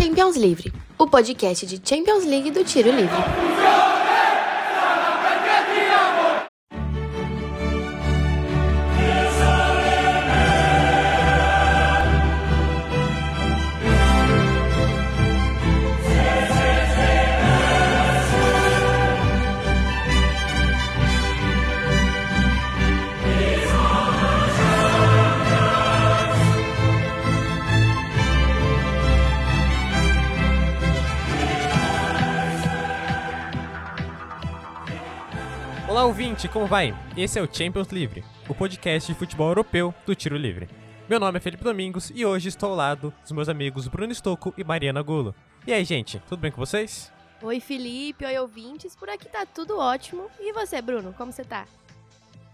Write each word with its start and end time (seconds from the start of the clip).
Champions 0.00 0.36
Livre, 0.36 0.72
o 0.96 1.08
podcast 1.08 1.66
de 1.66 1.80
Champions 1.84 2.24
League 2.24 2.52
do 2.52 2.62
Tiro 2.62 2.88
Livre. 2.88 3.87
Ouvinte, 36.08 36.48
como 36.48 36.66
vai? 36.66 36.96
Esse 37.14 37.38
é 37.38 37.42
o 37.42 37.48
Champions 37.52 37.88
Livre, 37.88 38.24
o 38.48 38.54
podcast 38.54 39.12
de 39.12 39.18
futebol 39.18 39.48
europeu 39.48 39.94
do 40.06 40.14
Tiro 40.14 40.38
Livre. 40.38 40.66
Meu 41.06 41.20
nome 41.20 41.36
é 41.36 41.40
Felipe 41.40 41.62
Domingos 41.62 42.10
e 42.14 42.24
hoje 42.24 42.48
estou 42.48 42.70
ao 42.70 42.74
lado 42.74 43.12
dos 43.20 43.30
meus 43.30 43.46
amigos 43.46 43.86
Bruno 43.88 44.14
Stocco 44.14 44.54
e 44.56 44.64
Mariana 44.64 45.02
Gulo. 45.02 45.34
E 45.66 45.72
aí, 45.72 45.84
gente, 45.84 46.18
tudo 46.26 46.40
bem 46.40 46.50
com 46.50 46.56
vocês? 46.56 47.12
Oi, 47.42 47.60
Felipe, 47.60 48.24
oi, 48.24 48.38
ouvintes. 48.38 48.96
Por 48.96 49.10
aqui 49.10 49.28
tá 49.28 49.44
tudo 49.44 49.76
ótimo. 49.76 50.30
E 50.40 50.50
você, 50.50 50.80
Bruno, 50.80 51.12
como 51.12 51.30
você 51.30 51.44
tá? 51.44 51.66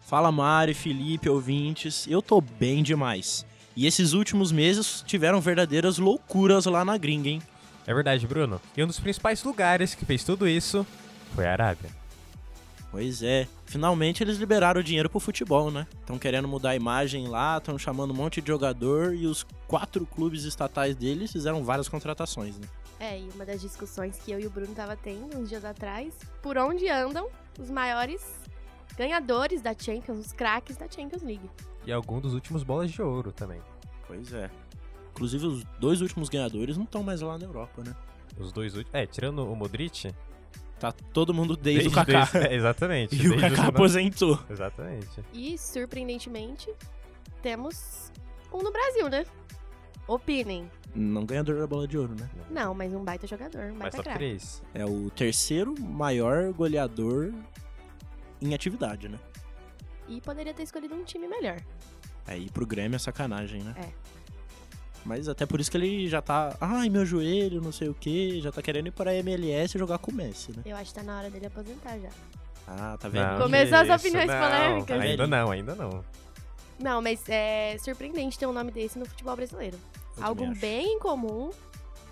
Fala 0.01 0.33
Mari, 0.33 0.75
Felipe, 0.75 1.29
ouvintes. 1.29 2.09
Eu 2.09 2.21
tô 2.21 2.41
bem 2.41 2.83
demais. 2.83 3.47
E 3.77 3.87
esses 3.87 4.15
últimos 4.15 4.51
meses 4.51 5.05
tiveram 5.07 5.41
verdadeiras 5.41 5.99
loucuras 5.99 6.67
lá 6.67 6.85
na 6.85 6.99
gringa, 6.99 7.29
hein? 7.29 7.43
É 7.87 7.95
verdade, 7.95 8.27
Bruno. 8.27 8.61
E 8.77 8.83
um 8.83 8.89
dos 8.89 8.99
principais 8.99 9.45
lugares 9.45 9.95
que 9.95 10.05
fez 10.05 10.25
tudo 10.25 10.49
isso 10.49 10.85
foi 11.37 11.47
a 11.47 11.53
Arábia. 11.53 12.04
Pois 12.95 13.25
é. 13.25 13.49
Finalmente 13.67 14.23
eles 14.23 14.37
liberaram 14.37 14.81
o 14.81 14.85
dinheiro 14.85 15.11
pro 15.11 15.19
futebol, 15.19 15.69
né? 15.69 15.85
Estão 15.99 16.17
querendo 16.17 16.47
mudar 16.47 16.71
a 16.71 16.77
imagem 16.77 17.27
lá, 17.27 17.59
estão 17.59 17.77
chamando 17.77 18.13
um 18.13 18.15
monte 18.15 18.41
de 18.41 18.47
jogador 18.47 19.13
e 19.13 19.27
os 19.27 19.45
quatro 19.67 20.07
clubes 20.07 20.45
estatais 20.45 20.95
deles 20.95 21.33
fizeram 21.33 21.65
várias 21.65 21.89
contratações, 21.89 22.57
né? 22.57 22.69
É, 23.01 23.19
e 23.19 23.29
uma 23.35 23.45
das 23.45 23.61
discussões 23.61 24.17
que 24.19 24.31
eu 24.31 24.39
e 24.39 24.47
o 24.47 24.51
Bruno 24.51 24.73
tava 24.77 24.97
tendo 24.97 25.37
uns 25.37 25.49
dias 25.49 25.65
atrás, 25.65 26.15
por 26.41 26.57
onde 26.57 26.89
andam 26.89 27.29
os 27.59 27.69
maiores 27.69 28.25
ganhadores 28.97 29.61
da 29.61 29.75
Champions, 29.77 30.21
os 30.27 30.33
craques 30.33 30.77
da 30.77 30.89
Champions 30.89 31.25
League. 31.25 31.51
E 31.85 31.91
algum 31.91 32.21
dos 32.21 32.33
últimos 32.33 32.63
bolas 32.63 32.93
de 32.93 33.03
ouro 33.03 33.33
também. 33.33 33.61
Pois 34.07 34.33
é. 34.33 34.49
Inclusive 35.11 35.47
os 35.49 35.65
dois 35.81 36.01
últimos 36.01 36.29
ganhadores 36.29 36.77
não 36.77 36.85
estão 36.85 37.03
mais 37.03 37.21
lá 37.23 37.37
na 37.37 37.45
Europa, 37.45 37.83
né? 37.85 37.93
Os 38.39 38.53
dois 38.53 38.77
últimos. 38.77 38.95
É, 38.95 39.05
tirando 39.05 39.41
o 39.41 39.57
Modric. 39.57 40.15
Tá 40.93 41.05
todo 41.13 41.33
mundo 41.35 41.57
desde, 41.57 41.89
o 41.89 41.93
Kaká. 41.93 42.25
desde- 42.25 42.39
é, 42.49 42.55
exatamente. 42.55 43.15
E 43.23 43.27
o 43.29 43.37
desde 43.37 43.51
Kaká 43.57 43.69
aposentou. 43.69 44.39
Exatamente. 44.51 45.25
E, 45.33 45.57
surpreendentemente, 45.59 46.71
temos 47.43 48.11
um 48.53 48.63
no 48.63 48.71
Brasil, 48.73 49.09
né? 49.09 49.25
Opinem. 50.07 50.71
Não 50.95 51.25
ganhador 51.25 51.59
da 51.59 51.67
bola 51.67 51.89
de 51.89 51.97
ouro, 51.99 52.15
né? 52.15 52.29
Não, 52.51 52.75
mas 52.75 52.93
um 52.93 53.03
baita 53.03 53.27
jogador, 53.27 53.73
um 53.73 53.79
baita 53.79 54.03
craque. 54.03 54.19
3. 54.19 54.63
É 54.75 54.85
o 54.85 55.11
terceiro 55.11 55.75
maior 55.81 56.53
goleador 56.53 57.33
em 58.41 58.55
atividade, 58.55 59.09
né? 59.09 59.19
E 60.07 60.21
poderia 60.21 60.53
ter 60.53 60.63
escolhido 60.63 60.95
um 60.95 61.03
time 61.03 61.27
melhor. 61.27 61.59
Aí 62.27 62.49
pro 62.51 62.67
Grêmio 62.67 62.97
é 62.97 62.99
sacanagem, 62.99 63.63
né? 63.63 63.75
É. 63.79 63.89
Mas 65.05 65.29
até 65.29 65.45
por 65.45 65.61
isso 65.61 65.71
que 65.71 65.77
ele 65.77 66.09
já 66.09 66.23
tá. 66.23 66.57
Ai, 66.61 66.89
meu 66.89 67.05
joelho, 67.05 67.61
não 67.61 67.73
sei 67.73 67.89
o 67.89 67.95
que. 67.95 68.41
Já 68.41 68.51
tá 68.51 68.63
querendo 68.63 68.87
ir 68.87 68.91
pra 68.91 69.15
MLS 69.15 69.77
e 69.77 69.79
jogar 69.79 69.99
com 69.99 70.11
o 70.11 70.15
Messi, 70.15 70.53
né? 70.53 70.63
Eu 70.65 70.77
acho 70.77 70.93
que 70.93 70.99
tá 70.99 71.03
na 71.03 71.19
hora 71.19 71.31
dele 71.31 71.47
aposentar 71.47 71.99
já. 71.99 72.09
Ah, 72.67 72.97
tá 72.99 73.09
vendo? 73.09 73.27
Não, 73.27 73.43
Começou 73.43 73.79
as 73.79 73.91
opiniões 73.91 74.27
não. 74.27 74.39
polêmicas. 74.39 75.01
Ainda 75.01 75.27
não, 75.27 75.51
ainda 75.51 75.75
não. 75.75 76.05
Não, 76.79 77.03
mas 77.03 77.29
é 77.29 77.77
surpreendente 77.79 78.39
ter 78.39 78.47
um 78.47 78.53
nome 78.53 78.71
desse 78.73 78.99
no 78.99 79.05
futebol 79.05 79.37
brasileiro. 79.37 79.79
Eu 80.17 80.25
Algo 80.25 80.55
bem 80.55 80.95
incomum 80.95 81.51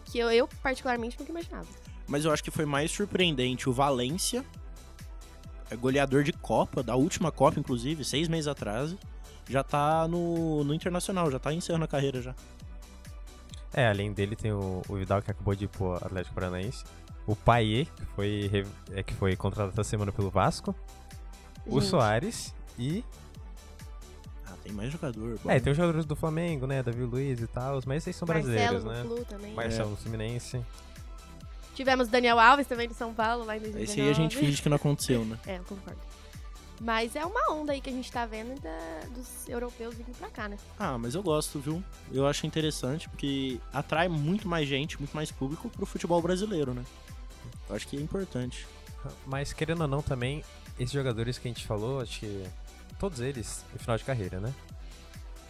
que 0.04 0.18
eu, 0.18 0.30
eu 0.30 0.48
particularmente 0.62 1.18
nunca 1.18 1.32
imaginava. 1.32 1.66
Mas 2.06 2.24
eu 2.24 2.32
acho 2.32 2.44
que 2.44 2.50
foi 2.50 2.66
mais 2.66 2.90
surpreendente 2.90 3.68
o 3.68 3.72
Valência, 3.72 4.44
é 5.70 5.76
goleador 5.76 6.22
de 6.22 6.32
Copa, 6.32 6.82
da 6.82 6.94
última 6.94 7.32
Copa, 7.32 7.58
inclusive, 7.58 8.04
seis 8.04 8.28
meses 8.28 8.46
atrás. 8.46 8.94
Já 9.48 9.64
tá 9.64 10.06
no, 10.06 10.62
no 10.62 10.74
Internacional, 10.74 11.30
já 11.30 11.38
tá 11.38 11.52
encerrando 11.52 11.84
a 11.84 11.88
carreira 11.88 12.20
já. 12.20 12.34
É, 13.74 13.88
além 13.88 14.12
dele 14.12 14.36
tem 14.36 14.52
o, 14.52 14.82
o 14.88 14.94
Vidal 14.94 15.22
que 15.22 15.30
acabou 15.30 15.54
de 15.54 15.64
ir 15.64 15.68
pro 15.68 15.94
Atlético 15.94 16.34
Paranaense. 16.34 16.84
O 17.26 17.36
Paier, 17.36 17.86
que 17.86 18.04
foi, 18.14 18.66
é, 18.92 19.02
que 19.02 19.14
foi 19.14 19.36
contratado 19.36 19.72
essa 19.72 19.84
semana 19.84 20.12
pelo 20.12 20.30
Vasco. 20.30 20.74
O 21.66 21.80
Gente, 21.80 21.90
Soares 21.90 22.54
e. 22.78 23.04
Ah, 24.46 24.54
tem 24.62 24.72
mais 24.72 24.90
jogador. 24.90 25.38
bom. 25.42 25.50
É, 25.50 25.60
tem 25.60 25.70
os 25.70 25.76
jogadores 25.76 26.04
do 26.04 26.16
Flamengo, 26.16 26.66
né? 26.66 26.82
Davi 26.82 27.04
Luiz 27.04 27.40
e 27.40 27.46
tal, 27.46 27.80
mas 27.86 27.98
esses 27.98 28.16
são 28.16 28.26
brasileiros, 28.26 28.82
Marcelo 28.84 29.08
né? 29.08 29.16
Flu 29.16 29.24
também. 29.24 29.54
Marcelo 29.54 29.90
no 29.90 29.96
Fluminense. 29.96 30.60
Tivemos 31.74 32.08
Daniel 32.08 32.38
Alves 32.38 32.66
também 32.66 32.86
de 32.88 32.94
São 32.94 33.14
Paulo 33.14 33.44
lá 33.44 33.56
em 33.56 33.60
2019. 33.60 33.84
Esse 33.84 34.00
aí 34.00 34.10
a 34.10 34.12
gente 34.12 34.36
finge 34.36 34.60
que 34.60 34.68
não 34.68 34.76
aconteceu, 34.76 35.24
né? 35.24 35.38
É, 35.46 35.56
eu 35.56 35.64
concordo. 35.64 35.98
Mas 36.84 37.14
é 37.14 37.24
uma 37.24 37.52
onda 37.52 37.72
aí 37.72 37.80
que 37.80 37.88
a 37.88 37.92
gente 37.92 38.10
tá 38.10 38.26
vendo 38.26 38.60
da- 38.60 39.06
dos 39.14 39.48
europeus 39.48 39.94
vindo 39.94 40.12
pra 40.18 40.28
cá, 40.28 40.48
né? 40.48 40.58
Ah, 40.78 40.98
mas 40.98 41.14
eu 41.14 41.22
gosto, 41.22 41.60
viu? 41.60 41.82
Eu 42.12 42.26
acho 42.26 42.44
interessante 42.44 43.08
porque 43.08 43.60
atrai 43.72 44.08
muito 44.08 44.48
mais 44.48 44.68
gente, 44.68 44.98
muito 44.98 45.14
mais 45.14 45.30
público 45.30 45.68
pro 45.70 45.86
futebol 45.86 46.20
brasileiro, 46.20 46.74
né? 46.74 46.84
Eu 47.70 47.76
acho 47.76 47.86
que 47.86 47.96
é 47.96 48.00
importante. 48.00 48.66
Mas 49.26 49.52
querendo 49.52 49.82
ou 49.82 49.88
não 49.88 50.02
também, 50.02 50.42
esses 50.76 50.92
jogadores 50.92 51.38
que 51.38 51.46
a 51.46 51.50
gente 51.52 51.64
falou, 51.64 52.00
acho 52.00 52.18
que 52.18 52.44
todos 52.98 53.20
eles 53.20 53.64
no 53.72 53.78
final 53.78 53.96
de 53.96 54.02
carreira, 54.04 54.40
né? 54.40 54.52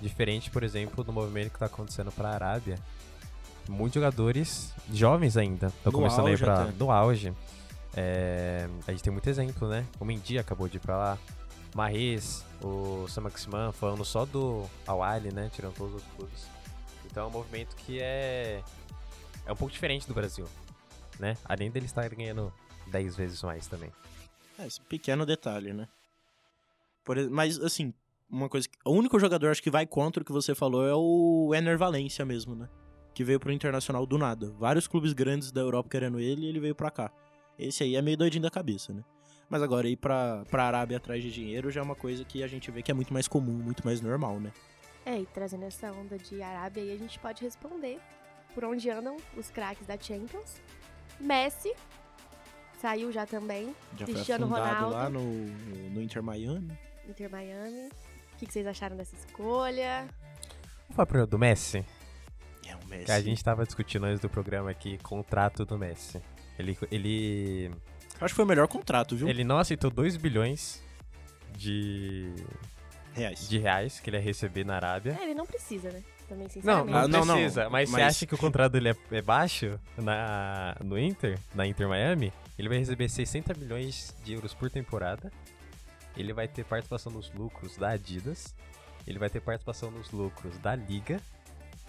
Diferente, 0.03 0.50
por 0.50 0.62
exemplo, 0.62 1.03
do 1.03 1.12
movimento 1.12 1.50
que 1.53 1.59
tá 1.59 1.66
acontecendo 1.66 2.12
pra 2.12 2.28
Arábia. 2.31 2.78
Muitos 3.69 3.94
jogadores 3.94 4.72
jovens 4.93 5.37
ainda 5.37 5.69
estão 5.69 5.93
começando 5.93 6.26
a 6.26 6.31
ir 6.31 6.32
auge 6.32 6.44
pra, 6.44 6.62
até. 6.64 6.72
no 6.72 6.91
auge. 6.91 7.32
É, 7.95 8.69
a 8.87 8.91
gente 8.91 9.03
tem 9.03 9.13
muito 9.13 9.29
exemplo, 9.29 9.69
né? 9.69 9.87
O 10.01 10.05
Mendy 10.05 10.39
acabou 10.39 10.69
de 10.69 10.77
ir 10.77 10.81
pra 10.81 10.97
lá. 10.97 11.19
Marres, 11.75 12.45
o 12.63 13.07
Sam 13.09 13.23
Maximan, 13.23 13.73
falando 13.73 14.05
só 14.05 14.27
do 14.27 14.69
Awali, 14.87 15.33
né? 15.33 15.51
Tirando 15.55 15.75
todos 15.75 15.95
os 15.95 16.03
outros 16.03 16.17
clubes. 16.17 16.47
Então 17.07 17.25
é 17.25 17.27
um 17.27 17.31
movimento 17.31 17.75
que 17.77 18.01
é. 18.01 18.63
É 19.45 19.53
um 19.53 19.57
pouco 19.57 19.73
diferente 19.73 20.07
do 20.07 20.15
Brasil, 20.15 20.47
né? 21.19 21.37
Além 21.45 21.71
dele 21.71 21.87
estar 21.87 22.09
ganhando 22.09 22.53
10 22.89 23.17
vezes 23.17 23.43
mais 23.43 23.67
também. 23.67 23.91
É, 24.59 24.67
esse 24.67 24.81
pequeno 24.81 25.27
detalhe, 25.27 25.73
né? 25.73 25.89
Por 27.05 27.19
mas, 27.31 27.59
assim, 27.59 27.93
uma 28.31 28.49
coisa 28.49 28.69
que... 28.69 28.79
O 28.85 28.93
único 28.93 29.19
jogador, 29.19 29.51
acho 29.51 29.63
que 29.63 29.71
vai 29.71 29.87
contra 29.87 30.23
o 30.23 30.27
que 30.27 30.33
você 30.33 30.55
falou 30.55 30.87
é 30.87 30.95
o 30.95 31.53
Ener 31.55 31.77
Valência 31.77 32.25
mesmo, 32.25 32.55
né? 32.55 32.69
Que 33.13 33.25
veio 33.25 33.41
pro 33.41 33.53
Internacional 33.53 34.07
do 34.07 34.17
nada. 34.17 34.51
Vários 34.59 34.87
clubes 34.87 35.13
grandes 35.13 35.51
da 35.51 35.61
Europa 35.61 35.91
querendo 35.91 36.21
ele 36.21 36.47
e 36.47 36.49
ele 36.49 36.61
veio 36.61 36.75
pra 36.75 36.91
cá. 36.91 37.13
Esse 37.59 37.85
aí 37.85 37.97
é 37.97 38.03
meio 38.03 38.17
doidinho 38.17 38.43
da 38.43 38.51
cabeça, 38.51 38.93
né? 38.93 39.03
Mas 39.49 39.63
agora 39.63 39.87
ir 39.89 39.97
pra, 39.97 40.45
pra 40.51 40.65
Arábia 40.65 40.97
atrás 40.97 41.23
de 41.23 41.31
dinheiro 41.31 41.71
já 41.71 41.81
é 41.81 41.85
uma 41.85 41.95
coisa 41.95 42.25
que 42.25 42.43
a 42.43 42.47
gente 42.47 42.71
vê 42.71 42.83
que 42.83 42.91
é 42.91 42.95
muito 42.95 43.13
mais 43.13 43.29
comum, 43.29 43.53
muito 43.53 43.85
mais 43.85 44.01
normal, 44.01 44.41
né? 44.41 44.51
É, 45.05 45.19
e 45.21 45.27
trazendo 45.27 45.65
essa 45.65 45.93
onda 45.93 46.17
de 46.17 46.43
Arábia 46.43 46.83
aí, 46.83 46.93
a 46.93 46.97
gente 46.97 47.19
pode 47.19 47.43
responder 47.43 47.99
por 48.55 48.65
onde 48.65 48.89
andam 48.89 49.17
os 49.37 49.51
craques 49.51 49.87
da 49.87 49.99
Champions. 49.99 50.61
Messi 51.21 51.73
saiu 52.81 53.12
já 53.12 53.27
também, 53.27 53.75
Já 53.97 54.07
foi 54.07 54.15
Cristiano 54.15 54.47
afundado 54.47 54.87
Ronaldo. 54.87 54.95
lá 54.95 55.11
no, 55.11 55.91
no 55.91 56.03
Inter 56.03 56.23
Miami. 56.23 56.73
Inter 57.09 57.31
Miami. 57.31 57.89
O 57.89 58.37
que, 58.39 58.47
que 58.47 58.53
vocês 58.53 58.67
acharam 58.67 58.97
dessa 58.97 59.15
escolha? 59.15 60.07
Vamos 60.83 60.97
falar 60.97 61.07
primeiro 61.07 61.31
do 61.31 61.39
Messi? 61.39 61.85
É 62.67 62.75
o 62.75 62.87
Messi. 62.87 63.05
Que 63.07 63.12
a 63.12 63.21
gente 63.21 63.43
tava 63.45 63.65
discutindo 63.65 64.05
antes 64.05 64.21
do 64.21 64.29
programa 64.29 64.71
aqui, 64.71 64.99
contrato 64.99 65.65
do 65.65 65.79
Messi. 65.79 66.21
Ele, 66.62 66.79
ele, 66.91 67.70
acho 68.20 68.29
que 68.32 68.37
foi 68.37 68.44
o 68.44 68.49
melhor 68.49 68.69
contrato, 68.69 69.14
viu? 69.17 69.29
ele 69.29 69.44
não 69.44 69.59
aceitou 69.59 69.91
2 69.91 70.17
bilhões 70.17 70.82
de, 71.56 72.32
Reais. 73.14 73.49
de 73.49 73.59
reais 73.59 74.00
que 74.00 74.09
ele 74.11 74.17
ia 74.17 74.23
receber 74.23 74.64
na 74.64 74.75
Arábia. 74.76 75.17
É, 75.20 75.25
ele 75.25 75.35
não 75.35 75.47
precisa, 75.47 75.91
né? 75.91 76.03
Também, 76.29 76.49
Não, 76.64 76.85
não, 76.85 76.99
Ah, 76.99 77.09
não, 77.09 77.25
não. 77.26 77.35
precisa. 77.35 77.69
Mas, 77.69 77.91
você 77.91 77.97
Mas- 78.00 78.17
acha 78.17 78.26
que 78.26 78.35
o 78.35 78.38
contrato 78.38 78.73
dele 78.73 78.91
é, 78.91 78.97
é 79.11 79.20
baixo 79.20 79.79
na, 79.99 80.75
no 80.82 80.99
Inter, 80.99 81.38
na 81.55 81.67
Inter 81.67 81.87
Miami? 81.88 82.32
Ele 82.59 82.69
vai 82.69 82.79
receber 82.79 83.09
60 83.09 83.53
milhões 83.55 84.14
de 84.25 84.32
euros 84.32 84.55
por 84.55 84.70
temporada. 84.70 85.31
Ele 86.17 86.32
vai 86.32 86.49
ter 86.49 86.64
participação 86.64 87.12
nos 87.12 87.31
lucros 87.32 87.76
da 87.76 87.91
Adidas. 87.91 88.55
Ele 89.06 89.19
vai 89.19 89.29
ter 89.29 89.41
participação 89.41 89.91
nos 89.91 90.11
lucros 90.11 90.56
da 90.59 90.75
Liga. 90.75 91.20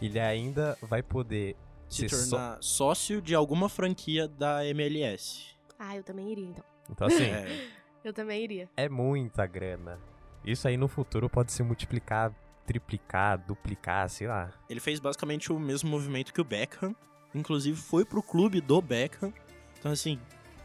Ele 0.02 0.20
ainda 0.20 0.78
vai 0.82 1.02
poder 1.04 1.56
Se 1.94 2.10
ser 2.10 2.16
só- 2.16 2.36
tornar 2.38 2.58
sócio 2.62 3.22
de 3.22 3.34
alguma 3.36 3.70
franquia 3.70 4.28
da 4.28 4.66
MLS. 4.68 5.44
Ah, 5.80 5.96
eu 5.98 6.04
também 6.04 6.32
iria, 6.32 6.46
então. 6.48 6.64
Então, 6.90 7.08
assim, 7.08 7.24
É, 7.32 7.68
Eu 8.04 8.14
também 8.14 8.44
iria. 8.44 8.70
é 8.76 8.90
muita 8.90 9.46
grana. 9.46 10.00
Isso 10.46 10.68
aí 10.68 10.76
no 10.78 10.88
futuro 10.88 11.30
pode 11.30 11.52
se 11.54 11.64
multiplicar, 11.64 12.34
triplicar, 12.66 13.38
duplicar, 13.46 14.10
sei 14.10 14.28
lá. 14.28 14.52
ele 14.70 14.80
fez 14.80 15.00
basicamente 15.00 15.52
o 15.52 15.60
mesmo 15.60 15.90
movimento 15.90 16.34
que 16.34 16.42
o 16.42 16.44
Beckham 16.44 16.96
inclusive 17.36 17.76
foi 17.78 18.06
pro 18.06 18.22
clube 18.22 18.62
do 18.62 18.80
Beckham. 18.82 19.34
Então, 19.80 19.92
assim, 19.92 20.20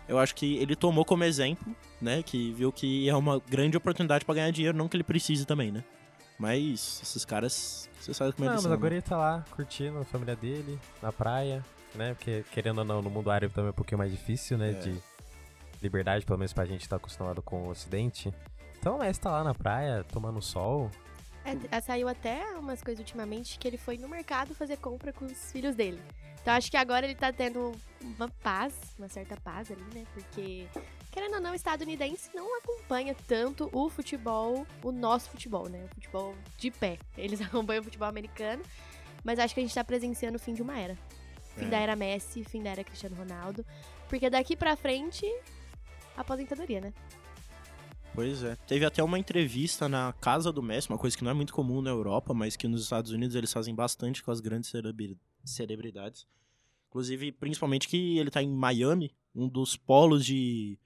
eu 0.06 0.18
acho 0.18 0.34
que 0.34 0.56
ele 0.58 0.76
tomou 0.76 1.04
como 1.04 1.24
exemplo, 1.24 1.74
né? 2.00 2.22
Que 2.22 2.52
viu 2.52 2.70
que 2.70 3.08
é 3.08 3.16
uma 3.16 3.40
grande 3.40 3.76
oportunidade 3.76 4.24
pra 4.24 4.34
ganhar 4.34 4.50
dinheiro, 4.50 4.76
não 4.76 4.86
que 4.88 4.94
ele 4.96 5.02
precise 5.04 5.46
também, 5.46 5.72
né? 5.72 5.82
Mas 6.38 7.00
esses 7.02 7.24
caras, 7.24 7.90
você 8.00 8.14
sabe 8.14 8.32
como 8.32 8.44
Não, 8.44 8.52
eles 8.54 8.62
mas 8.62 8.70
são. 8.70 8.72
agora 8.72 8.90
né? 8.90 8.96
ele 8.96 9.02
tá 9.02 9.16
lá, 9.16 9.44
curtindo 9.50 9.98
a 9.98 10.04
família 10.04 10.36
dele, 10.36 10.78
na 11.02 11.12
praia, 11.12 11.64
né? 11.94 12.14
Porque, 12.14 12.44
querendo 12.52 12.78
ou 12.78 12.84
não, 12.84 13.02
no 13.02 13.10
mundo 13.10 13.30
árabe 13.30 13.52
também 13.52 13.68
é 13.68 13.70
um 13.70 13.74
pouquinho 13.74 13.98
mais 13.98 14.12
difícil, 14.12 14.56
né? 14.56 14.70
É. 14.70 14.74
De 14.74 15.02
liberdade, 15.82 16.24
pelo 16.24 16.38
menos 16.38 16.52
pra 16.52 16.64
gente 16.64 16.82
que 16.82 16.88
tá 16.88 16.96
acostumado 16.96 17.42
com 17.42 17.64
o 17.64 17.70
ocidente. 17.70 18.32
Então 18.78 18.96
o 18.96 18.98
Messi 19.00 19.20
tá 19.20 19.30
lá 19.30 19.42
na 19.42 19.54
praia, 19.54 20.04
tomando 20.04 20.40
sol. 20.40 20.90
É, 21.50 21.56
t- 21.56 21.80
saiu 21.82 22.08
até 22.08 22.42
umas 22.58 22.82
coisas 22.82 23.00
ultimamente 23.00 23.58
que 23.58 23.66
ele 23.66 23.76
foi 23.76 23.96
no 23.96 24.08
mercado 24.08 24.54
fazer 24.54 24.76
compra 24.78 25.12
com 25.12 25.24
os 25.24 25.50
filhos 25.52 25.74
dele. 25.74 26.00
Então 26.42 26.54
acho 26.54 26.70
que 26.70 26.76
agora 26.76 27.04
ele 27.06 27.14
tá 27.14 27.32
tendo 27.32 27.72
uma 28.00 28.28
paz, 28.42 28.74
uma 28.98 29.08
certa 29.08 29.36
paz 29.36 29.70
ali, 29.70 29.82
né? 29.94 30.06
Porque, 30.14 30.66
querendo 31.10 31.34
ou 31.34 31.40
não, 31.40 31.52
o 31.52 31.54
estadunidense 31.54 32.30
não 32.34 32.56
acompanha 32.58 33.14
tanto 33.26 33.68
o 33.72 33.88
futebol, 33.90 34.66
o 34.82 34.92
nosso 34.92 35.30
futebol, 35.30 35.68
né? 35.68 35.84
O 35.90 35.94
futebol 35.94 36.34
de 36.56 36.70
pé. 36.70 36.98
Eles 37.16 37.40
acompanham 37.42 37.80
o 37.80 37.84
futebol 37.84 38.08
americano, 38.08 38.62
mas 39.24 39.38
acho 39.38 39.52
que 39.54 39.60
a 39.60 39.62
gente 39.62 39.74
tá 39.74 39.84
presenciando 39.84 40.36
o 40.36 40.40
fim 40.40 40.54
de 40.54 40.62
uma 40.62 40.78
era. 40.78 40.96
Fim 41.56 41.66
É. 41.66 41.68
da 41.70 41.78
era 41.78 41.96
Messi, 41.96 42.44
fim 42.44 42.62
da 42.62 42.70
era 42.70 42.84
Cristiano 42.84 43.16
Ronaldo. 43.16 43.64
Porque 44.08 44.30
daqui 44.30 44.56
pra 44.56 44.76
frente, 44.76 45.26
aposentadoria, 46.16 46.80
né? 46.80 46.92
Pois 48.18 48.42
é. 48.42 48.56
Teve 48.66 48.84
até 48.84 49.00
uma 49.02 49.16
entrevista 49.16 49.88
na 49.88 50.12
casa 50.20 50.52
do 50.52 50.60
Messi, 50.60 50.88
uma 50.88 50.98
coisa 50.98 51.16
que 51.16 51.22
não 51.22 51.30
é 51.30 51.34
muito 51.34 51.52
comum 51.52 51.80
na 51.80 51.90
Europa, 51.90 52.34
mas 52.34 52.56
que 52.56 52.66
nos 52.66 52.82
Estados 52.82 53.12
Unidos 53.12 53.36
eles 53.36 53.52
fazem 53.52 53.72
bastante 53.74 54.24
com 54.24 54.32
as 54.32 54.40
grandes 54.40 54.70
celebri- 54.70 55.16
celebridades. 55.44 56.26
Inclusive, 56.88 57.30
principalmente 57.30 57.86
que 57.86 58.18
ele 58.18 58.28
tá 58.30 58.42
em 58.42 58.48
Miami, 58.52 59.14
um 59.32 59.46
dos 59.48 59.76
polos 59.76 60.24
de, 60.26 60.76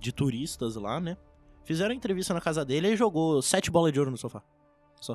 de 0.00 0.10
turistas 0.10 0.74
lá, 0.74 0.98
né? 0.98 1.16
Fizeram 1.64 1.92
a 1.92 1.94
entrevista 1.94 2.34
na 2.34 2.40
casa 2.40 2.64
dele 2.64 2.88
e 2.88 2.96
jogou 2.96 3.40
sete 3.40 3.70
bolas 3.70 3.92
de 3.92 4.00
ouro 4.00 4.10
no 4.10 4.16
sofá. 4.16 4.42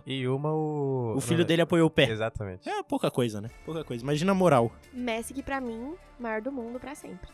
E 0.06 0.26
uma 0.28 0.54
o. 0.54 1.16
O 1.18 1.22
filho 1.22 1.40
não, 1.40 1.46
dele 1.46 1.62
apoiou 1.64 1.88
o 1.88 1.90
pé. 1.90 2.10
Exatamente. 2.10 2.68
É 2.70 2.82
pouca 2.84 3.12
coisa, 3.12 3.42
né? 3.42 3.50
Pouca 3.66 3.84
coisa. 3.84 4.04
Imagina 4.04 4.32
a 4.32 4.36
moral. 4.36 4.72
Messi 4.94 5.34
que 5.34 5.44
pra 5.44 5.60
mim, 5.60 5.96
maior 6.20 6.42
do 6.42 6.52
mundo 6.52 6.80
pra 6.80 6.94
sempre. 6.96 7.30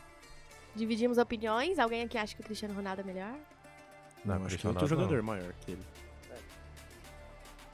Dividimos 0.74 1.18
opiniões. 1.18 1.78
Alguém 1.78 2.02
aqui 2.02 2.16
acha 2.18 2.34
que 2.34 2.40
o 2.40 2.44
Cristiano 2.44 2.74
Ronaldo 2.74 3.00
é 3.02 3.04
melhor? 3.04 3.36
Não, 4.24 4.44
acho 4.46 4.56
que 4.58 4.66
é 4.66 4.70
outro 4.70 4.86
jogador 4.86 5.22
maior 5.22 5.52
que 5.60 5.72
ele. 5.72 5.82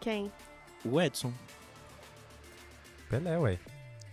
Quem? 0.01 0.33
O 0.85 1.01
Edson. 1.01 1.33
Pelé, 3.09 3.39
ué. 3.39 3.59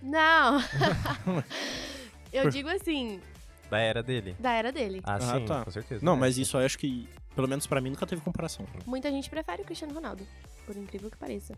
Não! 0.01 0.60
Eu 2.31 2.50
digo 2.50 2.69
assim, 2.69 3.22
Da 3.69 3.80
era 3.80 4.04
dele. 4.04 4.36
da 4.39 4.51
era 4.51 4.72
dele. 4.72 5.01
Ah, 5.04 5.16
Ah, 5.16 5.19
sim, 5.39 5.45
tá. 5.45 5.63
com 5.63 5.72
certeza. 5.72 6.06
Não, 6.06 6.13
É. 6.13 6.18
mas 6.18 6.38
isso 6.38 6.57
eu 6.57 6.66
acho 6.66 6.78
que, 6.78 7.07
pelo 7.36 7.48
menos 7.48 7.66
pra 7.66 7.80
mim, 7.81 7.89
nunca 7.89 8.06
teve 8.06 8.22
comparação. 8.22 8.66
Muita 8.86 9.10
gente 9.10 9.30
prefere 9.30 9.62
o 9.62 9.66
Cristiano 9.66 9.94
Ronaldo, 9.94 10.28
por 10.66 10.75
incrível 10.75 11.10
que 11.10 11.18
pareça. 11.18 11.57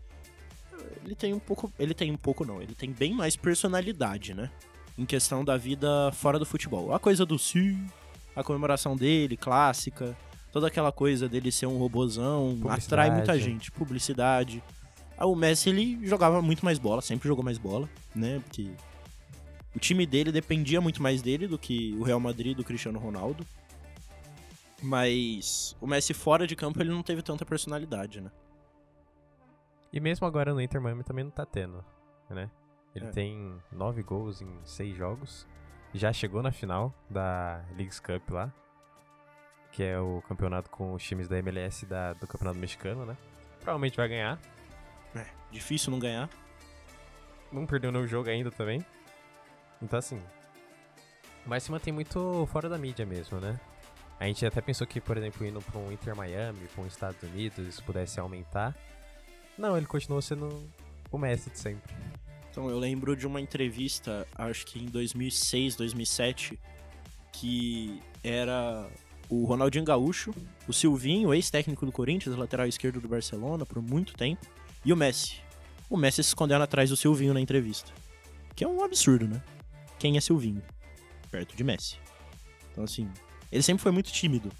Ele 1.04 1.14
tem 1.14 1.34
um 1.34 1.38
pouco. 1.38 1.70
Ele 1.78 1.92
tem 1.92 2.10
um 2.10 2.16
pouco, 2.16 2.44
não. 2.44 2.62
Ele 2.62 2.74
tem 2.74 2.90
bem 2.92 3.12
mais 3.12 3.36
personalidade, 3.36 4.32
né? 4.32 4.50
Em 4.96 5.04
questão 5.04 5.44
da 5.44 5.56
vida 5.56 6.10
fora 6.12 6.38
do 6.38 6.46
futebol. 6.46 6.94
A 6.94 6.98
coisa 6.98 7.26
do 7.26 7.38
sim, 7.38 7.86
a 8.34 8.42
comemoração 8.42 8.96
dele, 8.96 9.36
clássica. 9.36 10.16
Toda 10.52 10.66
aquela 10.66 10.90
coisa 10.90 11.28
dele 11.28 11.52
ser 11.52 11.66
um 11.66 11.78
robozão, 11.78 12.58
atrai 12.68 13.10
muita 13.10 13.38
gente. 13.38 13.70
Publicidade. 13.70 14.62
Ah, 15.16 15.26
O 15.26 15.36
Messi, 15.36 15.68
ele 15.68 16.04
jogava 16.06 16.40
muito 16.42 16.64
mais 16.64 16.78
bola, 16.78 17.00
sempre 17.02 17.28
jogou 17.28 17.44
mais 17.44 17.58
bola, 17.58 17.88
né? 18.14 18.40
Porque 18.40 18.70
o 19.76 19.78
time 19.78 20.04
dele 20.06 20.32
dependia 20.32 20.80
muito 20.80 21.02
mais 21.02 21.22
dele 21.22 21.46
do 21.46 21.58
que 21.58 21.94
o 21.98 22.02
Real 22.02 22.18
Madrid 22.18 22.56
do 22.56 22.64
Cristiano 22.64 22.98
Ronaldo. 22.98 23.46
Mas 24.82 25.76
o 25.80 25.86
Messi 25.86 26.14
fora 26.14 26.46
de 26.46 26.56
campo, 26.56 26.80
ele 26.80 26.90
não 26.90 27.02
teve 27.02 27.22
tanta 27.22 27.44
personalidade, 27.44 28.20
né? 28.20 28.30
E 29.92 30.00
mesmo 30.00 30.26
agora 30.26 30.54
no 30.54 30.60
Inter 30.60 30.80
Miami 30.80 31.02
também 31.04 31.24
não 31.24 31.30
tá 31.30 31.44
tendo, 31.44 31.84
né? 32.28 32.50
Ele 32.94 33.06
É. 33.06 33.10
tem 33.10 33.54
nove 33.70 34.02
gols 34.02 34.40
em 34.40 34.48
seis 34.64 34.96
jogos. 34.96 35.46
Já 35.92 36.12
chegou 36.12 36.42
na 36.42 36.50
final 36.52 36.94
da 37.10 37.62
Leagues 37.76 38.00
Cup 38.00 38.30
lá. 38.30 38.52
Que 39.72 39.84
é 39.84 39.98
o 39.98 40.22
campeonato 40.28 40.68
com 40.70 40.92
os 40.92 41.02
times 41.02 41.28
da 41.28 41.38
MLS 41.38 41.86
da, 41.86 42.12
do 42.14 42.26
Campeonato 42.26 42.58
Mexicano, 42.58 43.06
né? 43.06 43.16
Provavelmente 43.60 43.96
vai 43.96 44.08
ganhar. 44.08 44.38
É, 45.14 45.26
difícil 45.50 45.90
não 45.90 45.98
ganhar. 45.98 46.28
Não 47.52 47.66
perdeu 47.66 47.92
nenhum 47.92 48.06
jogo 48.06 48.28
ainda 48.28 48.50
também. 48.50 48.84
Então 49.82 49.98
assim. 49.98 50.20
Mas 51.46 51.62
se 51.62 51.70
mantém 51.70 51.92
muito 51.92 52.46
fora 52.52 52.68
da 52.68 52.78
mídia 52.78 53.06
mesmo, 53.06 53.40
né? 53.40 53.58
A 54.20 54.26
gente 54.26 54.44
até 54.44 54.60
pensou 54.60 54.86
que, 54.86 55.00
por 55.00 55.16
exemplo, 55.16 55.46
indo 55.46 55.62
pra 55.62 55.80
um 55.80 55.90
Inter 55.90 56.14
Miami, 56.14 56.68
pra 56.74 56.84
um 56.84 56.86
Estados 56.86 57.22
Unidos, 57.22 57.66
isso 57.66 57.82
pudesse 57.82 58.20
aumentar. 58.20 58.76
Não, 59.56 59.76
ele 59.76 59.86
continuou 59.86 60.20
sendo 60.20 60.68
o 61.10 61.16
Messi 61.16 61.48
de 61.48 61.58
sempre. 61.58 61.94
Então, 62.50 62.68
eu 62.68 62.78
lembro 62.78 63.16
de 63.16 63.26
uma 63.26 63.40
entrevista, 63.40 64.26
acho 64.34 64.66
que 64.66 64.78
em 64.78 64.86
2006, 64.86 65.74
2007, 65.76 66.58
que 67.32 68.02
era 68.22 68.86
o 69.30 69.44
Ronaldinho 69.44 69.84
Gaúcho, 69.84 70.34
o 70.66 70.72
Silvinho, 70.72 71.32
ex-técnico 71.32 71.86
do 71.86 71.92
Corinthians, 71.92 72.36
lateral 72.36 72.66
esquerdo 72.66 73.00
do 73.00 73.08
Barcelona 73.08 73.64
por 73.64 73.80
muito 73.80 74.12
tempo, 74.14 74.44
e 74.84 74.92
o 74.92 74.96
Messi. 74.96 75.36
O 75.88 75.96
Messi 75.96 76.22
se 76.22 76.30
escondendo 76.30 76.62
atrás 76.62 76.90
do 76.90 76.96
Silvinho 76.96 77.32
na 77.32 77.40
entrevista. 77.40 77.92
Que 78.56 78.64
é 78.64 78.68
um 78.68 78.82
absurdo, 78.82 79.28
né? 79.28 79.40
Quem 79.98 80.16
é 80.16 80.20
Silvinho? 80.20 80.62
Perto 81.30 81.56
de 81.56 81.62
Messi. 81.62 81.96
Então, 82.72 82.82
assim, 82.82 83.08
ele 83.52 83.62
sempre 83.62 83.82
foi 83.82 83.92
muito 83.92 84.10
tímido. 84.10 84.50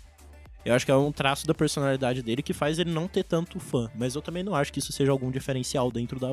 Eu 0.65 0.75
acho 0.75 0.85
que 0.85 0.93
é 0.93 0.97
um 0.97 1.11
traço 1.11 1.47
da 1.47 1.55
personalidade 1.55 2.23
dele 2.23 2.43
que 2.43 2.53
faz 2.53 2.79
ele 2.79 2.91
não 2.91 3.09
ter 3.09 3.25
tanto 3.25 3.59
fã. 3.59 3.91
Mas 3.95 4.15
eu 4.15 4.23
também 4.23 4.43
não 4.43 4.55
acho 4.55 4.73
que 4.73 4.79
isso 4.79 4.93
seja 4.93 5.11
algum 5.11 5.31
diferencial 5.31 5.91
dentro 5.91 6.21
da. 6.21 6.29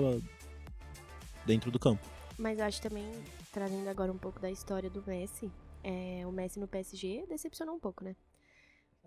dentro 1.45 1.71
do 1.71 1.79
campo. 1.79 2.05
Mas 2.37 2.59
eu 2.59 2.65
acho 2.65 2.81
também, 2.81 3.09
trazendo 3.51 3.89
agora 3.89 4.11
um 4.11 4.17
pouco 4.17 4.39
da 4.39 4.51
história 4.51 4.89
do 4.89 5.01
Messi, 5.07 5.49
é, 5.83 6.23
o 6.27 6.31
Messi 6.31 6.59
no 6.59 6.67
PSG 6.67 7.25
decepcionou 7.27 7.75
um 7.75 7.79
pouco, 7.79 8.03
né? 8.03 8.15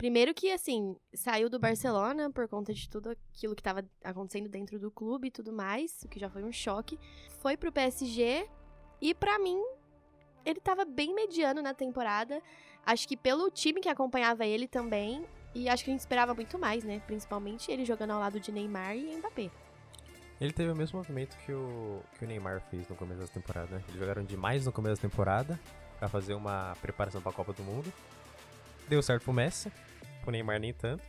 Primeiro 0.00 0.32
que, 0.32 0.50
assim, 0.50 0.96
saiu 1.12 1.50
do 1.50 1.58
Barcelona 1.58 2.30
por 2.30 2.48
conta 2.48 2.72
de 2.72 2.88
tudo 2.88 3.10
aquilo 3.10 3.54
que 3.54 3.60
estava 3.60 3.84
acontecendo 4.02 4.48
dentro 4.48 4.78
do 4.78 4.90
clube 4.90 5.28
e 5.28 5.30
tudo 5.30 5.52
mais, 5.52 6.02
o 6.02 6.08
que 6.08 6.18
já 6.18 6.30
foi 6.30 6.42
um 6.42 6.50
choque. 6.50 6.98
Foi 7.40 7.54
pro 7.54 7.70
PSG 7.70 8.48
e, 8.98 9.14
pra 9.14 9.38
mim, 9.38 9.62
ele 10.42 10.58
tava 10.58 10.86
bem 10.86 11.14
mediano 11.14 11.60
na 11.60 11.74
temporada. 11.74 12.40
Acho 12.86 13.06
que 13.06 13.14
pelo 13.14 13.50
time 13.50 13.78
que 13.78 13.90
acompanhava 13.90 14.46
ele 14.46 14.66
também. 14.66 15.22
E 15.54 15.68
acho 15.68 15.84
que 15.84 15.90
a 15.90 15.92
gente 15.92 16.00
esperava 16.00 16.32
muito 16.32 16.58
mais, 16.58 16.82
né? 16.82 17.02
Principalmente 17.06 17.70
ele 17.70 17.84
jogando 17.84 18.12
ao 18.12 18.20
lado 18.20 18.40
de 18.40 18.50
Neymar 18.50 18.96
e 18.96 19.18
Mbappé. 19.18 19.50
Ele 20.40 20.52
teve 20.54 20.70
o 20.70 20.76
mesmo 20.76 20.96
movimento 20.96 21.36
que 21.44 21.52
o, 21.52 22.00
que 22.18 22.24
o 22.24 22.26
Neymar 22.26 22.62
fez 22.70 22.88
no 22.88 22.96
começo 22.96 23.20
da 23.20 23.26
temporada, 23.26 23.76
né? 23.76 23.84
Eles 23.86 24.00
jogaram 24.00 24.24
demais 24.24 24.64
no 24.64 24.72
começo 24.72 24.96
da 24.96 25.10
temporada 25.10 25.60
pra 25.98 26.08
fazer 26.08 26.32
uma 26.32 26.74
preparação 26.80 27.20
pra 27.20 27.32
Copa 27.32 27.52
do 27.52 27.62
Mundo. 27.62 27.92
Deu 28.88 29.02
certo 29.02 29.24
pro 29.24 29.32
Messi, 29.34 29.70
pro 30.22 30.30
Neymar 30.30 30.58
nem 30.60 30.72
tanto. 30.72 31.04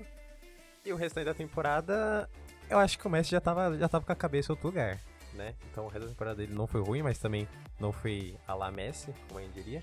E 0.86 0.92
o 0.92 0.96
restante 0.96 1.26
da 1.26 1.34
temporada, 1.34 2.30
eu 2.70 2.80
acho 2.80 2.98
que 2.98 3.06
o 3.06 3.10
Messi 3.10 3.32
já 3.32 3.40
tava, 3.42 3.78
já 3.78 3.88
tava 3.88 4.06
com 4.06 4.12
a 4.12 4.16
cabeça 4.16 4.52
em 4.52 4.54
outro 4.54 4.68
lugar, 4.68 5.00
né? 5.34 5.54
Então 5.72 5.86
o 5.86 5.88
resto 5.88 6.06
da 6.06 6.12
temporada 6.12 6.36
dele 6.38 6.54
não 6.54 6.66
foi 6.68 6.82
ruim, 6.82 7.02
mas 7.04 7.20
também 7.20 7.48
não 7.80 7.92
foi 7.92 8.36
a 8.48 8.54
la 8.56 8.72
Messi, 8.72 9.14
como 9.28 9.40
a 9.40 9.44
gente 9.44 9.54
diria. 9.54 9.82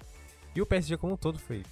E 0.55 0.61
o 0.63 0.67
PSG 0.67 0.97
como 0.97 1.13
um 1.13 1.17
todo 1.17 1.39
foi 1.39 1.63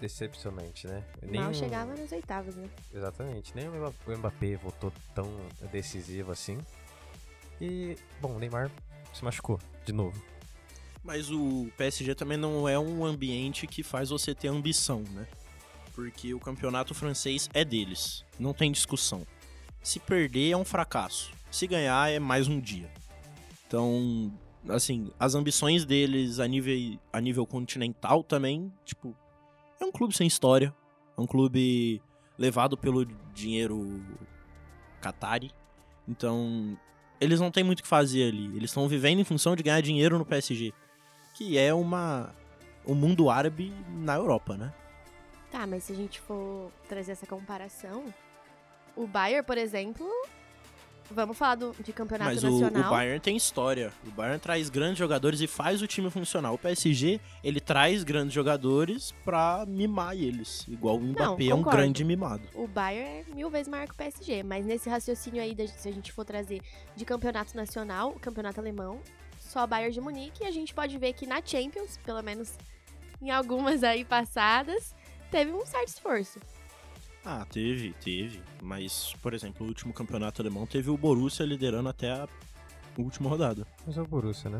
decepcionante, 0.00 0.86
né? 0.86 1.02
Mal 1.32 1.50
o- 1.50 1.54
chegava 1.54 1.94
nas 1.96 2.12
oitavas, 2.12 2.56
né? 2.56 2.68
Exatamente, 2.92 3.54
nem 3.56 3.68
o 3.68 3.94
o 4.06 4.18
Mbappé 4.18 4.56
voltou 4.56 4.92
tão 5.14 5.30
decisivo 5.72 6.30
assim. 6.32 6.58
E, 7.60 7.96
bom, 8.20 8.34
o 8.34 8.38
Neymar 8.38 8.70
se 9.14 9.24
machucou 9.24 9.58
de 9.86 9.92
novo. 9.92 10.20
Mas 11.02 11.30
o 11.30 11.70
PSG 11.76 12.14
também 12.14 12.36
não 12.36 12.68
é 12.68 12.78
um 12.78 13.04
ambiente 13.04 13.66
que 13.66 13.82
faz 13.82 14.10
você 14.10 14.34
ter 14.34 14.48
ambição, 14.48 15.02
né? 15.12 15.26
Porque 15.94 16.34
o 16.34 16.40
campeonato 16.40 16.94
francês 16.94 17.48
é 17.54 17.64
deles, 17.64 18.24
não 18.38 18.52
tem 18.52 18.72
discussão. 18.72 19.26
Se 19.82 20.00
perder 20.00 20.50
é 20.50 20.56
um 20.56 20.64
fracasso, 20.64 21.32
se 21.50 21.66
ganhar 21.66 22.10
é 22.10 22.18
mais 22.18 22.48
um 22.48 22.58
dia. 22.58 22.90
Então, 23.66 24.32
assim, 24.68 25.10
as 25.18 25.34
ambições 25.34 25.84
deles 25.84 26.40
a 26.40 26.48
nível, 26.48 26.98
a 27.12 27.20
nível 27.20 27.46
continental 27.46 28.24
também, 28.24 28.72
tipo, 28.84 29.14
é 29.80 29.84
um 29.84 29.92
clube 29.92 30.14
sem 30.14 30.26
história, 30.26 30.74
é 31.16 31.20
um 31.20 31.26
clube 31.26 32.02
levado 32.36 32.76
pelo 32.76 33.04
dinheiro 33.32 34.00
Qatari. 35.00 35.52
Então, 36.08 36.76
eles 37.20 37.40
não 37.40 37.50
têm 37.50 37.64
muito 37.64 37.80
o 37.80 37.82
que 37.82 37.88
fazer 37.88 38.28
ali. 38.28 38.46
Eles 38.56 38.70
estão 38.70 38.88
vivendo 38.88 39.20
em 39.20 39.24
função 39.24 39.54
de 39.54 39.62
ganhar 39.62 39.80
dinheiro 39.80 40.18
no 40.18 40.24
PSG, 40.24 40.72
que 41.34 41.56
é 41.56 41.72
uma 41.72 42.34
o 42.84 42.94
mundo 42.94 43.30
árabe 43.30 43.72
na 43.88 44.14
Europa, 44.14 44.56
né? 44.56 44.72
Tá, 45.54 45.68
mas 45.68 45.84
se 45.84 45.92
a 45.92 45.94
gente 45.94 46.20
for 46.20 46.68
trazer 46.88 47.12
essa 47.12 47.28
comparação, 47.28 48.12
o 48.96 49.06
Bayern, 49.06 49.46
por 49.46 49.56
exemplo, 49.56 50.04
Vamos 51.10 51.36
falar 51.36 51.54
do, 51.56 51.76
de 51.78 51.92
campeonato 51.92 52.30
Mas 52.30 52.42
o, 52.42 52.50
nacional. 52.50 52.90
o 52.90 52.90
Bayern 52.90 53.20
tem 53.20 53.36
história. 53.36 53.92
O 54.04 54.10
Bayern 54.10 54.40
traz 54.40 54.68
grandes 54.70 54.98
jogadores 54.98 55.40
e 55.40 55.46
faz 55.46 55.80
o 55.82 55.86
time 55.86 56.10
funcionar. 56.10 56.50
O 56.50 56.58
PSG, 56.58 57.20
ele 57.44 57.60
traz 57.60 58.02
grandes 58.02 58.32
jogadores 58.32 59.12
pra 59.22 59.64
mimar 59.68 60.16
eles. 60.16 60.66
Igual 60.66 60.96
o 60.96 61.00
Mbappé 61.00 61.48
é 61.48 61.54
um 61.54 61.62
grande 61.62 62.02
mimado. 62.04 62.42
O 62.54 62.66
Bayern 62.66 63.20
é 63.30 63.34
mil 63.34 63.50
vezes 63.50 63.68
maior 63.68 63.86
que 63.86 63.92
o 63.92 63.96
PSG, 63.96 64.42
mas 64.42 64.64
nesse 64.64 64.88
raciocínio 64.88 65.42
aí, 65.42 65.54
se 65.76 65.88
a 65.88 65.92
gente 65.92 66.10
for 66.10 66.24
trazer 66.24 66.62
de 66.96 67.04
campeonato 67.04 67.54
nacional, 67.54 68.08
o 68.10 68.18
campeonato 68.18 68.58
alemão, 68.58 68.98
só 69.38 69.66
Bayern 69.66 69.92
de 69.92 70.00
Munique, 70.00 70.42
e 70.42 70.46
a 70.46 70.50
gente 70.50 70.74
pode 70.74 70.96
ver 70.96 71.12
que 71.12 71.26
na 71.26 71.40
Champions, 71.44 72.00
pelo 72.02 72.22
menos 72.22 72.56
em 73.20 73.30
algumas 73.30 73.84
aí 73.84 74.04
passadas, 74.04 74.94
teve 75.34 75.50
um 75.50 75.66
certo 75.66 75.88
esforço. 75.88 76.38
Ah, 77.24 77.44
teve, 77.50 77.92
teve. 77.94 78.40
Mas, 78.62 79.14
por 79.20 79.34
exemplo, 79.34 79.66
o 79.66 79.68
último 79.68 79.92
campeonato 79.92 80.40
alemão 80.40 80.64
teve 80.64 80.90
o 80.90 80.96
Borussia 80.96 81.44
liderando 81.44 81.88
até 81.88 82.12
a 82.12 82.28
última 82.96 83.28
rodada. 83.28 83.66
Mas 83.84 83.98
é 83.98 84.02
o 84.02 84.06
Borussia, 84.06 84.48
né? 84.48 84.58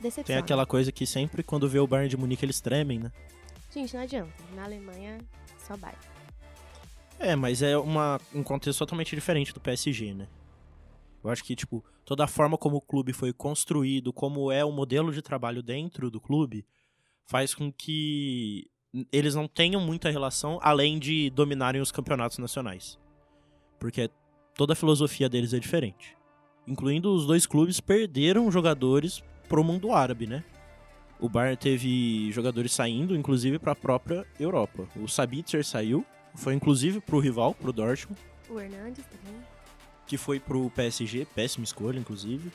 Decepção. 0.00 0.24
Tem 0.24 0.36
aquela 0.36 0.66
coisa 0.66 0.90
que 0.90 1.06
sempre 1.06 1.44
quando 1.44 1.68
vê 1.68 1.78
o 1.78 1.86
Bayern 1.86 2.08
de 2.08 2.16
Munique 2.16 2.44
eles 2.44 2.60
tremem, 2.60 2.98
né? 2.98 3.12
Gente, 3.72 3.94
não 3.94 4.02
adianta. 4.02 4.32
Na 4.54 4.64
Alemanha, 4.64 5.18
só 5.58 5.76
Bayern. 5.76 6.02
É, 7.20 7.36
mas 7.36 7.62
é 7.62 7.76
uma, 7.78 8.20
um 8.34 8.42
contexto 8.42 8.80
totalmente 8.80 9.14
diferente 9.14 9.54
do 9.54 9.60
PSG, 9.60 10.12
né? 10.12 10.26
Eu 11.22 11.30
acho 11.30 11.44
que, 11.44 11.54
tipo, 11.54 11.84
toda 12.04 12.24
a 12.24 12.28
forma 12.28 12.58
como 12.58 12.78
o 12.78 12.80
clube 12.80 13.12
foi 13.12 13.32
construído, 13.32 14.12
como 14.12 14.50
é 14.50 14.64
o 14.64 14.72
modelo 14.72 15.12
de 15.12 15.22
trabalho 15.22 15.62
dentro 15.62 16.10
do 16.10 16.20
clube, 16.20 16.66
faz 17.24 17.54
com 17.54 17.72
que 17.72 18.68
eles 19.12 19.34
não 19.34 19.48
tenham 19.48 19.80
muita 19.80 20.10
relação 20.10 20.58
além 20.62 20.98
de 20.98 21.30
dominarem 21.30 21.80
os 21.80 21.90
campeonatos 21.90 22.38
nacionais. 22.38 22.98
Porque 23.78 24.08
toda 24.54 24.72
a 24.72 24.76
filosofia 24.76 25.28
deles 25.28 25.52
é 25.52 25.58
diferente. 25.58 26.16
Incluindo 26.66 27.12
os 27.12 27.26
dois 27.26 27.46
clubes 27.46 27.80
perderam 27.80 28.50
jogadores 28.50 29.22
pro 29.48 29.64
mundo 29.64 29.92
árabe, 29.92 30.26
né? 30.26 30.44
O 31.20 31.28
Bayern 31.28 31.56
teve 31.56 32.30
jogadores 32.32 32.72
saindo, 32.72 33.16
inclusive 33.16 33.58
para 33.58 33.72
a 33.72 33.76
própria 33.76 34.26
Europa. 34.38 34.86
O 34.96 35.06
Sabitzer 35.08 35.64
saiu, 35.64 36.04
foi 36.34 36.54
inclusive 36.54 37.00
pro 37.00 37.18
rival, 37.18 37.54
pro 37.54 37.72
Dortmund, 37.72 38.18
O 38.48 38.58
Hernandes 38.60 39.04
também. 39.06 39.40
que 40.06 40.16
foi 40.16 40.38
pro 40.40 40.70
PSG, 40.70 41.26
péssima 41.34 41.64
escolha, 41.64 41.98
inclusive. 41.98 42.50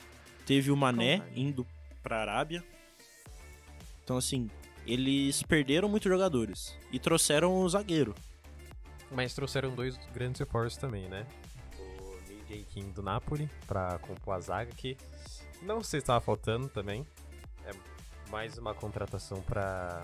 Teve 0.46 0.70
o 0.70 0.76
Mané 0.76 1.18
Concordo. 1.18 1.40
indo 1.40 1.66
pra 2.02 2.20
Arábia. 2.20 2.64
Então, 4.04 4.16
assim, 4.16 4.50
eles 4.92 5.42
perderam 5.42 5.88
muitos 5.88 6.10
jogadores 6.10 6.76
e 6.90 6.98
trouxeram 6.98 7.60
o 7.60 7.68
zagueiro. 7.68 8.14
Mas 9.10 9.34
trouxeram 9.34 9.74
dois 9.74 9.96
grandes 10.12 10.38
reforços 10.40 10.78
também, 10.78 11.08
né? 11.08 11.26
O 11.78 12.18
Lee 12.48 12.64
King 12.64 12.92
do 12.92 13.02
Napoli 13.02 13.50
pra 13.66 13.98
compor 13.98 14.34
a 14.34 14.40
zaga, 14.40 14.70
que 14.72 14.96
não 15.62 15.82
sei 15.82 16.00
se 16.00 16.04
estava 16.04 16.20
faltando 16.20 16.68
também. 16.68 17.06
É 17.64 17.70
mais 18.30 18.56
uma 18.58 18.74
contratação 18.74 19.40
pra, 19.42 20.02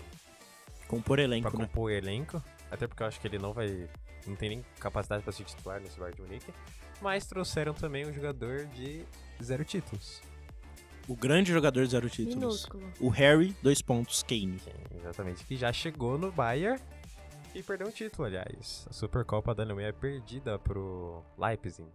Compor 0.89 1.17
pra 1.17 1.23
elenco, 1.23 1.57
né? 1.57 1.67
compor 1.67 1.85
o 1.85 1.91
elenco. 1.91 2.43
Até 2.71 2.87
porque 2.87 3.03
eu 3.03 3.07
acho 3.07 3.21
que 3.21 3.27
ele 3.29 3.39
não 3.39 3.53
vai. 3.53 3.89
Não 4.27 4.35
tem 4.35 4.49
nem 4.49 4.65
capacidade 4.81 5.23
pra 5.23 5.33
ser 5.33 5.45
titular 5.45 5.81
nesse 5.81 5.99
Bayern 5.99 6.17
de 6.17 6.23
Munique. 6.23 6.53
Mas 7.01 7.27
trouxeram 7.27 7.75
também 7.75 8.07
um 8.07 8.13
jogador 8.13 8.67
de 8.67 9.05
zero 9.43 9.65
títulos. 9.65 10.21
O 11.09 11.15
grande 11.15 11.53
jogador 11.53 11.85
de 11.85 11.91
zero 11.93 12.11
títulos. 12.11 12.37
Minúsculo. 12.37 12.93
O 13.01 13.09
Harry, 13.09 13.55
dois 13.63 13.81
pontos, 13.81 14.23
Kane. 14.23 14.59
exatamente. 14.99 15.45
Que 15.45 15.57
já 15.57 15.73
chegou 15.73 16.19
no 16.19 16.33
Bayern 16.33 16.81
e 17.55 17.63
perdeu 17.63 17.87
um 17.87 17.91
título, 17.93 18.27
aliás. 18.27 18.87
A 18.91 18.93
Supercopa 18.93 19.55
da 19.55 19.63
Alemanha 19.63 19.89
é 19.89 19.93
perdida 19.93 20.59
pro 20.59 21.23
Leipzig. 21.39 21.89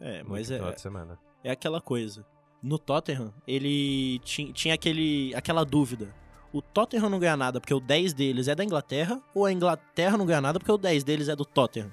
É, 0.00 0.22
no 0.22 0.30
mas 0.30 0.50
é, 0.50 0.56
final 0.56 0.72
de 0.72 0.80
semana. 0.80 1.18
é 1.44 1.50
aquela 1.50 1.80
coisa. 1.80 2.24
No 2.62 2.78
Tottenham, 2.78 3.32
ele 3.46 4.18
ti- 4.20 4.52
tinha 4.52 4.74
aquele, 4.74 5.32
aquela 5.34 5.64
dúvida. 5.64 6.12
O 6.52 6.62
Tottenham 6.62 7.10
não 7.10 7.18
ganha 7.18 7.36
nada 7.36 7.60
porque 7.60 7.74
o 7.74 7.78
10 7.80 8.14
deles 8.14 8.48
é 8.48 8.54
da 8.54 8.64
Inglaterra, 8.64 9.20
ou 9.34 9.44
a 9.44 9.52
Inglaterra 9.52 10.16
não 10.16 10.24
ganha 10.24 10.40
nada 10.40 10.58
porque 10.58 10.72
o 10.72 10.78
10 10.78 11.04
deles 11.04 11.28
é 11.28 11.36
do 11.36 11.44
Tottenham? 11.44 11.92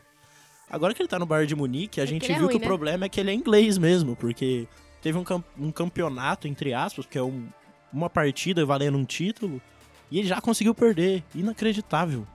Agora 0.69 0.93
que 0.93 1.01
ele 1.01 1.09
tá 1.09 1.19
no 1.19 1.25
Bayern 1.25 1.47
de 1.47 1.55
Munique, 1.55 1.99
a 1.99 2.03
É 2.03 2.07
gente 2.07 2.31
é 2.31 2.35
viu 2.35 2.45
ruim, 2.45 2.53
que 2.55 2.59
né? 2.59 2.65
o 2.65 2.67
problema 2.67 3.05
é 3.05 3.09
que 3.09 3.19
ele 3.19 3.31
é 3.31 3.33
inglês 3.33 3.77
mesmo, 3.77 4.15
porque 4.15 4.67
teve 5.05 5.19
um, 5.19 5.23
cam- 5.23 5.43
um 5.55 5.71
campeonato, 5.71 6.47
entre 6.47 6.73
aspas, 6.73 7.05
que 7.05 7.15
é 7.15 7.21
um- 7.21 7.47
uma 7.93 8.09
partida 8.09 8.65
valendo 8.65 8.97
um 8.97 9.05
título, 9.05 9.61
e 10.09 10.17
ele 10.17 10.27
já 10.27 10.41
conseguiu 10.41 10.73
perder. 10.73 11.23
Inacreditável. 11.35 12.25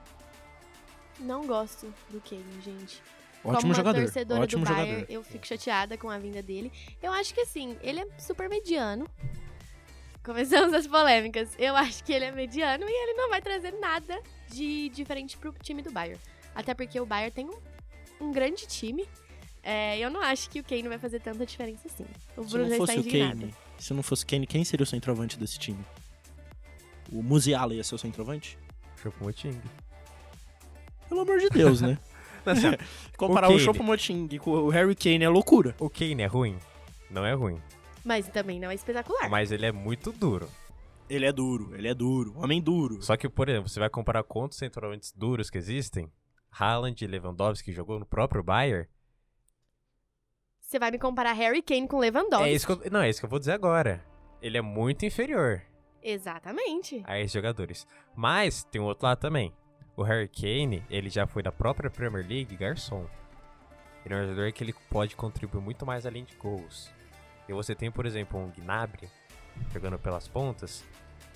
Não 1.19 1.45
gosto 1.45 1.93
do 2.09 2.21
Kane, 2.21 2.41
gente. 2.63 3.03
Ótimo 3.43 3.55
Como 3.57 3.67
uma 3.67 3.73
jogador. 3.73 4.01
torcedora 4.03 4.41
Ótimo 4.43 4.63
do 4.63 4.67
jogador. 4.69 4.87
Bayern, 4.87 5.05
eu 5.13 5.21
fico 5.21 5.45
chateada 5.45 5.97
com 5.97 6.09
a 6.09 6.17
vinda 6.17 6.41
dele. 6.41 6.71
Eu 7.03 7.11
acho 7.11 7.33
que 7.33 7.41
assim, 7.41 7.75
ele 7.81 7.99
é 7.99 8.07
super 8.17 8.47
mediano. 8.47 9.05
Começamos 10.23 10.73
as 10.73 10.87
polêmicas. 10.87 11.49
Eu 11.59 11.75
acho 11.75 12.05
que 12.05 12.13
ele 12.13 12.23
é 12.25 12.31
mediano 12.31 12.85
e 12.87 13.03
ele 13.03 13.13
não 13.15 13.29
vai 13.29 13.41
trazer 13.41 13.73
nada 13.81 14.17
de 14.49 14.87
diferente 14.89 15.37
pro 15.37 15.53
time 15.61 15.81
do 15.81 15.91
Bayern. 15.91 16.19
Até 16.55 16.73
porque 16.73 16.97
o 17.01 17.05
Bayern 17.05 17.31
tem 17.33 17.49
um, 17.49 18.27
um 18.27 18.31
grande 18.31 18.65
time. 18.65 19.05
É, 19.63 19.97
eu 19.99 20.09
não 20.09 20.21
acho 20.21 20.49
que 20.49 20.59
o 20.59 20.63
Kane 20.63 20.87
vai 20.87 20.97
fazer 20.97 21.19
tanta 21.19 21.45
diferença 21.45 21.87
assim. 21.87 22.05
O 22.35 22.43
Se 22.43 22.49
Bruno 22.49 22.69
não 22.69 22.77
já 22.77 22.83
está 22.83 22.93
o 22.93 22.99
indignado. 22.99 23.39
Kane, 23.41 23.55
se 23.77 23.93
não 23.93 24.01
fosse 24.03 24.23
o 24.23 24.27
Kane, 24.27 24.47
quem 24.47 24.63
seria 24.63 24.83
o 24.83 24.87
centroavante 24.87 25.37
desse 25.37 25.59
time? 25.59 25.83
O 27.11 27.21
Musiala 27.21 27.73
ia 27.75 27.83
ser 27.83 27.95
o 27.95 27.97
centroavante? 27.97 28.57
Choupo-Moting. 29.01 29.59
Pelo 31.09 31.21
amor 31.21 31.39
de 31.39 31.49
Deus, 31.49 31.81
né? 31.81 31.97
Assim, 32.45 32.67
Comparar 33.17 33.47
O 33.47 33.51
o, 33.51 33.53
Kane. 33.55 33.65
Choupo-Moting 33.65 34.37
com 34.39 34.51
o 34.51 34.69
Harry 34.69 34.95
Kane 34.95 35.23
é 35.23 35.29
loucura. 35.29 35.75
o 35.79 35.89
Kane 35.89 36.21
é 36.23 36.27
ruim? 36.27 36.57
Não 37.09 37.25
é 37.25 37.33
ruim. 37.33 37.61
Mas 38.03 38.27
também 38.29 38.59
não 38.59 38.71
é 38.71 38.75
espetacular. 38.75 39.29
Mas 39.29 39.51
ele 39.51 39.65
é 39.65 39.71
muito 39.71 40.11
duro. 40.11 40.49
Ele 41.09 41.25
é 41.25 41.31
duro, 41.31 41.75
ele 41.75 41.87
é 41.89 41.93
duro. 41.93 42.33
Homem 42.37 42.61
duro. 42.61 43.01
Só 43.01 43.17
que, 43.17 43.27
por 43.27 43.49
exemplo, 43.49 43.67
você 43.69 43.79
vai 43.79 43.89
comparar 43.89 44.23
quantos 44.23 44.57
centroavantes 44.57 45.11
duros 45.15 45.49
que 45.49 45.57
existem? 45.57 46.09
Haaland 46.49 47.03
e 47.03 47.07
Lewandowski 47.07 47.65
que 47.65 47.73
jogou 47.75 47.99
no 47.99 48.05
próprio 48.05 48.41
Bayern. 48.41 48.87
Você 50.71 50.79
vai 50.79 50.89
me 50.89 50.97
comparar 50.97 51.33
Harry 51.33 51.61
Kane 51.61 51.85
com 51.85 51.99
Lewandowski. 51.99 52.47
É 52.47 52.53
isso 52.53 52.65
que 52.65 52.87
eu, 52.87 52.91
não, 52.91 53.01
é 53.01 53.09
isso 53.09 53.19
que 53.19 53.25
eu 53.25 53.29
vou 53.29 53.39
dizer 53.39 53.51
agora. 53.51 54.01
Ele 54.41 54.57
é 54.57 54.61
muito 54.61 55.05
inferior 55.05 55.61
Exatamente. 56.01 57.03
a 57.05 57.19
esses 57.19 57.33
jogadores. 57.33 57.85
Mas 58.15 58.63
tem 58.63 58.79
um 58.79 58.85
outro 58.85 59.05
lado 59.05 59.19
também. 59.19 59.51
O 59.97 60.01
Harry 60.03 60.29
Kane, 60.29 60.81
ele 60.89 61.09
já 61.09 61.27
foi 61.27 61.43
da 61.43 61.51
própria 61.51 61.89
Premier 61.89 62.25
League 62.25 62.55
garçom. 62.55 63.05
Ele 64.05 64.15
é 64.15 64.17
um 64.19 64.21
jogador 64.21 64.49
que 64.53 64.63
ele 64.63 64.73
pode 64.89 65.13
contribuir 65.13 65.59
muito 65.59 65.85
mais 65.85 66.05
além 66.05 66.23
de 66.23 66.37
gols. 66.37 66.89
E 67.49 67.51
você 67.51 67.75
tem, 67.75 67.91
por 67.91 68.05
exemplo, 68.05 68.39
um 68.39 68.49
Gnabry 68.49 69.09
jogando 69.73 69.99
pelas 69.99 70.29
pontas, 70.29 70.85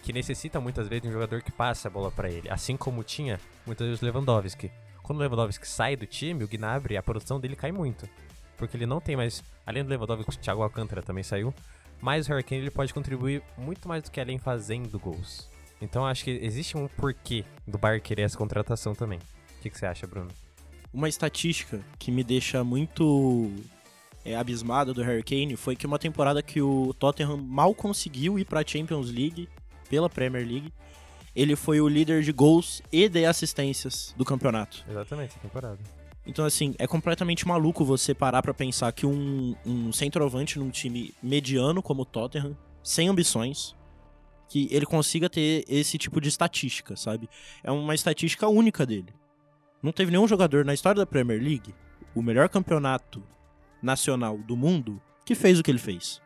que 0.02 0.14
necessita 0.14 0.62
muitas 0.62 0.88
vezes 0.88 1.02
de 1.02 1.10
um 1.10 1.12
jogador 1.12 1.42
que 1.42 1.52
passe 1.52 1.86
a 1.86 1.90
bola 1.90 2.10
pra 2.10 2.30
ele, 2.30 2.50
assim 2.50 2.78
como 2.78 3.04
tinha 3.04 3.38
muitas 3.66 3.86
vezes 3.86 4.02
o 4.02 4.06
Lewandowski. 4.06 4.72
Quando 5.04 5.20
o 5.20 5.22
Lewandowski 5.24 5.68
sai 5.68 5.98
do 5.98 6.06
time, 6.06 6.46
o 6.46 6.48
Gnabry, 6.48 6.96
a 6.96 7.04
produção 7.04 7.38
dele 7.38 7.58
cai 7.58 7.74
muito. 7.74 8.08
Porque 8.58 8.78
ele 8.78 8.86
não 8.86 9.02
tem 9.02 9.16
mais, 9.16 9.44
além 9.66 9.84
do 9.84 9.90
Lewandowski, 9.90 10.30
o 10.30 10.38
Thiago 10.38 10.62
Alcântara 10.62 11.02
também 11.02 11.24
saiu, 11.24 11.54
mas 12.02 12.28
o 12.28 12.30
Harry 12.30 12.44
Kane 12.44 12.62
ele 12.62 12.72
pode 12.72 12.94
contribuir 12.94 13.42
muito 13.58 13.88
mais 13.88 14.04
do 14.04 14.12
que 14.12 14.20
além 14.20 14.38
fazendo 14.38 15.00
gols. 15.00 15.50
Então 15.82 16.06
acho 16.06 16.24
que 16.24 16.32
existe 16.32 16.78
um 16.78 16.88
porquê 16.88 17.44
do 17.68 17.78
Bayern 17.78 18.02
querer 18.02 18.24
essa 18.24 18.38
contratação 18.38 18.96
também. 18.96 19.20
O 19.20 19.62
que, 19.62 19.70
que 19.70 19.78
você 19.78 19.86
acha, 19.86 20.08
Bruno? 20.08 20.30
Uma 20.94 21.10
estatística 21.10 21.82
que 22.00 22.12
me 22.12 22.24
deixa 22.24 22.64
muito 22.64 23.52
é, 24.24 24.36
abismado 24.36 24.94
do 24.94 25.04
Harry 25.04 25.24
Kane 25.24 25.56
foi 25.56 25.76
que 25.76 25.86
uma 25.86 26.00
temporada 26.00 26.42
que 26.42 26.62
o 26.62 26.94
Tottenham 26.94 27.38
mal 27.38 27.74
conseguiu 27.76 28.40
ir 28.40 28.46
pra 28.46 28.66
Champions 28.66 29.12
League, 29.12 29.50
pela 29.90 30.10
Premier 30.10 30.48
League, 30.48 30.74
ele 31.36 31.56
foi 31.56 31.82
o 31.82 31.88
líder 31.88 32.24
de 32.24 32.32
gols 32.32 32.82
e 32.92 33.10
de 33.10 33.26
assistências 33.26 34.14
do 34.18 34.24
campeonato. 34.24 34.86
Exatamente, 34.90 35.32
essa 35.32 35.40
temporada. 35.40 35.78
Então, 36.26 36.44
assim, 36.44 36.74
é 36.80 36.88
completamente 36.88 37.48
maluco 37.48 37.86
você 37.86 38.14
parar 38.14 38.42
pra 38.42 38.54
pensar 38.54 38.92
que 38.92 39.06
um, 39.06 39.56
um 39.66 39.92
centroavante 39.92 40.58
num 40.58 40.72
time 40.72 41.14
mediano 41.22 41.84
como 41.84 42.02
o 42.02 42.06
Tottenham, 42.06 42.58
sem 42.84 43.08
ambições, 43.08 43.76
que 44.48 44.68
ele 44.72 44.86
consiga 44.86 45.30
ter 45.30 45.64
esse 45.68 45.98
tipo 45.98 46.20
de 46.20 46.30
estatística, 46.30 46.96
sabe? 46.96 47.30
É 47.64 47.72
uma 47.72 47.94
estatística 47.94 48.48
única 48.48 48.86
dele. 48.86 49.14
Não 49.82 49.92
teve 49.92 50.12
nenhum 50.12 50.28
jogador 50.28 50.66
na 50.66 50.74
história 50.74 51.00
da 51.00 51.06
Premier 51.06 51.40
League, 51.40 51.76
o 52.16 52.22
melhor 52.22 52.50
campeonato 52.50 53.24
nacional 53.82 54.38
do 54.38 54.58
mundo, 54.58 55.00
que 55.24 55.36
fez 55.36 55.60
o 55.60 55.64
que 55.64 55.70
ele 55.70 55.78
fez. 55.78 56.22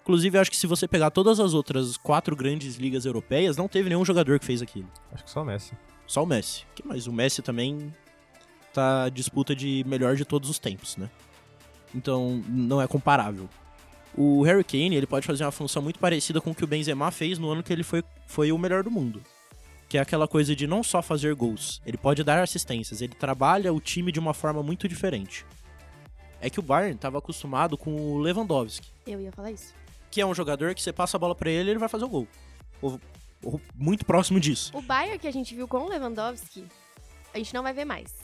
Inclusive, 0.00 0.38
eu 0.38 0.40
acho 0.40 0.50
que 0.50 0.56
se 0.56 0.66
você 0.66 0.88
pegar 0.88 1.10
todas 1.10 1.38
as 1.38 1.52
outras 1.52 1.98
quatro 1.98 2.34
grandes 2.34 2.76
ligas 2.76 3.04
europeias, 3.04 3.58
não 3.58 3.68
teve 3.68 3.90
nenhum 3.90 4.06
jogador 4.06 4.38
que 4.38 4.46
fez 4.46 4.62
aquilo. 4.62 4.88
Acho 5.12 5.24
que 5.24 5.30
só 5.30 5.42
o 5.42 5.44
Messi. 5.44 5.74
Só 6.06 6.22
o 6.22 6.26
Messi. 6.26 6.64
Que 6.74 6.86
mais? 6.86 7.06
O 7.06 7.12
Messi 7.12 7.42
também 7.42 7.92
tá 8.72 9.08
disputa 9.08 9.54
de 9.54 9.84
melhor 9.86 10.16
de 10.16 10.24
todos 10.24 10.48
os 10.50 10.58
tempos, 10.58 10.96
né? 10.96 11.08
Então, 11.94 12.42
não 12.48 12.80
é 12.82 12.86
comparável. 12.86 13.48
O 14.16 14.42
Harry 14.42 14.64
Kane, 14.64 14.96
ele 14.96 15.06
pode 15.06 15.26
fazer 15.26 15.44
uma 15.44 15.52
função 15.52 15.80
muito 15.82 15.98
parecida 15.98 16.40
com 16.40 16.50
o 16.50 16.54
que 16.54 16.64
o 16.64 16.66
Benzema 16.66 17.10
fez 17.10 17.38
no 17.38 17.50
ano 17.50 17.62
que 17.62 17.72
ele 17.72 17.82
foi, 17.82 18.02
foi 18.26 18.50
o 18.52 18.58
melhor 18.58 18.82
do 18.82 18.90
mundo. 18.90 19.22
Que 19.88 19.96
é 19.96 20.00
aquela 20.00 20.28
coisa 20.28 20.54
de 20.54 20.66
não 20.66 20.82
só 20.82 21.00
fazer 21.00 21.34
gols, 21.34 21.80
ele 21.86 21.96
pode 21.96 22.22
dar 22.22 22.42
assistências, 22.42 23.00
ele 23.00 23.14
trabalha 23.14 23.72
o 23.72 23.80
time 23.80 24.12
de 24.12 24.18
uma 24.18 24.34
forma 24.34 24.62
muito 24.62 24.86
diferente. 24.88 25.46
é 26.40 26.50
que 26.50 26.60
o 26.60 26.62
Bayern 26.62 26.96
tava 26.98 27.18
acostumado 27.18 27.76
com 27.78 27.94
o 27.94 28.18
Lewandowski, 28.18 28.88
Eu 29.06 29.20
ia 29.20 29.32
falar 29.32 29.50
isso. 29.50 29.72
que 30.10 30.20
é 30.20 30.26
um 30.26 30.34
jogador 30.34 30.74
que 30.74 30.82
você 30.82 30.92
passa 30.92 31.16
a 31.16 31.20
bola 31.20 31.34
pra 31.34 31.50
ele, 31.50 31.70
ele 31.70 31.78
vai 31.78 31.88
fazer 31.88 32.04
o 32.04 32.08
gol. 32.08 32.28
Ou, 32.82 33.00
ou 33.42 33.60
muito 33.74 34.04
próximo 34.04 34.38
disso. 34.38 34.70
O 34.76 34.82
Bayern 34.82 35.18
que 35.18 35.26
a 35.26 35.32
gente 35.32 35.54
viu 35.54 35.66
com 35.66 35.78
o 35.78 35.88
Lewandowski, 35.88 36.64
a 37.32 37.38
gente 37.38 37.54
não 37.54 37.62
vai 37.62 37.72
ver 37.72 37.84
mais. 37.86 38.14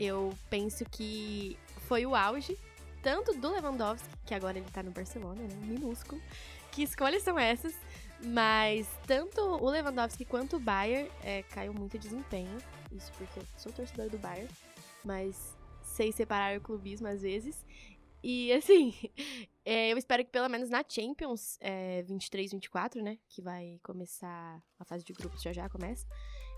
Eu 0.00 0.32
penso 0.48 0.82
que 0.86 1.58
foi 1.86 2.06
o 2.06 2.14
auge, 2.14 2.58
tanto 3.02 3.38
do 3.38 3.50
Lewandowski, 3.50 4.08
que 4.24 4.32
agora 4.32 4.56
ele 4.56 4.70
tá 4.70 4.82
no 4.82 4.90
Barcelona, 4.90 5.42
né? 5.42 5.54
Minúsculo. 5.62 6.22
Que 6.72 6.82
escolhas 6.82 7.22
são 7.22 7.38
essas? 7.38 7.74
Mas 8.24 8.88
tanto 9.06 9.42
o 9.42 9.68
Lewandowski 9.68 10.24
quanto 10.24 10.56
o 10.56 10.58
Bayern 10.58 11.10
é, 11.22 11.42
caiu 11.42 11.74
muito 11.74 11.98
desempenho. 11.98 12.56
Isso 12.90 13.12
porque 13.12 13.40
eu 13.40 13.44
sou 13.58 13.70
torcedor 13.72 14.08
do 14.08 14.18
Bayern, 14.18 14.48
mas 15.04 15.54
sei 15.82 16.10
separar 16.12 16.56
o 16.56 16.62
clubismo 16.62 17.06
às 17.06 17.20
vezes. 17.20 17.62
E 18.22 18.50
assim, 18.56 18.94
é, 19.66 19.92
eu 19.92 19.98
espero 19.98 20.24
que 20.24 20.30
pelo 20.30 20.48
menos 20.48 20.70
na 20.70 20.82
Champions 20.86 21.58
é, 21.60 22.04
23-24, 22.04 23.02
né? 23.02 23.18
Que 23.28 23.42
vai 23.42 23.78
começar 23.82 24.62
a 24.78 24.84
fase 24.86 25.04
de 25.04 25.12
grupos 25.12 25.42
já 25.42 25.52
já 25.52 25.68
começa. 25.68 26.06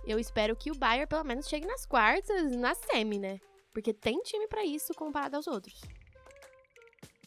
Eu 0.07 0.19
espero 0.19 0.57
que 0.57 0.71
o 0.71 0.75
Bayern 0.75 1.07
pelo 1.07 1.25
menos 1.25 1.47
chegue 1.49 1.67
nas 1.67 1.87
quartas, 1.87 2.57
na 2.57 2.75
semi, 2.75 3.19
né? 3.19 3.39
Porque 3.73 3.93
tem 3.93 4.21
time 4.23 4.47
pra 4.49 4.65
isso 4.65 4.93
comparado 4.95 5.37
aos 5.37 5.47
outros. 5.47 5.81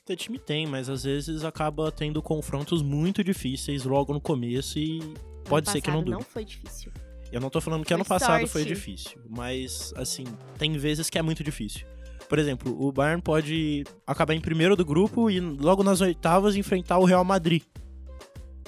Ter 0.06 0.16
time 0.16 0.38
tem, 0.38 0.68
mas 0.68 0.88
às 0.90 1.04
vezes 1.04 1.44
acaba 1.44 1.92
tendo 1.92 2.22
confrontos 2.22 2.82
muito 2.84 3.24
difíceis 3.24 3.84
logo 3.86 4.14
no 4.14 4.22
começo 4.22 4.78
e 4.78 5.00
pode 5.46 5.68
Ano 5.68 5.74
ser 5.74 5.82
que 5.82 5.90
não 5.90 6.04
dure. 6.04 6.12
não 6.18 6.22
foi 6.22 6.46
difícil. 6.46 6.92
Eu 7.32 7.42
não 7.42 7.50
tô 7.50 7.60
falando 7.60 7.82
que 7.84 7.88
Foi 7.90 7.96
ano 7.96 8.06
passado 8.06 8.40
sorte. 8.42 8.48
foi 8.52 8.64
difícil, 8.66 9.20
mas 9.28 9.92
assim, 9.98 10.26
tem 10.60 10.78
vezes 10.78 11.10
que 11.10 11.18
é 11.18 11.22
muito 11.24 11.44
difícil. 11.44 11.88
Por 12.30 12.38
exemplo, 12.38 12.76
o 12.80 12.92
Bayern 12.92 13.22
pode 13.22 13.84
acabar 14.06 14.34
em 14.36 14.42
primeiro 14.42 14.76
do 14.76 14.86
grupo 14.86 15.30
e 15.30 15.40
logo 15.40 15.84
nas 15.84 16.02
oitavas 16.02 16.56
enfrentar 16.56 17.00
o 17.00 17.04
Real 17.06 17.24
Madrid. 17.24 17.64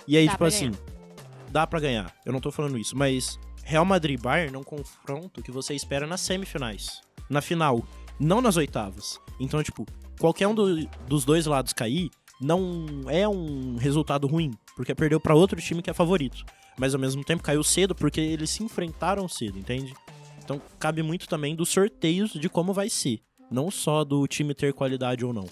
E 0.08 0.18
aí, 0.18 0.26
Dá 0.26 0.32
tipo 0.32 0.44
assim, 0.46 0.72
dá 1.52 1.68
pra 1.68 1.80
ganhar. 1.80 2.14
Eu 2.26 2.34
não 2.34 2.40
tô 2.40 2.52
falando 2.52 2.78
isso, 2.78 2.96
mas 2.98 3.40
Real 3.68 3.84
Madrid 3.84 4.18
e 4.18 4.22
Bayern 4.22 4.56
é 4.56 4.58
um 4.58 4.64
confronto 4.64 5.42
que 5.44 5.52
você 5.52 5.74
espera 5.76 6.08
nas 6.08 6.22
semifinais, 6.22 7.02
na 7.30 7.42
final, 7.42 7.86
não 8.18 8.40
nas 8.40 8.56
oitavas. 8.56 9.20
Então, 9.40 9.62
tipo, 9.62 9.86
qualquer 10.20 10.48
um 10.48 10.56
do- 10.56 10.88
dos 11.06 11.26
dois 11.26 11.46
lados 11.46 11.74
cair 11.74 12.10
não 12.40 12.86
é 13.10 13.28
um 13.28 13.76
resultado 13.76 14.26
ruim, 14.26 14.54
porque 14.76 14.96
perdeu 14.96 15.20
pra 15.20 15.36
outro 15.36 15.60
time 15.62 15.82
que 15.82 15.90
é 15.90 15.94
favorito 15.94 16.46
mas 16.80 16.94
ao 16.94 17.00
mesmo 17.02 17.24
tempo 17.24 17.42
caiu 17.42 17.64
cedo 17.64 17.96
porque 17.96 18.22
eles 18.22 18.52
se 18.52 18.64
enfrentaram 18.64 19.28
cedo, 19.28 19.58
entende? 19.58 19.96
Então 20.44 20.62
cabe 20.78 21.02
muito 21.02 21.28
também 21.28 21.56
dos 21.56 21.70
sorteios 21.70 22.32
de 22.34 22.48
como 22.48 22.72
vai 22.72 22.88
ser, 22.88 23.20
não 23.50 23.72
só 23.72 24.04
do 24.04 24.28
time 24.28 24.54
ter 24.54 24.74
qualidade 24.74 25.26
ou 25.26 25.34
não. 25.34 25.46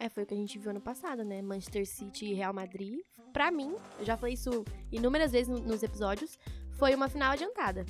É, 0.00 0.08
foi 0.08 0.22
o 0.22 0.26
que 0.26 0.32
a 0.32 0.36
gente 0.38 0.58
viu 0.58 0.70
ano 0.70 0.80
passado, 0.80 1.22
né? 1.24 1.42
Manchester 1.42 1.86
City 1.86 2.24
e 2.28 2.32
Real 2.32 2.54
Madrid. 2.54 3.00
Pra 3.34 3.50
mim, 3.50 3.74
eu 3.98 4.06
já 4.06 4.16
falei 4.16 4.32
isso 4.32 4.64
inúmeras 4.90 5.30
vezes 5.32 5.48
no- 5.48 5.60
nos 5.60 5.82
episódios, 5.82 6.38
foi 6.76 6.94
uma 6.94 7.08
final 7.08 7.32
adiantada. 7.32 7.84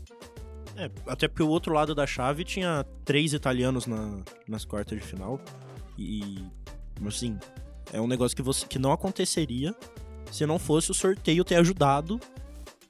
É, 0.77 0.91
até 1.07 1.27
porque 1.29 1.43
o 1.43 1.49
outro 1.49 1.73
lado 1.73 1.95
da 1.95 2.07
chave 2.07 2.45
tinha 2.45 2.85
três 3.05 3.33
italianos 3.33 3.87
na, 3.87 4.23
nas 4.47 4.65
quartas 4.65 4.99
de 4.99 5.05
final 5.05 5.41
e 5.97 6.45
assim 7.07 7.39
é 7.93 8.01
um 8.01 8.07
negócio 8.07 8.37
que 8.37 8.43
você 8.43 8.67
que 8.67 8.79
não 8.79 8.93
aconteceria 8.93 9.75
se 10.31 10.45
não 10.45 10.59
fosse 10.59 10.91
o 10.91 10.95
sorteio 10.95 11.45
ter 11.45 11.55
ajudado 11.57 12.21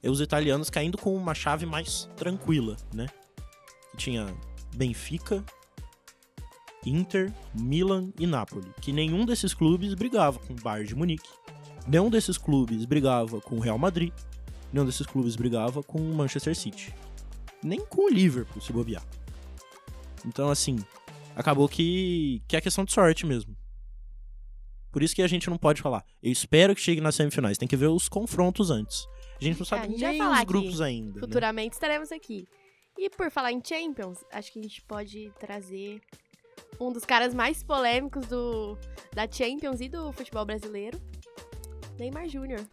os 0.09 0.21
italianos 0.21 0.69
caindo 0.69 0.97
com 0.97 1.15
uma 1.15 1.33
chave 1.33 1.65
mais 1.65 2.09
tranquila, 2.15 2.77
né? 2.93 3.07
Tinha 3.95 4.27
Benfica, 4.75 5.43
Inter, 6.85 7.33
Milan 7.53 8.11
e 8.19 8.25
Napoli. 8.25 8.71
Que 8.81 8.91
nenhum 8.91 9.25
desses 9.25 9.53
clubes 9.53 9.93
brigava 9.93 10.39
com 10.39 10.53
o 10.53 10.55
Bayern 10.55 10.87
de 10.87 10.95
Munique. 10.95 11.29
Nenhum 11.87 12.09
desses 12.09 12.37
clubes 12.37 12.85
brigava 12.85 13.41
com 13.41 13.55
o 13.55 13.59
Real 13.59 13.77
Madrid. 13.77 14.13
Nenhum 14.71 14.85
desses 14.85 15.05
clubes 15.05 15.35
brigava 15.35 15.81
com 15.81 15.99
o 15.99 16.15
Manchester 16.15 16.55
City. 16.55 16.93
Nem 17.63 17.79
com 17.79 18.05
o 18.05 18.09
Liverpool, 18.09 18.61
se 18.61 18.71
bobear. 18.73 19.03
Então, 20.25 20.49
assim, 20.49 20.77
acabou 21.35 21.67
que, 21.69 22.41
que 22.47 22.55
é 22.55 22.61
questão 22.61 22.83
de 22.83 22.91
sorte 22.91 23.25
mesmo. 23.25 23.55
Por 24.91 25.03
isso 25.03 25.15
que 25.15 25.21
a 25.21 25.27
gente 25.27 25.49
não 25.49 25.57
pode 25.57 25.81
falar. 25.81 26.03
Eu 26.21 26.31
espero 26.31 26.73
que 26.75 26.81
chegue 26.81 26.99
nas 27.01 27.15
semifinais. 27.15 27.57
Tem 27.57 27.67
que 27.67 27.75
ver 27.77 27.87
os 27.87 28.09
confrontos 28.09 28.69
antes. 28.71 29.05
A 29.39 29.43
gente 29.43 29.57
não 29.57 29.63
É, 29.63 29.65
sabe 29.65 29.87
vai 29.97 30.11
nem 30.13 30.21
os 30.21 30.43
grupos 30.43 30.81
ainda. 30.81 31.13
né? 31.13 31.19
Futuramente 31.19 31.73
estaremos 31.73 32.11
aqui. 32.11 32.47
E 32.97 33.09
por 33.09 33.29
falar 33.29 33.51
em 33.51 33.61
Champions, 33.63 34.23
acho 34.31 34.51
que 34.51 34.59
a 34.59 34.63
gente 34.63 34.81
pode 34.81 35.31
trazer 35.39 36.01
um 36.79 36.91
dos 36.91 37.05
caras 37.05 37.33
mais 37.33 37.61
polêmicos 37.61 38.25
do, 38.25 38.75
da 39.13 39.29
Champions 39.31 39.81
e 39.81 39.87
do 39.87 40.11
futebol 40.11 40.43
brasileiro, 40.45 40.99
Neymar 41.99 42.27
Júnior. 42.27 42.65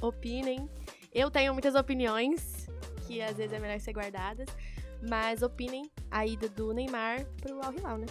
Opinem. 0.00 0.68
Eu 1.14 1.30
tenho 1.30 1.52
muitas 1.52 1.74
opiniões, 1.74 2.66
que 3.06 3.20
às 3.20 3.36
vezes 3.36 3.52
é 3.52 3.58
melhor 3.58 3.78
ser 3.80 3.92
guardadas, 3.92 4.48
mas 5.06 5.42
opinem 5.42 5.90
a 6.10 6.26
ida 6.26 6.48
do 6.48 6.72
Neymar 6.72 7.26
pro 7.36 7.62
Al 7.62 7.72
Hilal, 7.74 7.98
né? 7.98 8.06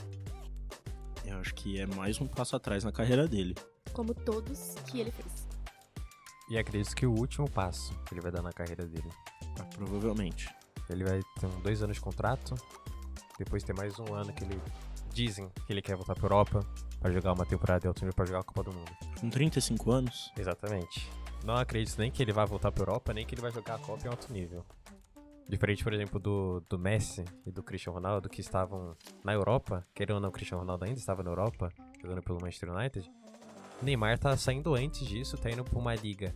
Eu 1.26 1.38
acho 1.38 1.54
que 1.56 1.80
é 1.80 1.86
mais 1.88 2.22
um 2.22 2.28
passo 2.28 2.56
atrás 2.56 2.84
na 2.84 2.92
carreira 2.92 3.28
dele. 3.28 3.56
Como 3.94 4.14
todos 4.14 4.76
que 4.88 5.00
ele 5.00 5.12
fez. 5.12 5.48
E 6.50 6.58
acredito 6.58 6.96
que 6.96 7.06
o 7.06 7.12
último 7.12 7.50
passo 7.50 7.92
que 8.06 8.14
ele 8.14 8.22
vai 8.22 8.32
dar 8.32 8.42
na 8.42 8.52
carreira 8.52 8.86
dele. 8.86 9.10
Ah, 9.60 9.64
Provavelmente. 9.64 10.48
Ele 10.90 11.04
vai 11.04 11.22
ter 11.40 11.48
dois 11.64 11.82
anos 11.82 11.96
de 11.96 12.02
contrato, 12.02 12.54
depois 13.40 13.64
ter 13.64 13.74
mais 13.74 13.98
um 13.98 14.14
ano 14.14 14.34
que 14.34 14.44
ele 14.44 14.62
dizem 15.14 15.50
que 15.66 15.72
ele 15.72 15.82
quer 15.82 15.96
voltar 15.96 16.14
pra 16.16 16.26
Europa 16.26 16.60
pra 17.00 17.12
jogar 17.12 17.34
uma 17.34 17.46
temporada 17.46 17.80
de 17.82 17.88
alto 17.88 18.02
nível 18.02 18.14
pra 18.14 18.26
jogar 18.26 18.40
a 18.40 18.44
Copa 18.44 18.64
do 18.64 18.74
Mundo. 18.74 18.92
Com 19.20 19.30
35 19.30 19.92
anos. 19.92 20.32
Exatamente. 20.38 21.10
Não 21.43 21.56
acredito 21.56 21.97
nem 21.97 22.12
que 22.12 22.21
ele 22.21 22.34
vai 22.34 22.45
voltar 22.45 22.71
pra 22.71 22.84
Europa, 22.84 23.13
nem 23.13 23.25
que 23.25 23.34
ele 23.34 23.41
vai 23.41 23.51
jogar 23.51 23.75
a 23.75 23.80
Copa 23.80 24.06
em 24.06 24.10
alto 24.10 24.32
nível. 24.32 24.65
Diferente, 25.47 25.84
por 25.84 25.93
exemplo, 25.93 26.19
do, 26.19 26.63
do 26.69 26.80
Messi 26.80 27.25
e 27.45 27.51
do 27.51 27.62
Cristiano 27.62 27.95
Ronaldo, 27.95 28.30
que 28.30 28.39
estavam 28.39 28.95
na 29.23 29.34
Europa, 29.34 29.86
querendo 29.93 30.15
ou 30.15 30.21
não, 30.21 30.30
o 30.30 30.32
Cristiano 30.32 30.62
Ronaldo 30.62 30.86
ainda 30.86 30.99
estava 30.99 31.23
na 31.23 31.32
Europa, 31.32 31.69
jogando 32.01 32.21
pelo 32.21 32.39
Manchester 32.39 32.71
United. 32.71 33.12
O 33.82 33.86
Neymar 33.86 34.17
tá 34.17 34.38
saindo 34.38 34.75
antes 34.75 35.06
disso, 35.06 35.38
tá 35.38 35.49
indo 35.49 35.63
pra 35.63 35.77
uma 35.77 35.95
liga 35.95 36.34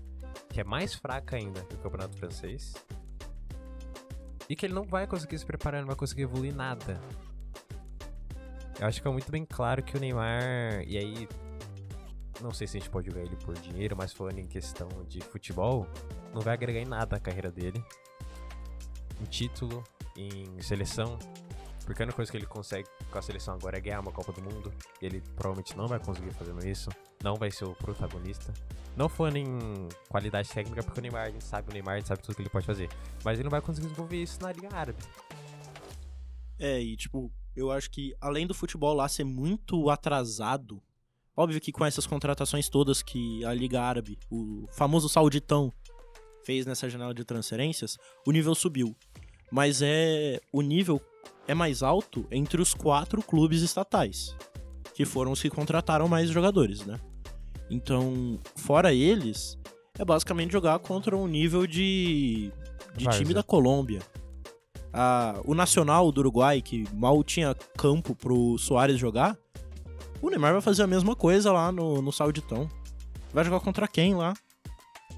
que 0.50 0.60
é 0.60 0.64
mais 0.64 0.94
fraca 0.94 1.36
ainda 1.36 1.62
que 1.64 1.76
o 1.76 1.80
Campeonato 1.80 2.18
Francês. 2.18 2.74
E 4.50 4.56
que 4.56 4.66
ele 4.66 4.74
não 4.74 4.84
vai 4.84 5.08
conseguir 5.08 5.38
se 5.38 5.46
preparar, 5.46 5.82
não 5.82 5.88
vai 5.88 5.96
conseguir 5.96 6.24
evoluir 6.24 6.54
nada. 6.54 7.00
Eu 8.80 8.88
acho 8.88 9.02
que 9.02 9.08
é 9.08 9.12
muito 9.12 9.32
bem 9.32 9.46
claro 9.46 9.82
que 9.82 9.98
o 9.98 10.00
Neymar. 10.00 10.84
E 10.86 10.98
aí. 10.98 11.28
Não 12.42 12.54
sei 12.54 12.68
se 12.68 12.78
a 12.78 12.80
gente 12.80 12.90
pode 12.90 13.10
jogar 13.10 13.22
ele 13.22 13.36
por 13.38 13.54
dinheiro, 13.56 13.96
mas 13.98 14.12
falando 14.12 14.40
em 14.40 14.48
questão 14.48 14.90
de 15.08 15.22
futebol, 15.22 15.88
não 16.34 16.42
vai 16.42 16.54
agregar 16.54 16.80
em 16.80 16.86
nada 16.86 17.16
a 17.16 17.20
carreira 17.20 17.52
dele. 17.52 17.84
Em 19.22 19.26
título, 19.26 19.84
em 20.18 20.62
seleção. 20.62 21.18
Porque 21.86 22.02
a 22.02 22.06
única 22.06 22.16
coisa 22.16 22.32
que 22.32 22.38
ele 22.38 22.48
consegue 22.48 22.90
com 23.12 23.18
a 23.18 23.22
seleção 23.22 23.54
agora 23.54 23.78
é 23.78 23.82
ganhar 23.82 24.00
uma 24.00 24.12
Copa 24.12 24.32
do 24.32 24.42
Mundo. 24.42 24.74
E 25.02 25.06
ele 25.06 25.22
provavelmente 25.36 25.78
não 25.78 25.88
vai 25.88 26.00
conseguir 26.00 26.34
fazendo 26.34 26.66
isso. 26.68 26.90
Não 27.24 27.36
vai 27.36 27.52
ser 27.52 27.66
o 27.66 27.76
protagonista. 27.76 28.54
Não 28.96 29.08
falando 29.08 29.38
em 29.38 29.88
qualidade 30.10 30.50
técnica, 30.50 30.82
porque 30.84 31.00
o 31.00 31.02
Neymar, 31.02 31.28
a 31.28 31.30
gente 31.30 31.44
sabe 31.44 31.70
o 31.70 31.74
Neymar, 31.74 31.96
a 31.96 31.98
gente 31.98 32.08
sabe 32.08 32.22
tudo 32.22 32.36
que 32.36 32.42
ele 32.42 32.50
pode 32.50 32.66
fazer. 32.66 32.90
Mas 33.24 33.36
ele 33.36 33.44
não 33.44 33.52
vai 33.52 33.62
conseguir 33.62 33.88
desenvolver 33.88 34.22
isso 34.22 34.42
na 34.42 34.52
Liga 34.52 34.76
Árabe. 34.76 35.00
É, 36.58 36.82
e 36.82 36.96
tipo, 36.96 37.32
eu 37.56 37.72
acho 37.72 37.90
que 37.92 38.16
além 38.20 38.48
do 38.48 38.54
futebol 38.54 38.94
lá 38.94 39.08
ser 39.08 39.24
muito 39.24 39.90
atrasado, 39.90 40.82
óbvio 41.36 41.60
que 41.62 41.72
com 41.72 41.86
essas 41.86 42.06
contratações 42.06 42.70
todas 42.70 43.02
que 43.02 43.44
a 43.46 43.54
Liga 43.54 43.82
Árabe, 43.82 44.18
o 44.30 44.66
famoso 44.72 45.10
Sauditão, 45.10 45.72
fez 46.46 46.66
nessa 46.66 46.90
janela 46.90 47.14
de 47.14 47.26
transferências, 47.26 47.98
o 48.26 48.32
nível 48.32 48.54
subiu. 48.54 48.96
Mas 49.52 49.82
é. 49.82 50.40
O 50.52 50.62
nível 50.62 51.02
é 51.48 51.54
mais 51.54 51.84
alto 51.84 52.26
entre 52.32 52.62
os 52.62 52.74
quatro 52.74 53.22
clubes 53.22 53.62
estatais, 53.62 54.36
que 54.94 55.06
foram 55.06 55.32
os 55.32 55.42
que 55.42 55.50
contrataram 55.50 56.08
mais 56.08 56.30
jogadores, 56.30 56.86
né? 56.86 57.00
Então, 57.70 58.40
fora 58.56 58.94
eles, 58.94 59.58
é 59.98 60.06
basicamente 60.06 60.52
jogar 60.52 60.78
contra 60.80 61.16
um 61.16 61.28
nível 61.28 61.66
de, 61.66 62.52
de 62.96 63.08
time 63.10 63.34
da 63.34 63.44
Colômbia. 63.44 64.02
Ah, 64.94 65.42
o 65.46 65.54
Nacional 65.54 66.12
do 66.12 66.20
Uruguai, 66.20 66.62
que 66.62 66.86
mal 66.94 67.24
tinha 67.24 67.56
campo 67.78 68.16
pro 68.16 68.58
Soares 68.58 68.98
jogar, 68.98 69.38
o 70.22 70.30
Neymar 70.30 70.54
vai 70.54 70.62
fazer 70.62 70.84
a 70.84 70.88
mesma 70.88 71.16
coisa 71.16 71.52
lá 71.52 71.72
no, 71.72 72.02
no 72.02 72.12
Sauditão. 72.12 72.70
Vai 73.34 73.44
jogar 73.44 73.60
contra 73.60 73.88
quem 73.88 74.16
lá? 74.16 74.34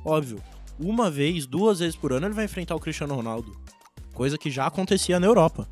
Óbvio. 0.03 0.41
Uma 0.79 1.09
vez, 1.09 1.45
duas 1.45 1.79
vezes 1.79 1.95
por 1.95 2.13
ano 2.13 2.27
ele 2.27 2.33
vai 2.33 2.45
enfrentar 2.45 2.75
o 2.75 2.79
Cristiano 2.79 3.15
Ronaldo. 3.15 3.55
Coisa 4.13 4.37
que 4.37 4.49
já 4.49 4.65
acontecia 4.67 5.19
na 5.19 5.27
Europa. 5.27 5.67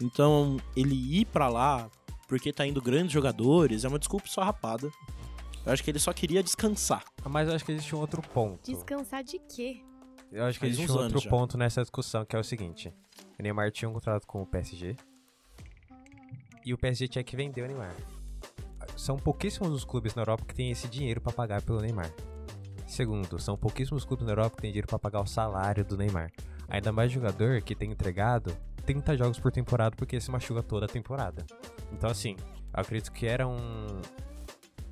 Então, 0.00 0.58
ele 0.76 0.94
ir 0.94 1.24
pra 1.26 1.48
lá 1.48 1.90
porque 2.28 2.52
tá 2.52 2.66
indo 2.66 2.80
grandes 2.82 3.12
jogadores 3.12 3.84
é 3.84 3.88
uma 3.88 3.98
desculpa 3.98 4.26
só 4.28 4.42
rapada. 4.42 4.90
Eu 5.64 5.72
acho 5.72 5.82
que 5.82 5.90
ele 5.90 5.98
só 5.98 6.12
queria 6.12 6.42
descansar. 6.42 7.04
Mas 7.24 7.48
eu 7.48 7.54
acho 7.54 7.64
que 7.64 7.72
existe 7.72 7.94
um 7.94 8.00
outro 8.00 8.22
ponto. 8.22 8.60
Descansar 8.70 9.22
de 9.24 9.38
quê? 9.38 9.80
Eu 10.30 10.44
acho 10.44 10.58
que 10.58 10.66
Faz 10.66 10.72
existe 10.78 10.92
um 10.92 11.02
outro 11.02 11.18
já. 11.20 11.30
ponto 11.30 11.56
nessa 11.58 11.80
discussão, 11.80 12.24
que 12.24 12.36
é 12.36 12.38
o 12.38 12.44
seguinte. 12.44 12.92
O 13.38 13.42
Neymar 13.42 13.70
tinha 13.72 13.88
um 13.88 13.92
contrato 13.92 14.26
com 14.26 14.42
o 14.42 14.46
PSG. 14.46 14.94
e 16.64 16.74
o 16.74 16.78
PSG 16.78 17.08
tinha 17.08 17.24
que 17.24 17.34
vender 17.34 17.62
o 17.62 17.66
Neymar. 17.66 17.94
São 18.96 19.16
pouquíssimos 19.16 19.72
os 19.72 19.84
clubes 19.84 20.14
na 20.14 20.22
Europa 20.22 20.44
que 20.46 20.54
têm 20.54 20.70
esse 20.70 20.88
dinheiro 20.88 21.20
para 21.20 21.32
pagar 21.32 21.62
pelo 21.62 21.80
Neymar. 21.80 22.12
Segundo, 22.86 23.38
são 23.38 23.56
pouquíssimos 23.56 24.04
clubes 24.04 24.24
na 24.24 24.32
Europa 24.32 24.56
que 24.56 24.62
têm 24.62 24.70
dinheiro 24.70 24.88
para 24.88 24.98
pagar 24.98 25.20
o 25.20 25.26
salário 25.26 25.84
do 25.84 25.96
Neymar. 25.96 26.32
Ainda 26.68 26.90
mais 26.90 27.12
jogador 27.12 27.62
que 27.62 27.74
tem 27.74 27.90
entregado 27.90 28.56
30 28.84 29.16
jogos 29.16 29.38
por 29.38 29.52
temporada 29.52 29.94
porque 29.96 30.20
se 30.20 30.30
machuca 30.30 30.62
toda 30.62 30.86
a 30.86 30.88
temporada. 30.88 31.44
Então, 31.92 32.08
assim, 32.10 32.36
eu 32.74 32.80
acredito 32.80 33.12
que 33.12 33.26
era 33.26 33.46
um, 33.46 34.00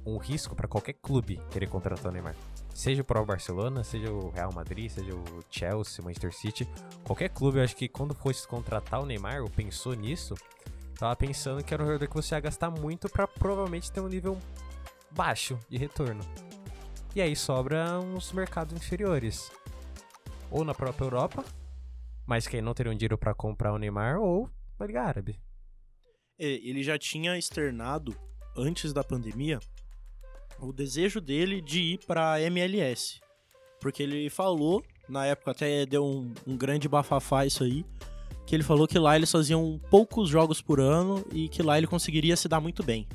um 0.05 0.19
risco 0.19 0.55
para 0.55 0.69
qualquer 0.69 0.95
clube 0.95 1.41
querer 1.51 1.69
contratar 1.69 2.11
o 2.11 2.13
Neymar. 2.13 2.37
Seja 2.73 3.01
o 3.01 3.05
próprio 3.05 3.29
Barcelona, 3.29 3.83
seja 3.83 4.13
o 4.13 4.29
Real 4.29 4.53
Madrid, 4.53 4.91
seja 4.91 5.15
o 5.15 5.25
Chelsea, 5.51 6.05
Manchester 6.05 6.35
City, 6.35 6.69
qualquer 7.05 7.31
clube, 7.31 7.59
eu 7.59 7.65
acho 7.65 7.75
que 7.75 7.89
quando 7.89 8.15
fosse 8.15 8.47
contratar 8.47 9.01
o 9.01 9.07
Neymar, 9.07 9.41
ou 9.41 9.49
pensou 9.49 9.95
nisso, 9.95 10.35
tava 10.97 11.15
pensando 11.15 11.63
que 11.63 11.73
era 11.73 11.83
um 11.83 11.87
jogador 11.87 12.09
que 12.09 12.15
você 12.15 12.35
ia 12.35 12.41
gastar 12.41 12.71
muito 12.71 13.09
para 13.09 13.27
provavelmente 13.29 13.93
ter 13.93 14.01
um 14.01 14.09
nível 14.09 14.41
baixo 15.11 15.59
de 15.69 15.77
retorno. 15.77 16.25
E 17.15 17.21
aí 17.21 17.35
sobra 17.35 17.99
uns 18.01 18.33
mercados 18.33 18.77
inferiores. 18.77 19.51
Ou 20.51 20.65
na 20.65 20.75
própria 20.75 21.05
Europa, 21.05 21.45
mas 22.27 22.47
que 22.47 22.61
não 22.61 22.75
teriam 22.75 22.95
dinheiro 22.95 23.17
para 23.17 23.35
comprar 23.35 23.73
o 23.73 23.79
Neymar, 23.79 24.19
ou 24.19 24.51
na 24.79 24.87
Liga 24.87 25.03
Árabe. 25.03 25.41
É, 26.39 26.47
ele 26.47 26.83
já 26.83 26.99
tinha 26.99 27.39
externado, 27.39 28.15
antes 28.57 28.93
da 28.93 29.03
pandemia, 29.03 29.59
o 30.59 30.73
desejo 30.73 31.21
dele 31.21 31.61
de 31.61 31.81
ir 31.81 31.99
pra 32.07 32.41
MLS. 32.43 33.21
Porque 33.81 34.03
ele 34.03 34.29
falou, 34.31 34.85
na 35.09 35.27
época 35.27 35.51
até 35.51 35.87
deu 35.87 36.05
um, 36.05 36.33
um 36.47 36.57
grande 36.57 36.89
bafafá 36.89 37.47
isso 37.47 37.65
aí, 37.65 37.85
que 38.47 38.55
ele 38.55 38.63
falou 38.63 38.87
que 38.87 38.99
lá 38.99 39.17
eles 39.17 39.31
faziam 39.31 39.81
poucos 39.91 40.29
jogos 40.29 40.63
por 40.63 40.81
ano 40.81 41.25
e 41.33 41.49
que 41.49 41.63
lá 41.63 41.77
ele 41.77 41.87
conseguiria 41.87 42.37
se 42.37 42.49
dar 42.49 42.61
muito 42.61 42.83
bem. 42.83 43.07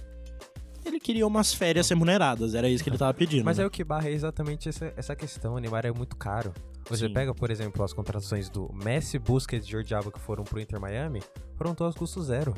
Ele 0.83 0.99
queria 0.99 1.25
umas 1.25 1.53
férias 1.53 1.87
remuneradas, 1.87 2.53
era 2.53 2.67
isso 2.67 2.83
que 2.83 2.89
ele 2.89 2.97
tava 2.97 3.13
pedindo. 3.13 3.45
Mas 3.45 3.57
né? 3.57 3.63
é 3.63 3.67
o 3.67 3.69
que 3.69 3.83
barra 3.83 4.09
é 4.09 4.11
exatamente 4.11 4.67
essa, 4.67 4.91
essa 4.97 5.15
questão. 5.15 5.53
O 5.53 5.59
Neymar 5.59 5.85
é 5.85 5.91
muito 5.91 6.17
caro. 6.17 6.53
Você 6.89 7.07
Sim. 7.07 7.13
pega, 7.13 7.33
por 7.33 7.49
exemplo, 7.49 7.83
as 7.83 7.93
contratações 7.93 8.49
do 8.49 8.69
Messi, 8.73 9.17
Busquets 9.17 9.65
e 9.67 9.71
Jordi 9.71 9.93
Alba 9.93 10.11
que 10.11 10.19
foram 10.19 10.43
pro 10.43 10.59
Inter 10.59 10.79
Miami, 10.81 11.21
foram 11.55 11.73
todas 11.73 11.95
custo 11.95 12.21
zero. 12.21 12.53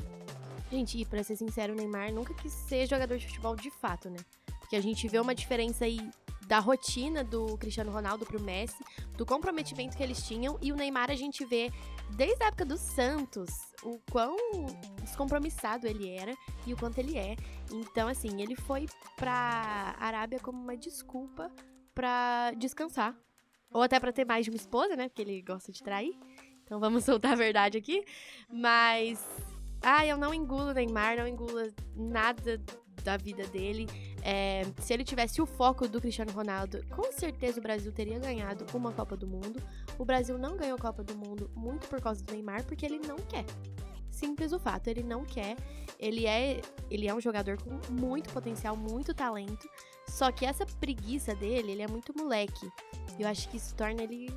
Gente, 0.72 0.98
e 0.98 1.06
pra 1.06 1.24
ser 1.24 1.36
sincero, 1.36 1.74
o 1.74 1.76
Neymar 1.76 2.12
nunca 2.12 2.34
quis 2.34 2.52
ser 2.52 2.88
jogador 2.88 3.18
de 3.18 3.28
futebol 3.28 3.56
de 3.56 3.70
fato, 3.70 4.10
né? 4.10 4.18
Porque 4.60 4.76
a 4.76 4.82
gente 4.82 5.08
vê 5.08 5.20
uma 5.20 5.36
diferença 5.36 5.86
aí 5.86 6.00
da 6.48 6.60
rotina 6.60 7.24
do 7.24 7.58
Cristiano 7.58 7.92
Ronaldo 7.92 8.26
pro 8.26 8.42
Messi, 8.42 8.84
do 9.16 9.26
comprometimento 9.26 9.96
que 9.96 10.04
eles 10.04 10.26
tinham, 10.26 10.58
e 10.62 10.72
o 10.72 10.76
Neymar 10.76 11.12
a 11.12 11.16
gente 11.16 11.46
vê 11.46 11.72
desde 12.12 12.44
a 12.44 12.48
época 12.48 12.66
do 12.66 12.78
Santos 12.78 13.50
o 13.84 14.00
quão 14.12 14.36
descompromissado 15.02 15.88
ele 15.88 16.10
era 16.10 16.34
e 16.66 16.74
o 16.74 16.78
quanto 16.78 16.98
ele 17.00 17.18
é. 17.18 17.36
Então, 17.72 18.08
assim, 18.08 18.42
ele 18.42 18.56
foi 18.56 18.88
pra 19.16 19.96
Arábia 20.00 20.40
como 20.40 20.62
uma 20.62 20.78
desculpa 20.78 21.52
pra 21.94 22.52
descansar. 22.58 23.16
Ou 23.72 23.82
até 23.82 24.00
pra 24.00 24.12
ter 24.12 24.26
mais 24.26 24.46
de 24.46 24.52
uma 24.52 24.58
esposa, 24.58 24.96
né? 24.96 25.10
Porque 25.10 25.22
ele 25.22 25.42
gosta 25.42 25.72
de 25.72 25.82
trair. 25.82 26.18
Então 26.64 26.80
vamos 26.80 27.04
soltar 27.06 27.34
a 27.34 27.36
verdade 27.36 27.78
aqui. 27.78 28.04
Mas 28.50 29.26
ah, 29.82 30.06
eu 30.06 30.16
não 30.16 30.34
engulo 30.34 30.74
Neymar, 30.74 31.18
não 31.18 31.28
engulo 31.28 31.60
nada 31.96 32.62
da 33.04 33.18
vida 33.18 33.46
dele. 33.48 33.88
É, 34.22 34.64
se 34.80 34.94
ele 34.94 35.04
tivesse 35.04 35.42
o 35.42 35.46
foco 35.46 35.88
do 35.88 36.00
Cristiano 36.00 36.32
Ronaldo, 36.32 36.84
com 36.90 37.12
certeza 37.12 37.60
o 37.60 37.64
Brasil 37.64 37.92
teria 37.92 38.18
ganhado 38.20 38.66
uma 38.74 38.92
Copa 38.92 39.16
do 39.16 39.28
Mundo. 39.28 39.62
O 39.98 40.06
Brasil 40.06 40.38
não 40.38 40.56
ganhou 40.58 40.76
a 40.76 40.82
Copa 40.82 41.04
do 41.04 41.16
Mundo 41.16 41.52
muito 41.56 41.88
por 41.88 42.02
causa 42.02 42.24
do 42.24 42.32
Neymar, 42.34 42.64
porque 42.66 42.86
ele 42.86 43.00
não 43.00 43.18
quer. 43.18 43.46
Simples 44.10 44.54
o 44.54 44.60
fato, 44.60 44.88
ele 44.88 45.04
não 45.04 45.26
quer. 45.26 45.58
Ele 46.00 46.26
é, 46.26 46.62
ele 46.90 47.08
é 47.08 47.14
um 47.14 47.20
jogador 47.20 47.58
com 47.62 47.80
muito 47.92 48.30
potencial, 48.32 48.76
muito 48.76 49.14
talento. 49.14 49.68
Só 50.08 50.32
que 50.32 50.46
essa 50.46 50.66
preguiça 50.66 51.34
dele, 51.36 51.72
ele 51.72 51.82
é 51.82 51.88
muito 51.88 52.14
moleque. 52.16 52.70
Eu 53.20 53.28
acho 53.28 53.50
que 53.50 53.58
isso 53.58 53.74
torna 53.76 54.04
ele 54.04 54.32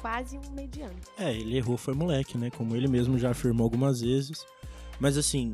quase 0.00 0.38
um 0.38 0.50
mediano. 0.52 0.98
É, 1.16 1.32
ele 1.32 1.56
errou, 1.56 1.76
foi 1.76 1.94
moleque, 1.94 2.36
né? 2.36 2.50
Como 2.50 2.76
ele 2.76 2.88
mesmo 2.88 3.18
já 3.18 3.30
afirmou 3.30 3.64
algumas 3.64 4.00
vezes. 4.00 4.44
Mas 5.00 5.16
assim, 5.16 5.52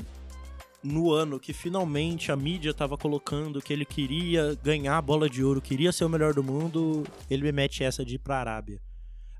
no 0.85 1.11
ano 1.11 1.39
que 1.39 1.51
finalmente 1.51 2.31
a 2.31 2.35
mídia 2.35 2.73
tava 2.73 2.97
colocando 2.97 3.61
que 3.61 3.73
ele 3.73 3.85
queria 3.85 4.55
ganhar 4.63 4.97
a 4.97 5.01
bola 5.01 5.27
de 5.27 5.43
ouro, 5.43 5.59
queria 5.59 5.91
ser 5.91 6.05
o 6.05 6.09
melhor 6.09 6.33
do 6.33 6.43
mundo, 6.43 7.03
ele 7.29 7.41
me 7.41 7.51
mete 7.51 7.83
essa 7.83 8.05
de 8.05 8.15
ir 8.15 8.19
pra 8.19 8.37
Arábia. 8.37 8.79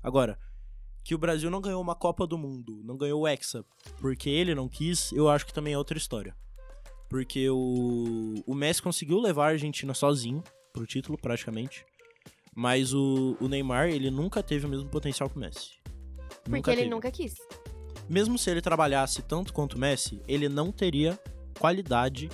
Agora, 0.02 0.38
que 1.04 1.14
o 1.14 1.18
Brasil 1.18 1.48
não 1.48 1.60
ganhou 1.60 1.80
uma 1.80 1.94
Copa 1.94 2.26
do 2.26 2.36
Mundo, 2.36 2.82
não 2.84 2.96
ganhou 2.96 3.22
o 3.22 3.28
Hexa, 3.28 3.64
porque 4.00 4.28
ele 4.28 4.56
não 4.56 4.68
quis, 4.68 5.12
eu 5.12 5.28
acho 5.28 5.46
que 5.46 5.54
também 5.54 5.74
é 5.74 5.78
outra 5.78 5.96
história. 5.96 6.34
Porque 7.08 7.48
o, 7.48 8.34
o 8.44 8.54
Messi 8.54 8.82
conseguiu 8.82 9.20
levar 9.20 9.44
a 9.44 9.50
Argentina 9.50 9.94
sozinho 9.94 10.42
pro 10.72 10.84
título, 10.84 11.16
praticamente. 11.16 11.86
Mas 12.52 12.92
o, 12.92 13.36
o 13.40 13.46
Neymar, 13.46 13.88
ele 13.88 14.10
nunca 14.10 14.42
teve 14.42 14.66
o 14.66 14.68
mesmo 14.68 14.88
potencial 14.88 15.30
que 15.30 15.36
o 15.36 15.38
Messi. 15.38 15.78
Porque 16.42 16.70
ele 16.70 16.78
teve. 16.78 16.90
nunca 16.90 17.10
quis. 17.12 17.34
Mesmo 18.08 18.36
se 18.36 18.50
ele 18.50 18.60
trabalhasse 18.60 19.22
tanto 19.22 19.52
quanto 19.52 19.74
o 19.74 19.78
Messi, 19.78 20.20
ele 20.26 20.48
não 20.48 20.72
teria 20.72 21.16
qualidade 21.58 22.30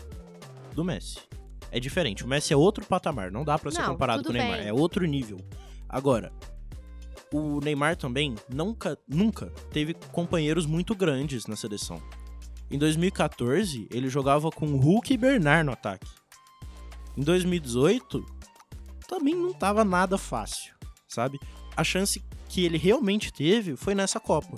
do 0.74 0.84
Messi. 0.84 1.18
É 1.70 1.80
diferente. 1.80 2.24
O 2.24 2.28
Messi 2.28 2.52
é 2.52 2.56
outro 2.56 2.84
patamar, 2.84 3.30
não 3.30 3.44
dá 3.44 3.58
pra 3.58 3.70
ser 3.70 3.80
Não, 3.80 3.88
comparado 3.92 4.22
com 4.22 4.30
o 4.30 4.32
Neymar. 4.32 4.58
bem. 4.58 4.68
É 4.68 4.72
outro 4.72 5.06
nível. 5.06 5.38
Agora, 5.88 6.32
o 7.32 7.60
Neymar 7.60 7.96
também 7.96 8.34
nunca, 8.48 8.98
nunca 9.08 9.46
teve 9.70 9.94
companheiros 10.12 10.66
muito 10.66 10.94
grandes 10.94 11.46
na 11.46 11.56
seleção. 11.56 12.02
Em 12.70 12.78
2014, 12.78 13.88
ele 13.90 14.08
jogava 14.08 14.50
com 14.50 14.76
Hulk 14.76 15.12
e 15.12 15.16
Bernard 15.16 15.64
no 15.64 15.72
ataque. 15.72 16.06
Em 17.16 17.22
2018, 17.22 18.24
também 19.08 19.34
não 19.34 19.52
tava 19.52 19.84
nada 19.84 20.16
fácil, 20.16 20.74
sabe? 21.06 21.38
A 21.76 21.84
chance 21.84 22.22
que 22.48 22.64
ele 22.64 22.78
realmente 22.78 23.32
teve 23.32 23.76
foi 23.76 23.94
nessa 23.94 24.18
Copa. 24.20 24.56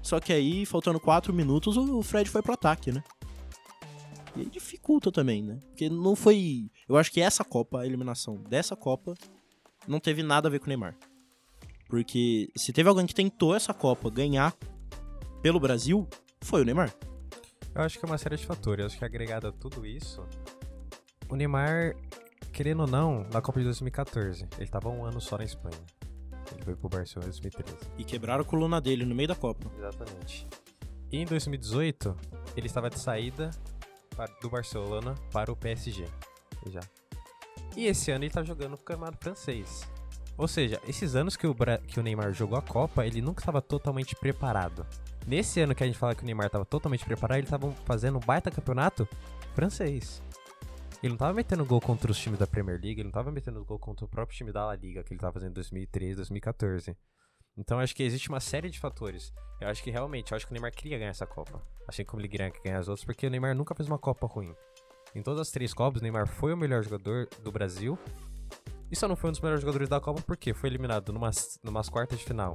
Só 0.00 0.18
que 0.18 0.32
aí, 0.32 0.66
faltando 0.66 0.98
4 0.98 1.32
minutos, 1.32 1.76
o 1.76 2.02
Fred 2.02 2.28
foi 2.28 2.42
pro 2.42 2.54
ataque, 2.54 2.90
né? 2.90 3.02
E 4.36 4.40
aí 4.40 4.46
dificulta 4.46 5.12
também, 5.12 5.42
né? 5.42 5.58
Porque 5.68 5.88
não 5.88 6.16
foi. 6.16 6.70
Eu 6.88 6.96
acho 6.96 7.12
que 7.12 7.20
essa 7.20 7.44
Copa, 7.44 7.80
a 7.80 7.86
eliminação 7.86 8.36
dessa 8.36 8.74
Copa, 8.74 9.14
não 9.86 10.00
teve 10.00 10.22
nada 10.22 10.48
a 10.48 10.50
ver 10.50 10.58
com 10.58 10.66
o 10.66 10.68
Neymar. 10.68 10.96
Porque 11.88 12.50
se 12.56 12.72
teve 12.72 12.88
alguém 12.88 13.06
que 13.06 13.14
tentou 13.14 13.54
essa 13.54 13.74
Copa 13.74 14.08
ganhar 14.10 14.56
pelo 15.42 15.60
Brasil, 15.60 16.08
foi 16.40 16.62
o 16.62 16.64
Neymar. 16.64 16.94
Eu 17.74 17.82
acho 17.82 17.98
que 17.98 18.04
é 18.04 18.08
uma 18.08 18.18
série 18.18 18.36
de 18.36 18.46
fatores. 18.46 18.80
Eu 18.80 18.86
acho 18.86 18.98
que 18.98 19.04
agregado 19.04 19.48
a 19.48 19.52
tudo 19.52 19.84
isso, 19.84 20.26
o 21.28 21.36
Neymar, 21.36 21.94
querendo 22.52 22.80
ou 22.80 22.86
não, 22.86 23.26
na 23.32 23.40
Copa 23.42 23.58
de 23.58 23.64
2014, 23.64 24.46
ele 24.58 24.70
tava 24.70 24.88
um 24.88 25.04
ano 25.04 25.20
só 25.20 25.36
na 25.36 25.44
Espanha. 25.44 25.80
Ele 26.52 26.62
foi 26.62 26.76
pro 26.76 26.88
Barcelona 26.88 27.28
em 27.28 27.40
2013. 27.40 27.76
E 27.98 28.04
quebraram 28.04 28.42
a 28.42 28.44
coluna 28.44 28.80
dele 28.80 29.04
no 29.04 29.14
meio 29.14 29.28
da 29.28 29.34
Copa. 29.34 29.70
Exatamente. 29.76 30.46
E 31.10 31.18
em 31.18 31.24
2018, 31.24 32.16
ele 32.56 32.66
estava 32.66 32.90
de 32.90 32.98
saída 32.98 33.50
do 34.40 34.50
Barcelona 34.50 35.14
para 35.32 35.50
o 35.52 35.56
PSG. 35.56 36.06
Já. 36.66 36.80
E 37.76 37.86
esse 37.86 38.10
ano 38.10 38.24
ele 38.24 38.32
tá 38.32 38.42
jogando 38.42 38.72
no 38.72 38.78
campeonato 38.78 39.18
francês. 39.18 39.88
Ou 40.36 40.48
seja, 40.48 40.80
esses 40.88 41.14
anos 41.14 41.36
que 41.36 41.46
o, 41.46 41.54
Bra- 41.54 41.78
que 41.78 42.00
o 42.00 42.02
Neymar 42.02 42.32
jogou 42.32 42.58
a 42.58 42.62
Copa, 42.62 43.06
ele 43.06 43.20
nunca 43.20 43.40
estava 43.42 43.60
totalmente 43.60 44.14
preparado. 44.16 44.86
Nesse 45.26 45.60
ano 45.60 45.74
que 45.74 45.82
a 45.82 45.86
gente 45.86 45.98
fala 45.98 46.14
que 46.14 46.22
o 46.22 46.26
Neymar 46.26 46.46
estava 46.46 46.64
totalmente 46.64 47.04
preparado, 47.04 47.38
ele 47.38 47.46
estava 47.46 47.70
fazendo 47.84 48.16
um 48.16 48.20
baita 48.20 48.50
campeonato 48.50 49.08
francês. 49.54 50.22
Ele 51.02 51.10
não 51.10 51.18
tava 51.18 51.32
metendo 51.34 51.64
gol 51.64 51.80
contra 51.80 52.10
os 52.10 52.18
times 52.18 52.38
da 52.38 52.46
Premier 52.46 52.80
League, 52.80 53.00
ele 53.00 53.04
não 53.04 53.10
tava 53.10 53.30
metendo 53.32 53.64
gol 53.64 53.78
contra 53.78 54.04
o 54.04 54.08
próprio 54.08 54.36
time 54.36 54.52
da 54.52 54.64
La 54.66 54.74
Liga, 54.76 55.02
que 55.02 55.12
ele 55.12 55.20
tava 55.20 55.32
fazendo 55.34 55.50
em 55.50 55.54
2013, 55.54 56.16
2014. 56.16 56.96
Então 57.56 57.78
acho 57.78 57.94
que 57.94 58.02
existe 58.02 58.28
uma 58.28 58.40
série 58.40 58.70
de 58.70 58.78
fatores. 58.78 59.32
Eu 59.60 59.68
acho 59.68 59.82
que 59.82 59.90
realmente, 59.90 60.32
eu 60.32 60.36
acho 60.36 60.46
que 60.46 60.52
o 60.52 60.54
Neymar 60.54 60.72
queria 60.72 60.98
ganhar 60.98 61.10
essa 61.10 61.26
Copa. 61.26 61.62
Assim 61.86 62.04
como 62.04 62.20
ele 62.20 62.28
queria 62.28 62.50
ganhar 62.64 62.78
as 62.78 62.88
outras, 62.88 63.04
porque 63.04 63.26
o 63.26 63.30
Neymar 63.30 63.54
nunca 63.54 63.74
fez 63.74 63.88
uma 63.88 63.98
Copa 63.98 64.26
ruim. 64.26 64.54
Em 65.14 65.22
todas 65.22 65.40
as 65.40 65.50
três 65.50 65.74
Copas, 65.74 66.00
o 66.00 66.02
Neymar 66.02 66.26
foi 66.26 66.52
o 66.52 66.56
melhor 66.56 66.82
jogador 66.82 67.28
do 67.42 67.52
Brasil. 67.52 67.98
E 68.90 68.96
só 68.96 69.06
não 69.06 69.16
foi 69.16 69.28
um 69.28 69.32
dos 69.32 69.40
melhores 69.40 69.60
jogadores 69.60 69.88
da 69.88 70.00
Copa 70.00 70.22
porque 70.22 70.52
foi 70.52 70.68
eliminado 70.68 71.12
numas, 71.12 71.58
numas 71.62 71.88
quartas 71.88 72.18
de 72.18 72.24
final. 72.24 72.54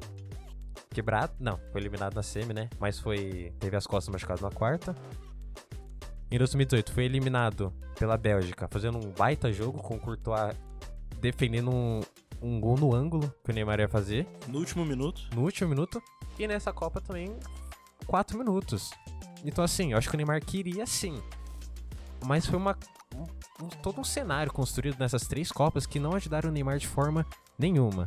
Quebrado? 0.90 1.34
Não, 1.40 1.58
foi 1.72 1.82
eliminado 1.82 2.16
na 2.16 2.24
semi, 2.24 2.54
né? 2.54 2.70
Mas 2.80 3.00
foi. 3.00 3.54
Teve 3.60 3.76
as 3.76 3.86
costas 3.86 4.12
machucadas 4.12 4.42
na 4.42 4.52
quarta. 4.52 4.96
Em 6.30 6.38
2018 6.38 6.92
foi 6.92 7.06
eliminado 7.06 7.74
pela 7.98 8.18
Bélgica, 8.18 8.68
fazendo 8.70 8.98
um 8.98 9.12
baita 9.12 9.52
jogo 9.52 9.82
com 9.82 9.96
o 9.96 10.00
Courtois 10.00 10.56
defendendo 11.20 11.74
um, 11.74 12.02
um 12.42 12.60
gol 12.60 12.78
no 12.78 12.94
ângulo 12.94 13.34
que 13.44 13.52
o 13.52 13.54
Neymar 13.54 13.80
ia 13.80 13.88
fazer 13.90 14.28
No 14.48 14.60
último 14.60 14.86
minuto. 14.86 15.22
no 15.36 15.42
último 15.44 15.70
minuto. 15.70 16.02
E 16.38 16.48
nessa 16.48 16.72
Copa 16.72 17.02
também, 17.02 17.36
4 18.06 18.38
minutos. 18.38 18.92
Então, 19.44 19.64
assim, 19.64 19.92
eu 19.92 19.98
acho 19.98 20.10
que 20.10 20.16
o 20.16 20.18
Neymar 20.18 20.44
queria 20.44 20.86
sim. 20.86 21.22
Mas 22.26 22.46
foi 22.46 22.58
uma. 22.58 22.78
um- 23.16 23.66
um- 23.66 23.70
todo 23.82 24.00
um 24.02 24.04
cenário 24.04 24.52
construído 24.52 24.98
nessas 25.00 25.28
três 25.28 25.52
Copas 25.52 25.86
que 25.86 26.00
não 26.00 26.14
ajudaram 26.14 26.50
o 26.50 26.54
Neymar 26.54 26.78
de 26.78 26.88
forma 26.88 27.26
nenhuma. 27.58 28.06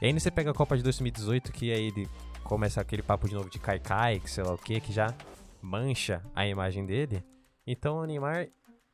E 0.00 0.06
aí 0.06 0.12
você 0.12 0.30
pega 0.30 0.50
a 0.50 0.54
Copa 0.54 0.76
de 0.76 0.82
2018, 0.82 1.52
que 1.52 1.72
aí 1.72 1.86
ele 1.88 2.08
começa 2.44 2.80
aquele 2.80 3.02
papo 3.02 3.28
de 3.28 3.34
novo 3.34 3.48
de 3.48 3.58
Kai 3.58 3.78
Kai, 3.78 4.20
que 4.20 4.30
sei 4.30 4.42
lá 4.44 4.52
o 4.52 4.58
que, 4.58 4.80
que 4.80 4.92
já 4.92 5.14
mancha 5.62 6.22
a 6.34 6.46
imagem 6.46 6.84
dele. 6.84 7.22
Então 7.66 7.96
o 7.98 8.04
Neymar, 8.06 8.48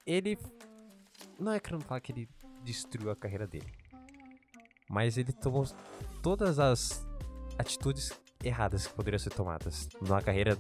ele. 0.04 0.38
Não 1.40 1.52
é 1.52 1.58
querendo 1.60 1.82
falar 1.84 2.00
que 2.00 2.12
ele 2.12 2.28
destruiu 2.62 3.10
a 3.10 3.16
carreira 3.16 3.46
dele. 3.46 3.72
Mas 4.88 5.18
ele 5.18 5.32
tomou 5.32 5.66
todas 6.22 6.58
as 6.58 7.06
atitudes 7.58 8.12
erradas 8.42 8.86
que 8.86 8.94
poderiam 8.94 9.18
ser 9.18 9.30
tomadas 9.30 9.88
numa 10.00 10.20
carreira. 10.20 10.56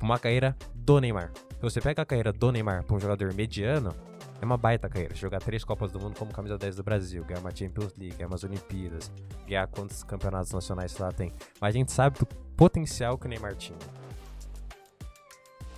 Uma 0.00 0.18
carreira 0.18 0.54
do 0.74 1.00
Neymar. 1.00 1.32
Se 1.34 1.62
você 1.62 1.80
pega 1.80 2.02
a 2.02 2.04
carreira 2.04 2.32
do 2.32 2.52
Neymar 2.52 2.84
pra 2.84 2.96
um 2.96 3.00
jogador 3.00 3.32
mediano, 3.32 3.94
é 4.40 4.44
uma 4.44 4.56
baita 4.56 4.88
carreira. 4.88 5.14
Jogar 5.14 5.40
três 5.40 5.64
Copas 5.64 5.90
do 5.90 5.98
Mundo 5.98 6.18
como 6.18 6.32
camisa 6.32 6.58
10 6.58 6.76
do 6.76 6.82
Brasil, 6.82 7.24
ganhar 7.24 7.40
uma 7.40 7.54
Champions 7.54 7.94
League, 7.96 8.16
ganhar 8.16 8.28
umas 8.28 8.44
Olimpíadas, 8.44 9.10
ganhar 9.46 9.66
quantos 9.68 10.02
campeonatos 10.02 10.52
nacionais 10.52 10.96
lá 10.98 11.10
tem. 11.10 11.32
Mas 11.60 11.74
a 11.74 11.78
gente 11.78 11.92
sabe 11.92 12.18
do 12.18 12.26
potencial 12.26 13.16
que 13.16 13.26
o 13.26 13.28
Neymar 13.28 13.56
tinha. 13.56 13.78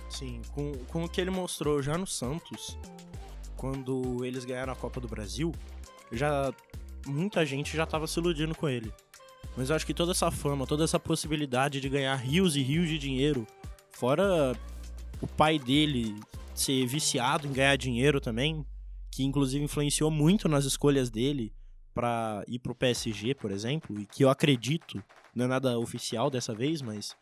Sim, 0.09 0.41
com, 0.53 0.73
com 0.91 1.03
o 1.05 1.09
que 1.09 1.21
ele 1.21 1.29
mostrou 1.29 1.81
já 1.81 1.97
no 1.97 2.05
Santos, 2.05 2.77
quando 3.55 4.25
eles 4.25 4.43
ganharam 4.43 4.73
a 4.73 4.75
Copa 4.75 4.99
do 4.99 5.07
Brasil, 5.07 5.53
já 6.11 6.51
muita 7.09 7.45
gente 7.45 7.75
já 7.75 7.85
tava 7.85 8.07
se 8.07 8.19
iludindo 8.19 8.55
com 8.55 8.69
ele. 8.69 8.93
Mas 9.57 9.69
eu 9.69 9.75
acho 9.75 9.85
que 9.85 9.93
toda 9.93 10.11
essa 10.11 10.31
fama, 10.31 10.67
toda 10.67 10.83
essa 10.83 10.99
possibilidade 10.99 11.81
de 11.81 11.89
ganhar 11.89 12.15
rios 12.15 12.55
e 12.55 12.61
rios 12.61 12.87
de 12.87 12.97
dinheiro, 12.97 13.45
fora 13.91 14.55
o 15.21 15.27
pai 15.27 15.59
dele 15.59 16.15
ser 16.53 16.85
viciado 16.85 17.47
em 17.47 17.53
ganhar 17.53 17.75
dinheiro 17.75 18.21
também, 18.21 18.65
que 19.11 19.23
inclusive 19.23 19.63
influenciou 19.63 20.11
muito 20.11 20.47
nas 20.47 20.65
escolhas 20.65 21.09
dele 21.09 21.53
para 21.93 22.43
ir 22.47 22.59
pro 22.59 22.75
PSG, 22.75 23.33
por 23.33 23.51
exemplo, 23.51 23.99
e 23.99 24.05
que 24.05 24.23
eu 24.23 24.29
acredito, 24.29 25.03
não 25.35 25.45
é 25.45 25.47
nada 25.47 25.77
oficial 25.77 26.29
dessa 26.29 26.53
vez, 26.53 26.81
mas 26.81 27.15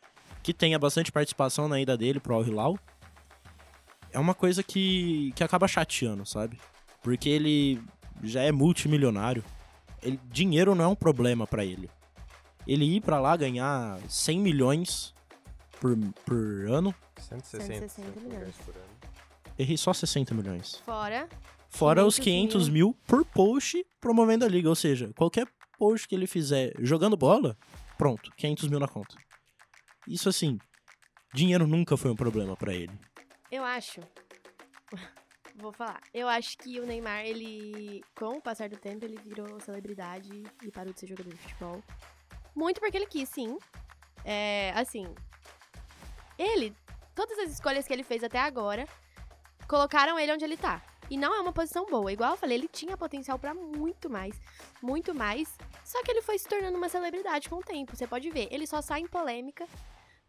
que 0.44 0.54
tenha 0.54 0.78
bastante 0.78 1.12
participação 1.12 1.68
na 1.68 1.80
ida 1.80 1.98
dele 1.98 2.20
pro 2.20 2.36
Al 2.36 2.46
Hilal, 2.46 2.78
é 4.12 4.20
uma 4.20 4.34
coisa 4.34 4.64
que, 4.64 5.32
que 5.36 5.44
acaba 5.44 5.68
chateando, 5.68 6.26
sabe? 6.26 6.60
Porque 7.02 7.30
ele 7.30 7.82
já 8.24 8.42
é 8.42 8.52
multimilionário. 8.52 9.44
Ele, 10.02 10.20
dinheiro 10.26 10.76
não 10.76 10.86
é 10.86 10.88
um 10.88 10.96
problema 10.96 11.46
para 11.48 11.66
ele. 11.66 11.90
Ele 12.66 12.86
ir 12.86 13.02
para 13.02 13.20
lá 13.20 13.36
ganhar 13.36 14.00
100 14.10 14.40
milhões 14.40 15.14
por, 15.80 15.96
por 16.26 16.36
ano, 16.70 16.94
160, 17.20 17.88
160 17.88 18.20
milhões. 18.20 18.56
por 18.58 18.76
ano. 18.76 18.86
errei 19.58 19.78
só 19.78 19.94
60 19.94 20.34
milhões. 20.34 20.76
Fora. 20.86 21.28
Fora 21.70 22.06
os 22.06 22.18
500 22.18 22.68
500 22.68 22.70
mil 22.70 22.96
por 23.06 23.26
post 23.26 23.86
promovendo 24.00 24.46
a 24.46 24.48
liga. 24.48 24.70
Ou 24.70 24.76
seja, 24.76 25.12
qualquer 25.16 25.48
post 25.78 26.08
que 26.08 26.16
ele 26.16 26.28
fizer 26.28 26.74
jogando 26.80 27.16
bola, 27.16 27.58
pronto, 27.98 28.32
500 28.36 28.68
mil 28.68 28.80
na 28.80 28.88
conta. 28.88 29.16
Isso 30.08 30.30
assim, 30.30 30.58
dinheiro 31.34 31.68
nunca 31.68 31.98
foi 31.98 32.12
um 32.12 32.16
problema 32.16 32.56
pra 32.56 32.74
ele. 32.74 32.98
Eu 33.52 33.64
acho. 33.64 34.02
Vou 35.58 35.72
falar. 35.72 36.02
Eu 36.14 36.28
acho 36.28 36.56
que 36.60 36.80
o 36.80 36.86
Neymar, 36.86 37.26
ele, 37.26 38.04
com 38.16 38.38
o 38.38 38.42
passar 38.42 38.70
do 38.70 38.78
tempo, 38.78 39.04
ele 39.04 39.18
virou 39.18 39.60
celebridade 39.60 40.44
e 40.62 40.72
parou 40.72 40.94
de 40.94 41.00
ser 41.00 41.08
jogador 41.08 41.32
de 41.32 41.38
futebol. 41.38 41.84
Muito 42.56 42.80
porque 42.80 42.96
ele 42.96 43.08
quis, 43.08 43.28
sim. 43.28 43.58
É, 44.24 44.72
assim. 44.76 45.14
Ele, 46.38 46.76
todas 47.16 47.40
as 47.40 47.52
escolhas 47.52 47.88
que 47.88 47.94
ele 47.94 48.04
fez 48.04 48.24
até 48.24 48.40
agora, 48.40 48.88
colocaram 49.68 50.20
ele 50.20 50.32
onde 50.32 50.46
ele 50.46 50.58
tá. 50.58 50.80
E 51.10 51.18
não 51.18 51.34
é 51.34 51.40
uma 51.40 51.54
posição 51.54 51.88
boa. 51.88 52.12
Igual 52.12 52.32
eu 52.32 52.38
falei, 52.38 52.58
ele 52.58 52.68
tinha 52.68 52.96
potencial 52.96 53.40
pra 53.40 53.54
muito 53.54 54.10
mais. 54.10 54.40
Muito 54.80 55.16
mais. 55.16 55.58
Só 55.84 56.04
que 56.04 56.12
ele 56.12 56.22
foi 56.22 56.38
se 56.38 56.48
tornando 56.48 56.78
uma 56.78 56.90
celebridade 56.90 57.50
com 57.50 57.56
o 57.56 57.64
tempo. 57.64 57.96
Você 57.96 58.06
pode 58.06 58.30
ver. 58.30 58.48
Ele 58.52 58.68
só 58.68 58.82
sai 58.82 59.00
em 59.02 59.08
polêmica. 59.08 59.66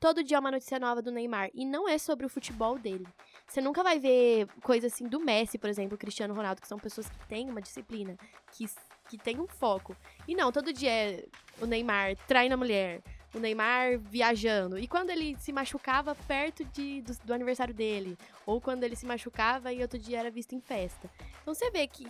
Todo 0.00 0.22
dia 0.22 0.36
é 0.36 0.40
uma 0.40 0.52
notícia 0.52 0.78
nova 0.78 1.02
do 1.02 1.10
Neymar. 1.10 1.50
E 1.52 1.66
não 1.66 1.88
é 1.88 1.98
sobre 1.98 2.24
o 2.24 2.28
futebol 2.28 2.78
dele. 2.78 3.06
Você 3.48 3.62
nunca 3.62 3.82
vai 3.82 3.98
ver 3.98 4.46
coisa 4.62 4.88
assim 4.88 5.08
do 5.08 5.18
Messi, 5.18 5.56
por 5.56 5.70
exemplo, 5.70 5.96
Cristiano 5.96 6.34
Ronaldo, 6.34 6.60
que 6.60 6.68
são 6.68 6.78
pessoas 6.78 7.08
que 7.08 7.26
têm 7.26 7.48
uma 7.48 7.62
disciplina, 7.62 8.14
que, 8.52 8.68
que 9.08 9.16
têm 9.16 9.40
um 9.40 9.46
foco. 9.46 9.96
E 10.26 10.34
não, 10.34 10.52
todo 10.52 10.70
dia 10.70 10.90
é 10.90 11.24
o 11.58 11.64
Neymar 11.64 12.14
traindo 12.26 12.52
a 12.52 12.58
mulher, 12.58 13.02
o 13.34 13.38
Neymar 13.38 13.98
viajando. 13.98 14.78
E 14.78 14.86
quando 14.86 15.08
ele 15.08 15.34
se 15.38 15.50
machucava 15.50 16.14
perto 16.14 16.62
de, 16.66 17.00
do, 17.00 17.16
do 17.24 17.32
aniversário 17.32 17.72
dele, 17.72 18.18
ou 18.44 18.60
quando 18.60 18.84
ele 18.84 18.94
se 18.94 19.06
machucava 19.06 19.72
e 19.72 19.80
outro 19.80 19.98
dia 19.98 20.20
era 20.20 20.30
visto 20.30 20.54
em 20.54 20.60
festa. 20.60 21.10
Então 21.40 21.54
você 21.54 21.70
vê 21.70 21.86
que 21.86 22.06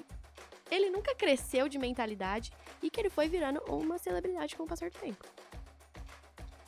ele 0.68 0.90
nunca 0.90 1.14
cresceu 1.14 1.68
de 1.68 1.78
mentalidade 1.78 2.52
e 2.82 2.90
que 2.90 3.00
ele 3.00 3.10
foi 3.10 3.28
virando 3.28 3.62
uma 3.68 3.96
celebridade 3.96 4.56
com 4.56 4.64
o 4.64 4.66
passar 4.66 4.90
do 4.90 4.98
tempo. 4.98 5.24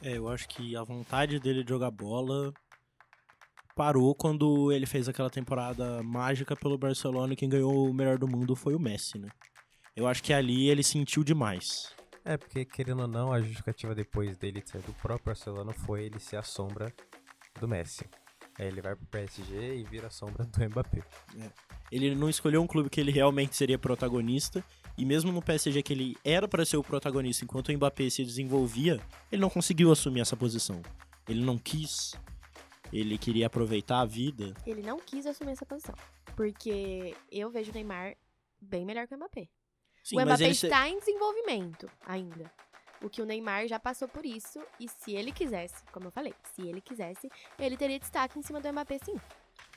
É, 0.01 0.17
eu 0.17 0.29
acho 0.29 0.49
que 0.49 0.77
a 0.77 0.85
vontade 0.85 1.41
dele 1.41 1.65
de 1.65 1.69
jogar 1.69 1.91
bola 1.91 2.55
parou 3.81 4.15
quando 4.15 4.71
ele 4.71 4.85
fez 4.85 5.09
aquela 5.09 5.31
temporada 5.31 6.03
mágica 6.03 6.55
pelo 6.55 6.77
Barcelona 6.77 7.33
e 7.33 7.37
quem 7.37 7.49
ganhou 7.49 7.89
o 7.89 7.95
melhor 7.95 8.19
do 8.19 8.29
mundo 8.29 8.55
foi 8.55 8.75
o 8.75 8.79
Messi, 8.79 9.19
né? 9.19 9.31
Eu 9.97 10.07
acho 10.07 10.23
que 10.23 10.35
ali 10.35 10.69
ele 10.69 10.83
sentiu 10.83 11.25
demais. 11.25 11.91
É, 12.23 12.37
porque 12.37 12.67
querendo 12.67 13.01
ou 13.01 13.09
não, 13.09 13.33
a 13.33 13.41
justificativa 13.41 13.95
depois 13.95 14.37
dele 14.37 14.63
sair 14.67 14.83
do 14.83 14.93
próprio 14.93 15.25
Barcelona 15.25 15.73
foi 15.73 16.05
ele 16.05 16.21
ser 16.21 16.37
a 16.37 16.43
sombra 16.43 16.93
do 17.59 17.67
Messi. 17.67 18.05
Aí 18.59 18.67
ele 18.67 18.83
vai 18.83 18.95
pro 18.95 19.07
PSG 19.07 19.79
e 19.79 19.85
vira 19.85 20.09
a 20.09 20.11
sombra 20.11 20.45
do 20.45 20.63
Mbappé. 20.63 21.03
Ele 21.91 22.15
não 22.15 22.29
escolheu 22.29 22.61
um 22.61 22.67
clube 22.67 22.91
que 22.91 23.01
ele 23.01 23.11
realmente 23.11 23.57
seria 23.57 23.79
protagonista. 23.79 24.63
E 24.99 25.07
mesmo 25.07 25.33
no 25.33 25.41
PSG 25.41 25.83
que 25.83 25.95
ele 25.95 26.19
era 26.23 26.47
para 26.47 26.67
ser 26.67 26.77
o 26.77 26.85
protagonista 26.85 27.47
enquanto 27.47 27.71
o 27.71 27.73
Mbappé 27.73 28.11
se 28.11 28.23
desenvolvia, 28.23 29.01
ele 29.33 29.41
não 29.41 29.49
conseguiu 29.49 29.91
assumir 29.91 30.21
essa 30.21 30.37
posição. 30.37 30.83
Ele 31.27 31.41
não 31.43 31.57
quis. 31.57 32.15
Ele 32.93 33.17
queria 33.19 33.47
aproveitar 33.47 34.01
a 34.01 34.05
vida. 34.05 34.55
Ele 34.67 34.83
não 34.83 34.99
quis 34.99 35.27
assumir 35.27 35.53
essa 35.53 35.67
posição. 35.67 35.95
Porque 36.37 37.15
eu 37.31 37.51
vejo 37.51 37.71
o 37.71 37.75
Neymar 37.75 38.17
bem 38.61 38.85
melhor 38.85 39.07
que 39.07 39.15
o 39.15 39.17
Mbappé. 39.17 39.49
Sim, 40.03 40.17
o 40.19 40.21
Mbappé 40.23 40.45
ele 40.45 40.55
se- 40.55 40.67
está 40.67 40.89
em 40.89 40.99
desenvolvimento 40.99 41.91
ainda. 42.07 42.51
O 43.03 43.09
que 43.09 43.23
o 43.23 43.25
Neymar 43.27 43.67
já 43.69 43.79
passou 43.79 44.09
por 44.09 44.25
isso. 44.27 44.61
E 44.79 44.89
se 44.89 45.13
ele 45.15 45.33
quisesse, 45.33 45.83
como 45.93 46.07
eu 46.07 46.11
falei, 46.11 46.35
se 46.55 46.63
ele 46.63 46.81
quisesse, 46.81 47.31
ele 47.59 47.77
teria 47.77 47.99
destaque 47.99 48.39
em 48.39 48.43
cima 48.43 48.61
do 48.61 48.71
Mbappé, 48.73 48.99
sim. 49.05 49.17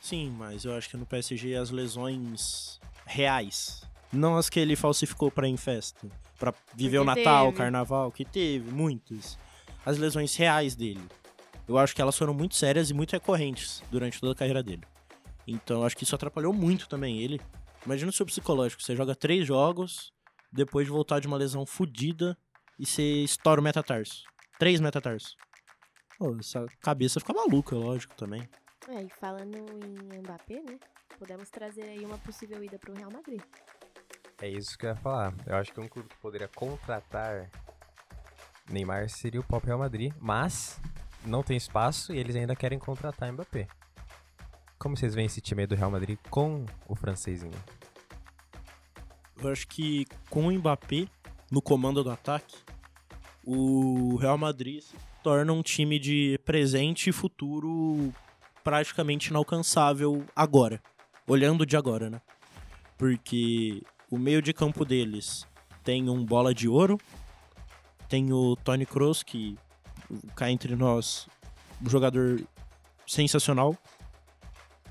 Sim, 0.01 0.31
mas 0.37 0.65
eu 0.65 0.73
acho 0.75 0.89
que 0.89 0.97
no 0.97 1.05
PSG 1.05 1.55
as 1.55 1.69
lesões 1.69 2.79
reais, 3.05 3.83
não 4.11 4.35
as 4.35 4.49
que 4.49 4.59
ele 4.59 4.75
falsificou 4.75 5.31
ir 5.37 5.43
em 5.45 5.57
festa, 5.57 6.09
Pra 6.39 6.53
viver 6.73 6.99
o 6.99 7.05
Porque 7.05 7.23
Natal, 7.23 7.47
o. 7.49 7.53
Carnaval, 7.53 8.11
que 8.11 8.25
teve 8.25 8.69
muitas. 8.69 9.37
As 9.85 9.97
lesões 9.97 10.35
reais 10.35 10.75
dele. 10.75 11.07
Eu 11.67 11.77
acho 11.77 11.95
que 11.95 12.01
elas 12.01 12.17
foram 12.17 12.33
muito 12.33 12.55
sérias 12.55 12.89
e 12.89 12.93
muito 12.93 13.11
recorrentes 13.11 13.81
durante 13.89 14.19
toda 14.19 14.33
a 14.33 14.35
carreira 14.35 14.61
dele. 14.61 14.83
Então 15.47 15.79
eu 15.79 15.85
acho 15.85 15.95
que 15.95 16.03
isso 16.03 16.15
atrapalhou 16.15 16.53
muito 16.53 16.87
também 16.87 17.21
ele. 17.21 17.39
Imagina 17.85 18.09
o 18.09 18.13
seu 18.13 18.25
psicológico, 18.25 18.81
você 18.81 18.95
joga 18.95 19.15
três 19.15 19.45
jogos, 19.45 20.11
depois 20.51 20.85
de 20.85 20.91
voltar 20.91 21.19
de 21.19 21.27
uma 21.27 21.37
lesão 21.37 21.65
fodida 21.65 22.37
e 22.79 22.85
você 22.85 23.23
estoura 23.23 23.59
o 23.59 23.63
metatarso. 23.63 24.23
Três 24.57 24.79
metatarsos. 24.79 25.35
Pô, 26.17 26.35
essa 26.39 26.65
cabeça 26.81 27.19
fica 27.19 27.33
maluca, 27.33 27.75
lógico, 27.75 28.15
também. 28.15 28.47
É, 28.87 29.01
e 29.01 29.09
falando 29.09 29.57
em 29.57 30.19
Mbappé, 30.19 30.61
né? 30.61 30.79
Podemos 31.17 31.49
trazer 31.49 31.83
aí 31.83 32.05
uma 32.05 32.17
possível 32.17 32.63
ida 32.63 32.77
pro 32.77 32.93
Real 32.93 33.11
Madrid. 33.11 33.41
É 34.41 34.49
isso 34.49 34.77
que 34.77 34.85
eu 34.85 34.89
ia 34.89 34.95
falar. 34.95 35.33
Eu 35.45 35.55
acho 35.55 35.73
que 35.73 35.79
um 35.79 35.87
clube 35.87 36.09
que 36.09 36.17
poderia 36.17 36.47
contratar 36.47 37.49
Neymar 38.69 39.09
seria 39.09 39.39
o 39.39 39.43
próprio 39.43 39.69
Real 39.69 39.79
Madrid, 39.79 40.13
mas 40.19 40.79
não 41.25 41.43
tem 41.43 41.57
espaço 41.57 42.13
e 42.13 42.17
eles 42.17 42.35
ainda 42.35 42.55
querem 42.55 42.79
contratar 42.79 43.31
Mbappé. 43.31 43.67
Como 44.77 44.97
vocês 44.97 45.15
veem 45.15 45.27
esse 45.27 45.41
time 45.41 45.65
do 45.65 45.75
Real 45.75 45.91
Madrid 45.91 46.17
com 46.29 46.65
o 46.87 46.95
francesinho? 46.95 47.53
Eu 49.41 49.49
acho 49.49 49.67
que 49.67 50.05
com 50.29 50.47
o 50.47 50.51
Mbappé 50.51 51.07
no 51.51 51.61
comando 51.61 52.03
do 52.03 52.11
ataque, 52.11 52.55
o 53.45 54.15
Real 54.17 54.37
Madrid 54.37 54.81
se 54.81 54.95
torna 55.21 55.53
um 55.53 55.61
time 55.61 55.99
de 55.99 56.39
presente 56.45 57.09
e 57.09 57.13
futuro 57.13 58.13
praticamente 58.63 59.29
inalcançável 59.29 60.25
agora. 60.35 60.81
Olhando 61.27 61.65
de 61.65 61.77
agora, 61.77 62.09
né? 62.09 62.21
Porque 62.97 63.81
o 64.09 64.17
meio 64.17 64.41
de 64.41 64.53
campo 64.53 64.85
deles 64.85 65.47
tem 65.83 66.09
um 66.09 66.25
bola 66.25 66.53
de 66.53 66.67
ouro, 66.67 66.97
tem 68.07 68.31
o 68.31 68.55
Tony 68.55 68.85
Kroos, 68.85 69.23
que 69.23 69.57
cá 70.35 70.49
entre 70.49 70.75
nós, 70.75 71.27
um 71.81 71.89
jogador 71.89 72.41
sensacional. 73.05 73.77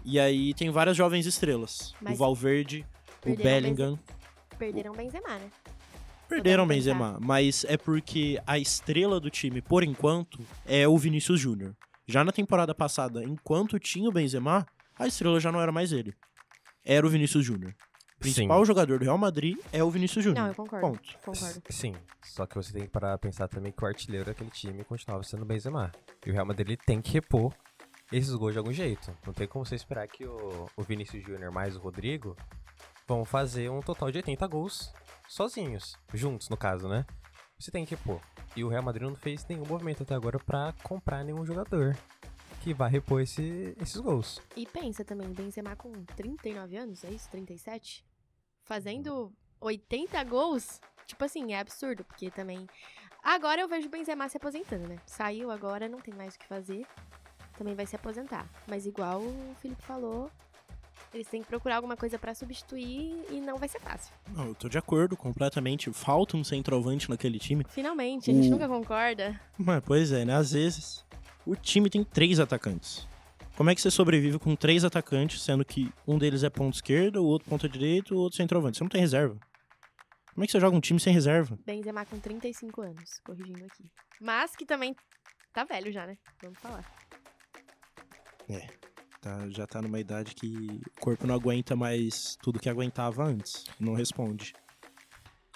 E 0.05 0.19
aí 0.19 0.53
tem 0.55 0.71
várias 0.71 0.97
jovens 0.97 1.27
estrelas. 1.27 1.95
Mas 2.01 2.15
o 2.15 2.17
Valverde, 2.17 2.85
o 3.21 3.23
perderam 3.23 3.45
Bellingham. 3.45 3.99
Perderam 4.59 4.93
o 4.93 4.97
Benzema, 4.97 5.39
né? 5.39 5.51
Perderam 6.29 6.67
Benzema, 6.67 7.19
mas 7.21 7.65
é 7.69 7.77
porque 7.77 8.41
a 8.47 8.59
estrela 8.59 9.21
do 9.21 9.29
time, 9.29 9.61
por 9.61 9.85
enquanto, 9.85 10.39
é 10.65 10.89
o 10.89 10.97
Vinícius 10.97 11.39
Júnior. 11.39 11.77
Já 12.07 12.25
na 12.25 12.33
temporada 12.33 12.75
passada, 12.75 13.23
enquanto 13.23 13.79
tinha 13.79 14.09
o 14.09 14.13
Benzema, 14.13 14.67
a 14.99 15.07
estrela 15.07 15.39
já 15.39 15.53
não 15.53 15.61
era 15.61 15.71
mais 15.71 15.93
ele. 15.93 16.15
Era 16.85 17.07
o 17.07 17.11
Vinícius 17.11 17.45
Júnior. 17.45 17.75
O 18.31 18.35
principal 18.35 18.65
jogador 18.65 18.99
do 19.01 19.05
Real 19.05 19.19
Madrid 19.19 19.59
é 19.73 19.83
o 19.83 19.91
Vinícius 19.91 20.25
Não, 20.27 20.33
Júnior. 20.35 20.49
eu 20.49 20.55
concordo. 20.55 20.87
Ponto. 20.87 21.19
Concordo. 21.25 21.63
Sim, 21.71 21.95
só 22.23 22.47
que 22.47 22.55
você 22.55 22.73
tem 22.73 22.83
que 22.83 22.89
parar 22.89 23.19
pra 23.19 23.19
pensar 23.19 23.49
também 23.49 23.73
que 23.73 23.83
o 23.83 23.87
artilheiro 23.87 24.27
daquele 24.27 24.51
time 24.51 24.85
continuava 24.85 25.23
sendo 25.25 25.43
o 25.43 25.45
Benzema. 25.45 25.91
E 26.25 26.31
o 26.31 26.33
Real 26.33 26.47
Madrid 26.47 26.69
ele 26.69 26.77
tem 26.77 27.01
que 27.03 27.13
repor 27.13 27.53
esses 28.13 28.33
gols 28.35 28.53
de 28.53 28.59
algum 28.59 28.73
jeito. 28.73 29.13
Não 29.27 29.33
tem 29.33 29.49
como 29.49 29.67
você 29.67 29.75
esperar 29.75 30.07
que 30.07 30.25
o, 30.25 30.69
o 30.77 30.83
Vinícius 30.83 31.25
Júnior 31.25 31.51
mais 31.51 31.75
o 31.77 31.81
Rodrigo 31.81 32.37
vão 33.09 33.25
fazer 33.25 33.69
um 33.71 33.81
total 33.81 34.11
de 34.13 34.19
80 34.19 34.47
gols 34.47 34.93
sozinhos, 35.29 35.97
juntos 36.15 36.49
no 36.49 36.57
caso, 36.57 36.89
né? 36.89 37.05
Você 37.59 37.71
tem 37.71 37.85
que 37.85 37.97
pôr. 37.97 38.21
E 38.55 38.63
o 38.65 38.69
Real 38.69 38.83
Madrid 38.83 39.09
não 39.09 39.17
fez 39.17 39.45
nenhum 39.49 39.65
movimento 39.67 40.03
até 40.03 40.15
agora 40.15 40.39
pra 40.39 40.73
comprar 40.83 41.25
nenhum 41.25 41.45
jogador 41.45 41.97
que 42.61 42.73
vai 42.73 42.89
repor 42.91 43.21
esse- 43.21 43.75
esses 43.81 43.97
gols. 43.97 44.41
E 44.57 44.65
pensa 44.67 45.05
também, 45.05 45.29
Benzema 45.33 45.75
com 45.75 45.91
39 46.17 46.77
anos, 46.77 47.03
é 47.03 47.11
isso? 47.11 47.29
37? 47.31 48.05
Fazendo 48.73 49.31
80 49.61 50.25
gols? 50.25 50.81
Tipo 51.07 51.27
assim, 51.27 51.53
é 51.53 51.61
absurdo, 51.61 52.05
porque 52.05 52.31
também... 52.31 52.67
Agora 53.23 53.61
eu 53.61 53.69
vejo 53.69 53.87
o 53.87 53.91
Benzema 53.91 54.27
se 54.31 54.39
aposentando, 54.39 54.89
né? 54.89 54.97
Saiu 55.05 55.51
agora, 55.51 55.91
não 55.91 56.01
tem 56.01 56.15
mais 56.15 56.37
o 56.37 56.39
que 56.39 56.47
fazer. 56.47 56.87
Também 57.59 57.75
vai 57.75 57.85
se 57.85 57.95
aposentar. 57.95 58.49
Mas 58.67 58.87
igual 58.87 59.21
o 59.21 59.55
Felipe 59.61 59.83
falou, 59.83 60.31
eles 61.13 61.29
têm 61.29 61.43
que 61.43 61.49
procurar 61.49 61.77
alguma 61.77 61.99
coisa 61.99 62.19
pra 62.19 62.35
substituir 62.35 63.27
e 63.29 63.43
não 63.43 63.59
vai 63.59 63.69
ser 63.69 63.79
fácil. 63.79 64.15
Não, 64.31 64.47
eu 64.47 64.55
tô 64.55 64.71
de 64.71 64.79
acordo 64.79 65.19
completamente. 65.19 65.93
Falta 65.93 66.39
um 66.39 66.43
centroavante 66.43 67.11
naquele 67.11 67.39
time. 67.39 67.67
Finalmente, 67.69 68.31
a 68.31 68.33
gente 68.33 68.49
nunca 68.49 68.67
concorda. 68.67 69.39
Mas, 69.59 69.83
pois 69.85 70.13
é, 70.13 70.25
né? 70.25 70.35
Às 70.35 70.53
vezes 70.53 71.05
o 71.45 71.55
time 71.55 71.91
tem 71.91 72.03
três 72.03 72.41
atacantes. 72.41 73.07
Como 73.63 73.71
é 73.71 73.77
que 73.77 73.81
você 73.81 73.93
sobrevive 73.93 74.41
com 74.41 74.57
três 74.57 74.85
atacantes, 74.85 75.41
sendo 75.41 75.65
que 75.65 75.89
um 76.05 76.19
deles 76.19 76.43
é 76.43 76.51
ponto 76.51 76.75
esquerda, 76.75 77.23
o 77.23 77.25
outro 77.25 77.49
ponta 77.49 77.69
direita, 77.69 78.13
o 78.13 78.19
outro 78.19 78.37
centroavante? 78.37 78.77
Você 78.77 78.83
não 78.83 78.89
tem 78.89 79.01
reserva. 79.01 79.39
Como 80.35 80.43
é 80.43 80.47
que 80.47 80.51
você 80.51 80.59
joga 80.59 80.77
um 80.77 80.81
time 80.81 80.99
sem 80.99 81.15
reserva? 81.15 81.57
Benzema 81.65 82.05
com 82.05 82.19
35 82.19 82.83
anos, 82.83 83.21
corrigindo 83.25 83.65
aqui. 83.65 83.85
Mas 84.21 84.57
que 84.57 84.67
também 84.67 84.97
tá 85.53 85.63
velho 85.63 85.93
já, 85.93 86.09
né? 86.09 86.19
Vamos 86.43 86.59
falar. 86.59 86.85
Tá, 89.21 89.49
já 89.49 89.65
tá 89.65 89.81
numa 89.81 90.01
idade 90.01 90.35
que 90.35 90.83
o 90.97 91.01
corpo 91.01 91.25
não 91.25 91.37
aguenta 91.37 91.77
mais 91.77 92.37
tudo 92.43 92.59
que 92.59 92.69
aguentava 92.69 93.23
antes. 93.23 93.67
Não 93.79 93.95
responde. 93.95 94.55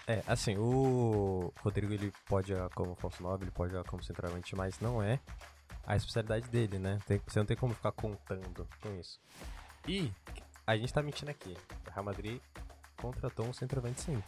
É, 0.06 0.22
assim, 0.28 0.56
o 0.56 1.52
Rodrigo 1.58 1.92
ele 1.92 2.12
pode 2.28 2.50
jogar 2.50 2.68
como 2.68 2.94
falso 2.94 3.20
9, 3.20 3.42
ele 3.42 3.50
pode 3.50 3.72
jogar 3.72 3.82
como 3.90 4.00
centroavante, 4.00 4.54
mas 4.54 4.78
não 4.78 5.02
é 5.02 5.18
a 5.86 5.96
especialidade 5.96 6.48
dele, 6.48 6.78
né? 6.78 6.98
Tem- 7.06 7.20
você 7.26 7.38
não 7.38 7.46
tem 7.46 7.56
como 7.56 7.72
ficar 7.74 7.92
contando 7.92 8.66
com 8.82 8.98
isso. 9.00 9.20
E 9.88 10.10
a 10.66 10.76
gente 10.76 10.92
tá 10.92 11.02
mentindo 11.02 11.30
aqui. 11.30 11.54
O 11.86 11.90
Real 11.92 12.04
Madrid 12.04 12.40
contratou 12.96 13.46
um 13.46 13.52
centroavante 13.52 14.00
sim. 14.00 14.22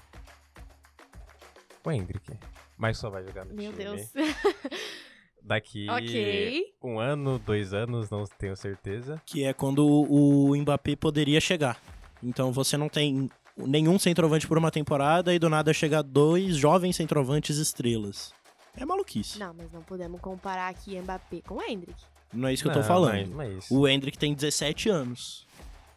O 1.85 1.91
Hendrick. 1.91 2.33
Mas 2.77 2.99
só 2.99 3.11
vai 3.11 3.25
jogar 3.25 3.45
no 3.45 3.55
Meu 3.55 3.73
time 3.73 3.85
Deus. 3.85 4.13
daqui 5.43 5.89
ok. 5.91 6.75
um 6.83 6.99
ano, 7.01 7.39
dois 7.39 7.73
anos, 7.73 8.11
não 8.11 8.25
tenho 8.25 8.57
certeza. 8.57 9.21
Que 9.27 9.45
é 9.45 9.53
quando 9.53 9.85
o 9.87 10.55
Mbappé 10.57 10.95
poderia 10.95 11.41
chegar. 11.41 11.81
Então 12.23 12.53
você 12.53 12.77
não 12.77 12.89
tem 12.89 13.31
nenhum 13.57 13.99
centroavante 13.99 14.47
por 14.47 14.59
uma 14.59 14.71
temporada 14.71 15.35
e 15.35 15.39
do 15.39 15.49
nada 15.49 15.73
chega 15.73 16.03
dois 16.03 16.57
jovens 16.57 16.95
centroavantes 16.97 17.57
estrelas. 17.57 18.33
É 18.81 18.87
maluquice. 18.87 19.39
Não, 19.39 19.53
mas 19.55 19.71
não 19.73 19.83
podemos 19.83 20.21
comparar 20.21 20.69
aqui 20.69 20.99
Mbappé 21.01 21.43
com 21.43 21.61
Hendrick. 21.63 22.01
Não 22.33 22.49
é 22.49 22.53
isso 22.53 22.63
que 22.63 22.69
eu 22.69 22.75
Não, 22.75 22.81
tô 22.81 22.87
falando. 22.87 23.35
Mas, 23.35 23.69
não 23.71 23.79
é. 23.79 23.81
O 23.81 23.89
Hendrick 23.89 24.17
tem 24.19 24.35
17 24.35 24.89
anos. 24.89 25.47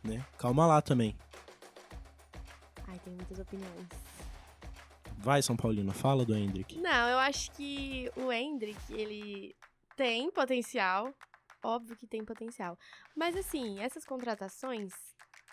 Né? 0.03 0.25
Calma 0.37 0.65
lá 0.65 0.81
também. 0.81 1.15
Ai, 2.87 2.99
tem 3.03 3.13
muitas 3.13 3.37
opiniões. 3.39 3.87
Vai, 5.17 5.41
São 5.41 5.55
Paulino, 5.55 5.93
fala 5.93 6.25
do 6.25 6.35
Hendrick. 6.35 6.79
Não, 6.79 7.09
eu 7.09 7.19
acho 7.19 7.51
que 7.51 8.09
o 8.15 8.31
Hendrick, 8.31 8.79
ele 8.89 9.55
tem 9.95 10.31
potencial. 10.31 11.13
Óbvio 11.63 11.95
que 11.95 12.07
tem 12.07 12.25
potencial. 12.25 12.75
Mas 13.15 13.35
assim, 13.35 13.79
essas 13.79 14.03
contratações, 14.03 14.91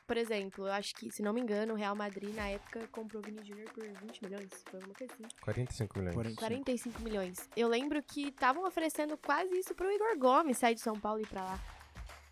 por 0.08 0.16
exemplo, 0.16 0.66
eu 0.66 0.72
acho 0.72 0.94
que, 0.94 1.10
se 1.12 1.22
não 1.22 1.34
me 1.34 1.40
engano, 1.42 1.74
o 1.74 1.76
Real 1.76 1.94
Madrid 1.94 2.34
na 2.34 2.48
época 2.48 2.88
comprou 2.90 3.20
o 3.20 3.24
Vini 3.24 3.42
Jr. 3.42 3.70
por 3.74 3.84
20 3.84 4.24
milhões. 4.24 4.48
Foi 4.70 4.80
uma 4.80 4.94
coisa 4.94 5.12
assim. 5.12 5.24
45 5.42 5.98
milhões. 5.98 6.14
40. 6.14 6.36
45 6.40 7.02
milhões. 7.02 7.50
Eu 7.54 7.68
lembro 7.68 8.02
que 8.02 8.28
estavam 8.28 8.66
oferecendo 8.66 9.18
quase 9.18 9.54
isso 9.58 9.74
pro 9.74 9.92
Igor 9.92 10.18
Gomes 10.18 10.56
sair 10.56 10.74
de 10.74 10.80
São 10.80 10.98
Paulo 10.98 11.20
e 11.20 11.24
ir 11.24 11.26
pra 11.26 11.44
lá. 11.44 11.60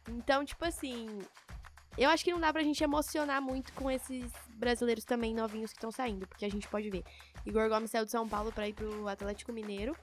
Então, 0.09 0.43
tipo 0.43 0.65
assim, 0.65 1.07
eu 1.99 2.09
acho 2.09 2.25
que 2.25 2.33
não 2.33 2.41
dá 2.41 2.51
pra 2.51 2.63
gente 2.63 2.83
emocionar 2.83 3.43
muito 3.43 3.71
com 3.75 3.91
esses 3.91 4.33
brasileiros 4.55 5.05
também 5.05 5.35
novinhos 5.35 5.71
que 5.71 5.77
estão 5.77 5.91
saindo, 5.93 6.27
porque 6.27 6.47
a 6.47 6.51
gente 6.51 6.67
pode 6.69 6.89
ver. 6.89 7.05
Igor 7.45 7.69
Gomes 7.69 7.91
saiu 7.91 8.07
de 8.07 8.11
São 8.11 8.27
Paulo 8.27 8.51
pra 8.53 8.67
ir 8.67 8.73
pro 8.73 9.07
Atlético 9.07 9.53
Mineiro. 9.53 9.95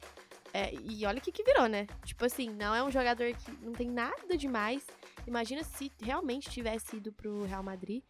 é, 0.54 0.72
e 0.76 1.04
olha 1.08 1.18
o 1.18 1.22
que, 1.22 1.32
que 1.32 1.44
virou, 1.44 1.68
né? 1.68 1.88
Tipo 2.06 2.24
assim, 2.26 2.52
não 2.52 2.76
é 2.76 2.84
um 2.84 2.92
jogador 2.92 3.34
que 3.34 3.52
não 3.64 3.74
tem 3.74 3.90
nada 3.90 4.38
demais. 4.38 4.86
Imagina 5.28 5.64
se 5.64 5.92
realmente 6.02 6.50
tivesse 6.50 6.98
ido 6.98 7.12
pro 7.12 7.44
Real 7.46 7.64
Madrid. 7.64 8.04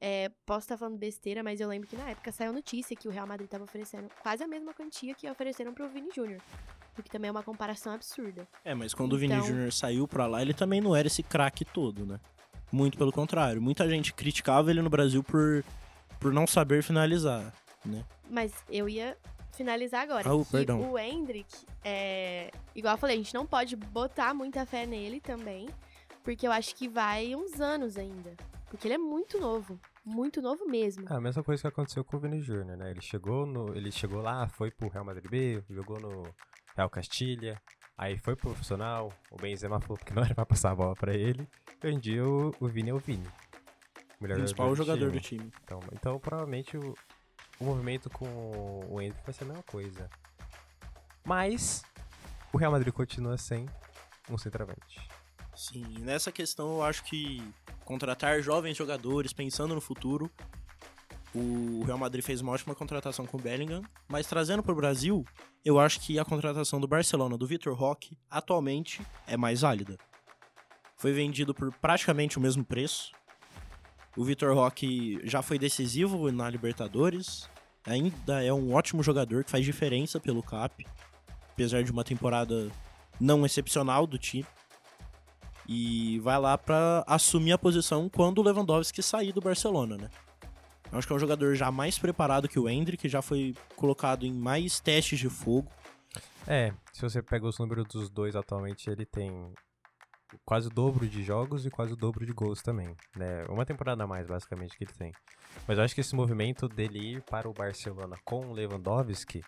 É, 0.00 0.30
posso 0.46 0.60
estar 0.60 0.78
falando 0.78 0.96
besteira, 0.96 1.42
mas 1.42 1.60
eu 1.60 1.68
lembro 1.68 1.86
que 1.86 1.94
na 1.96 2.08
época 2.08 2.32
saiu 2.32 2.52
notícia 2.52 2.96
que 2.96 3.06
o 3.06 3.10
Real 3.10 3.26
Madrid 3.26 3.44
estava 3.46 3.64
oferecendo 3.64 4.08
quase 4.22 4.42
a 4.42 4.48
mesma 4.48 4.72
quantia 4.72 5.14
que 5.14 5.28
ofereceram 5.30 5.74
pro 5.74 5.88
Vini 5.88 6.08
Júnior. 6.14 6.40
O 6.98 7.02
que 7.02 7.10
também 7.10 7.28
é 7.28 7.30
uma 7.32 7.42
comparação 7.42 7.92
absurda. 7.92 8.48
É, 8.64 8.74
mas 8.74 8.94
quando 8.94 9.12
o 9.12 9.18
Vini 9.18 9.34
Então- 9.34 9.46
Júnior 9.46 9.72
saiu 9.72 10.08
pra 10.08 10.26
lá, 10.26 10.40
ele 10.40 10.54
também 10.54 10.80
não 10.80 10.96
era 10.96 11.06
esse 11.06 11.22
craque 11.22 11.64
todo, 11.64 12.06
né? 12.06 12.18
Muito 12.72 12.96
pelo 12.96 13.12
contrário. 13.12 13.60
Muita 13.60 13.88
gente 13.88 14.12
criticava 14.14 14.70
ele 14.70 14.80
no 14.80 14.88
Brasil 14.88 15.22
por, 15.22 15.62
por 16.18 16.32
não 16.32 16.46
saber 16.46 16.82
finalizar, 16.82 17.52
né? 17.84 18.04
Mas 18.30 18.52
eu 18.70 18.88
ia 18.88 19.18
finalizar 19.52 20.02
agora. 20.02 20.32
Oh, 20.32 20.44
perdão. 20.46 20.90
O 20.90 20.98
Hendrick, 20.98 21.52
é... 21.84 22.50
igual 22.74 22.94
eu 22.94 22.98
falei, 22.98 23.16
a 23.16 23.18
gente 23.18 23.34
não 23.34 23.44
pode 23.44 23.76
botar 23.76 24.32
muita 24.32 24.64
fé 24.64 24.86
nele 24.86 25.20
também, 25.20 25.68
porque 26.22 26.46
eu 26.46 26.52
acho 26.52 26.74
que 26.74 26.88
vai 26.88 27.34
uns 27.34 27.60
anos 27.60 27.96
ainda. 27.96 28.36
Porque 28.68 28.86
ele 28.86 28.94
é 28.94 28.98
muito 28.98 29.38
novo. 29.38 29.78
Muito 30.04 30.40
novo 30.40 30.66
mesmo. 30.66 31.06
É 31.08 31.14
a 31.14 31.20
mesma 31.20 31.42
coisa 31.42 31.60
que 31.60 31.68
aconteceu 31.68 32.04
com 32.04 32.16
o 32.16 32.20
Vini 32.20 32.40
Júnior, 32.40 32.76
né? 32.76 32.90
Ele 32.90 33.00
chegou 33.00 33.44
no, 33.44 33.76
ele 33.76 33.90
chegou 33.90 34.22
lá, 34.22 34.48
foi 34.48 34.70
pro 34.70 34.88
Real 34.88 35.04
Madrid 35.04 35.28
B, 35.28 35.62
jogou 35.68 36.00
no 36.00 36.22
Real 36.76 36.88
Castilha, 36.88 37.60
aí 37.98 38.16
foi 38.16 38.34
pro 38.34 38.50
profissional, 38.50 39.12
o 39.30 39.36
Benzema 39.36 39.80
falou 39.80 39.98
que 39.98 40.14
não 40.14 40.22
era 40.24 40.34
pra 40.34 40.46
passar 40.46 40.70
a 40.70 40.74
bola 40.74 40.94
pra 40.94 41.14
ele. 41.14 41.48
E 41.82 41.86
hoje 41.86 41.96
em 41.96 42.00
dia 42.00 42.24
o, 42.26 42.54
o 42.60 42.68
Vini 42.68 42.90
é 42.90 42.94
o 42.94 42.98
Vini. 42.98 43.26
O 44.18 44.22
melhor 44.22 44.38
Principal 44.38 44.74
jogador 44.74 45.10
do 45.10 45.20
time. 45.20 45.40
time. 45.40 45.52
Então, 45.64 45.80
então 45.92 46.18
provavelmente 46.18 46.76
o, 46.76 46.94
o 47.58 47.64
movimento 47.64 48.08
com 48.08 48.26
o 48.88 49.00
Hendrick 49.00 49.24
vai 49.24 49.34
ser 49.34 49.44
a 49.44 49.46
mesma 49.48 49.62
coisa. 49.64 50.08
Mas 51.24 51.82
o 52.52 52.56
Real 52.56 52.72
Madrid 52.72 52.92
continua 52.92 53.36
sem 53.36 53.66
um 54.30 54.38
centroavante. 54.38 55.08
Sim, 55.60 55.84
e 55.94 56.00
nessa 56.00 56.32
questão 56.32 56.76
eu 56.76 56.82
acho 56.82 57.04
que 57.04 57.44
contratar 57.84 58.40
jovens 58.40 58.74
jogadores 58.74 59.30
pensando 59.30 59.74
no 59.74 59.80
futuro, 59.80 60.30
o 61.34 61.82
Real 61.84 61.98
Madrid 61.98 62.24
fez 62.24 62.40
uma 62.40 62.52
ótima 62.52 62.74
contratação 62.74 63.26
com 63.26 63.36
o 63.36 63.40
Bellingham, 63.40 63.82
mas 64.08 64.26
trazendo 64.26 64.62
para 64.62 64.72
o 64.72 64.74
Brasil, 64.74 65.22
eu 65.62 65.78
acho 65.78 66.00
que 66.00 66.18
a 66.18 66.24
contratação 66.24 66.80
do 66.80 66.88
Barcelona 66.88 67.36
do 67.36 67.46
Vitor 67.46 67.74
Roque 67.74 68.16
atualmente 68.30 69.02
é 69.26 69.36
mais 69.36 69.60
válida. 69.60 69.98
Foi 70.96 71.12
vendido 71.12 71.52
por 71.52 71.70
praticamente 71.74 72.38
o 72.38 72.40
mesmo 72.40 72.64
preço. 72.64 73.12
O 74.16 74.24
Vitor 74.24 74.54
Roque 74.54 75.20
já 75.24 75.42
foi 75.42 75.58
decisivo 75.58 76.32
na 76.32 76.48
Libertadores, 76.48 77.50
ainda 77.86 78.42
é 78.42 78.50
um 78.50 78.72
ótimo 78.72 79.02
jogador 79.02 79.44
que 79.44 79.50
faz 79.50 79.62
diferença 79.62 80.18
pelo 80.18 80.42
CAP, 80.42 80.86
apesar 81.52 81.82
de 81.82 81.92
uma 81.92 82.02
temporada 82.02 82.72
não 83.20 83.44
excepcional 83.44 84.06
do 84.06 84.16
time 84.16 84.46
e 85.72 86.18
vai 86.18 86.36
lá 86.36 86.58
pra 86.58 87.04
assumir 87.06 87.52
a 87.52 87.58
posição 87.58 88.08
quando 88.08 88.38
o 88.38 88.42
Lewandowski 88.42 89.00
sair 89.00 89.30
do 89.30 89.40
Barcelona, 89.40 89.96
né? 89.96 90.10
Eu 90.90 90.98
acho 90.98 91.06
que 91.06 91.12
é 91.12 91.16
um 91.16 91.20
jogador 91.20 91.54
já 91.54 91.70
mais 91.70 91.96
preparado 91.96 92.48
que 92.48 92.58
o 92.58 92.68
Hendrick, 92.68 93.08
já 93.08 93.22
foi 93.22 93.54
colocado 93.76 94.26
em 94.26 94.32
mais 94.32 94.80
testes 94.80 95.20
de 95.20 95.30
fogo. 95.30 95.70
É, 96.44 96.72
se 96.92 97.02
você 97.02 97.22
pega 97.22 97.46
os 97.46 97.56
números 97.56 97.86
dos 97.86 98.10
dois 98.10 98.34
atualmente, 98.34 98.90
ele 98.90 99.06
tem 99.06 99.54
quase 100.44 100.66
o 100.66 100.70
dobro 100.70 101.08
de 101.08 101.22
jogos 101.22 101.64
e 101.64 101.70
quase 101.70 101.92
o 101.92 101.96
dobro 101.96 102.26
de 102.26 102.32
gols 102.32 102.60
também, 102.62 102.92
né? 103.14 103.44
Uma 103.48 103.64
temporada 103.64 104.02
a 104.02 104.08
mais, 104.08 104.26
basicamente, 104.26 104.76
que 104.76 104.82
ele 104.82 104.92
tem. 104.92 105.12
Mas 105.68 105.78
eu 105.78 105.84
acho 105.84 105.94
que 105.94 106.00
esse 106.00 106.16
movimento 106.16 106.68
dele 106.68 106.98
ir 106.98 107.22
para 107.22 107.48
o 107.48 107.52
Barcelona 107.52 108.16
com 108.24 108.46
o 108.46 108.52
Lewandowski, 108.52 109.44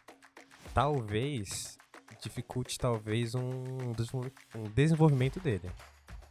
talvez 0.73 1.77
dificulte 2.23 2.79
talvez 2.79 3.35
um 3.35 3.93
desenvolvimento 4.73 5.41
dele. 5.41 5.69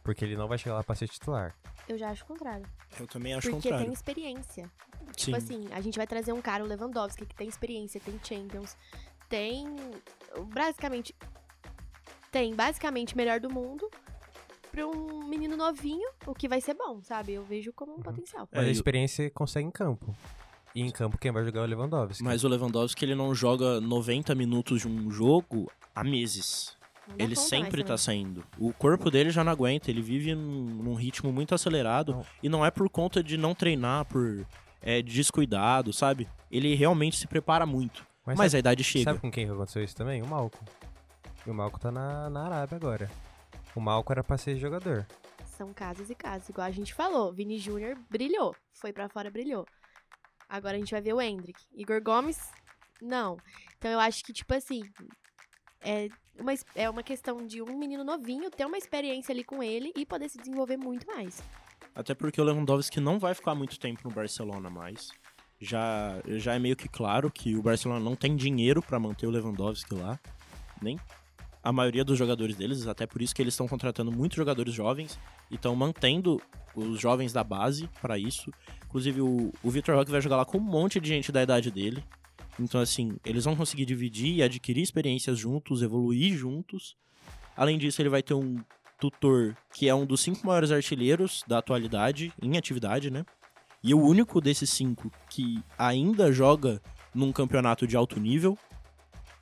Porque 0.02 0.24
ele 0.24 0.36
não 0.36 0.48
vai 0.48 0.58
chegar 0.58 0.74
lá 0.76 0.82
para 0.82 0.94
ser 0.94 1.08
titular. 1.08 1.54
Eu 1.88 1.96
já 1.96 2.10
acho 2.10 2.24
o 2.24 2.26
contrário. 2.26 2.66
Eu 2.98 3.06
também 3.06 3.34
acho 3.34 3.48
o 3.48 3.50
porque 3.52 3.68
contrário. 3.68 3.86
tem 3.86 3.94
experiência. 3.94 4.64
Sim. 4.64 5.12
Tipo 5.16 5.36
assim, 5.36 5.68
a 5.72 5.80
gente 5.80 5.96
vai 5.96 6.06
trazer 6.06 6.32
um 6.32 6.40
cara, 6.42 6.64
o 6.64 6.66
Lewandowski, 6.66 7.24
que 7.26 7.34
tem 7.34 7.48
experiência, 7.48 8.00
tem 8.00 8.18
Champions, 8.22 8.76
tem. 9.28 9.66
Basicamente. 10.52 11.14
Tem 12.30 12.54
basicamente 12.54 13.16
melhor 13.16 13.38
do 13.40 13.50
mundo 13.52 13.88
pra 14.70 14.86
um 14.86 15.28
menino 15.28 15.54
novinho, 15.56 16.08
o 16.26 16.34
que 16.34 16.48
vai 16.48 16.60
ser 16.62 16.72
bom, 16.74 17.02
sabe? 17.02 17.34
Eu 17.34 17.44
vejo 17.44 17.72
como 17.74 17.92
um 17.92 17.96
Uhum. 17.96 18.02
potencial. 18.02 18.48
É, 18.52 18.56
Mas 18.56 18.64
a 18.66 18.68
o- 18.68 18.72
experiência 18.72 19.30
consegue 19.30 19.66
em 19.66 19.70
campo. 19.70 20.16
E 20.74 20.80
em 20.80 20.90
campo 20.90 21.18
quem 21.18 21.30
vai 21.30 21.44
jogar 21.44 21.60
é 21.60 21.64
o 21.64 21.66
Lewandowski. 21.66 22.24
Mas 22.24 22.42
o 22.42 22.48
Lewandowski 22.48 23.04
ele 23.04 23.14
não 23.14 23.34
joga 23.34 23.78
90 23.82 24.34
minutos 24.34 24.80
de 24.80 24.88
um 24.88 25.10
jogo 25.10 25.70
há 25.94 26.02
meses. 26.02 26.74
Não 27.08 27.16
Ele 27.18 27.34
mais 27.34 27.40
sempre 27.40 27.82
tá 27.82 27.88
também. 27.88 27.98
saindo. 27.98 28.44
O 28.58 28.72
corpo 28.72 29.10
dele 29.10 29.30
já 29.30 29.42
não 29.42 29.52
aguenta, 29.52 29.90
ele 29.90 30.00
vive 30.00 30.34
num, 30.34 30.94
ritmo 30.94 31.32
muito 31.32 31.54
acelerado. 31.54 32.12
Não. 32.12 32.26
E 32.42 32.48
não 32.48 32.64
é 32.64 32.70
por 32.70 32.88
conta 32.88 33.22
de 33.22 33.36
não 33.36 33.54
treinar, 33.54 34.04
por 34.04 34.46
é, 34.80 35.02
descuidado, 35.02 35.92
sabe? 35.92 36.28
Ele 36.50 36.74
realmente 36.74 37.16
se 37.16 37.26
prepara 37.26 37.66
muito. 37.66 38.06
Mas, 38.24 38.38
Mas, 38.38 38.52
sabe, 38.52 38.58
a 38.58 38.60
idade 38.60 38.84
chega. 38.84 39.04
sabe 39.04 39.18
com 39.18 39.30
quem 39.30 39.46
que 39.46 39.52
aconteceu 39.52 39.82
isso 39.82 39.96
também? 39.96 40.22
O 40.22 40.26
Malco. 40.26 40.64
E 41.44 41.50
o 41.50 41.54
Malco 41.54 41.80
tá 41.80 41.90
na, 41.90 42.30
na 42.30 42.44
Arábia 42.44 42.76
agora. 42.76 43.10
O 43.74 43.80
Malco 43.80 44.12
era 44.12 44.22
pra 44.22 44.38
ser 44.38 44.56
jogador. 44.56 45.06
São 45.44 45.72
casos 45.72 46.08
e 46.08 46.14
casos. 46.14 46.48
Igual 46.48 46.66
a 46.66 46.70
gente 46.70 46.94
falou, 46.94 47.32
Vini 47.32 47.58
Júnior 47.58 47.96
brilhou. 48.08 48.54
Foi 48.72 48.92
pra 48.92 49.08
fora, 49.08 49.30
brilhou. 49.30 49.66
Agora 50.48 50.76
a 50.76 50.78
gente 50.78 50.92
vai 50.92 51.00
ver 51.00 51.14
o 51.14 51.20
Hendrick. 51.20 51.60
Igor 51.74 52.00
Gomes, 52.02 52.38
não. 53.00 53.36
Então 53.76 53.90
eu 53.90 53.98
acho 53.98 54.22
que, 54.24 54.32
tipo 54.32 54.54
assim, 54.54 54.82
é 55.84 56.08
uma, 56.38 56.52
é 56.74 56.90
uma 56.90 57.02
questão 57.02 57.46
de 57.46 57.62
um 57.62 57.78
menino 57.78 58.04
novinho 58.04 58.50
ter 58.50 58.64
uma 58.64 58.78
experiência 58.78 59.32
ali 59.32 59.44
com 59.44 59.62
ele 59.62 59.92
e 59.96 60.06
poder 60.06 60.28
se 60.28 60.38
desenvolver 60.38 60.76
muito 60.76 61.06
mais. 61.06 61.42
Até 61.94 62.14
porque 62.14 62.40
o 62.40 62.44
Lewandowski 62.44 63.00
não 63.00 63.18
vai 63.18 63.34
ficar 63.34 63.54
muito 63.54 63.78
tempo 63.78 64.00
no 64.04 64.14
Barcelona 64.14 64.70
mais. 64.70 65.10
Já, 65.60 66.20
já 66.26 66.54
é 66.54 66.58
meio 66.58 66.74
que 66.74 66.88
claro 66.88 67.30
que 67.30 67.54
o 67.54 67.62
Barcelona 67.62 68.00
não 68.00 68.16
tem 68.16 68.34
dinheiro 68.34 68.82
pra 68.82 68.98
manter 68.98 69.26
o 69.26 69.30
Lewandowski 69.30 69.94
lá. 69.94 70.18
Nem 70.80 70.98
a 71.62 71.72
maioria 71.72 72.04
dos 72.04 72.18
jogadores 72.18 72.56
deles, 72.56 72.86
até 72.88 73.06
por 73.06 73.22
isso 73.22 73.34
que 73.34 73.40
eles 73.40 73.54
estão 73.54 73.68
contratando 73.68 74.10
muitos 74.10 74.36
jogadores 74.36 74.74
jovens 74.74 75.18
e 75.50 75.54
estão 75.54 75.76
mantendo 75.76 76.42
os 76.74 76.98
jovens 76.98 77.32
da 77.32 77.44
base 77.44 77.88
pra 78.00 78.18
isso. 78.18 78.52
Inclusive 78.86 79.20
o, 79.20 79.52
o 79.62 79.70
Vitor 79.70 79.94
Roque 79.94 80.10
vai 80.10 80.20
jogar 80.20 80.36
lá 80.36 80.44
com 80.44 80.58
um 80.58 80.62
monte 80.62 81.00
de 81.00 81.08
gente 81.08 81.30
da 81.30 81.42
idade 81.42 81.70
dele. 81.70 82.02
Então, 82.58 82.80
assim, 82.80 83.16
eles 83.24 83.44
vão 83.44 83.56
conseguir 83.56 83.84
dividir 83.84 84.36
e 84.36 84.42
adquirir 84.42 84.82
experiências 84.82 85.38
juntos, 85.38 85.82
evoluir 85.82 86.36
juntos. 86.36 86.96
Além 87.56 87.78
disso, 87.78 88.00
ele 88.02 88.08
vai 88.08 88.22
ter 88.22 88.34
um 88.34 88.58
tutor 88.98 89.56
que 89.72 89.88
é 89.88 89.94
um 89.94 90.06
dos 90.06 90.20
cinco 90.20 90.46
maiores 90.46 90.70
artilheiros 90.70 91.42
da 91.46 91.58
atualidade, 91.58 92.32
em 92.40 92.56
atividade, 92.56 93.10
né? 93.10 93.24
E 93.82 93.92
o 93.94 94.00
único 94.00 94.40
desses 94.40 94.70
cinco 94.70 95.10
que 95.28 95.60
ainda 95.76 96.30
joga 96.30 96.80
num 97.12 97.32
campeonato 97.32 97.86
de 97.86 97.96
alto 97.96 98.20
nível, 98.20 98.56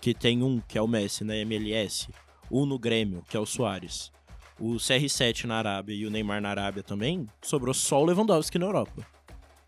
que 0.01 0.15
tem 0.15 0.43
um, 0.43 0.61
que 0.61 0.79
é 0.79 0.83
o 0.83 0.89
Messi 0.89 1.25
na 1.25 1.37
MLS, 1.37 2.09
um 2.51 2.65
no 2.65 2.79
Grêmio, 2.79 3.23
que 3.29 3.37
é 3.37 3.41
o 3.41 3.45
Soares, 3.45 4.11
o 4.59 4.77
CR7 4.77 5.45
na 5.45 5.57
Arábia 5.57 5.95
e 5.95 6.07
o 6.07 6.11
Neymar 6.11 6.41
na 6.41 6.51
Arábia 6.51 6.83
também, 6.83 7.29
sobrou 7.43 7.75
só 7.75 8.01
o 8.01 8.05
Lewandowski 8.07 8.59
na 8.59 8.67
Europa. 8.67 9.07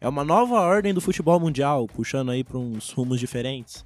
É 0.02 0.08
uma 0.08 0.24
nova 0.24 0.56
ordem 0.56 0.92
do 0.92 1.00
futebol 1.00 1.38
mundial, 1.38 1.86
puxando 1.86 2.32
aí 2.32 2.42
para 2.42 2.58
uns 2.58 2.90
rumos 2.90 3.20
diferentes. 3.20 3.84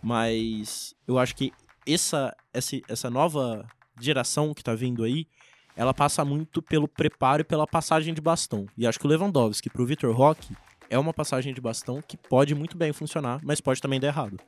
Mas 0.00 0.94
eu 1.08 1.18
acho 1.18 1.34
que 1.34 1.52
essa, 1.84 2.32
essa, 2.54 2.76
essa 2.88 3.10
nova 3.10 3.66
geração 4.00 4.54
que 4.54 4.62
tá 4.62 4.76
vindo 4.76 5.02
aí, 5.02 5.26
ela 5.74 5.92
passa 5.92 6.24
muito 6.24 6.62
pelo 6.62 6.86
preparo 6.86 7.40
e 7.40 7.44
pela 7.44 7.66
passagem 7.66 8.14
de 8.14 8.20
bastão. 8.20 8.66
E 8.78 8.86
acho 8.86 8.96
que 9.00 9.06
o 9.06 9.08
Lewandowski 9.08 9.68
pro 9.68 9.84
Vitor 9.84 10.14
Roque 10.14 10.56
é 10.88 10.96
uma 10.96 11.12
passagem 11.12 11.52
de 11.52 11.60
bastão 11.60 12.00
que 12.00 12.16
pode 12.16 12.54
muito 12.54 12.76
bem 12.76 12.92
funcionar, 12.92 13.40
mas 13.42 13.60
pode 13.60 13.82
também 13.82 13.98
dar 13.98 14.06
errado. 14.06 14.38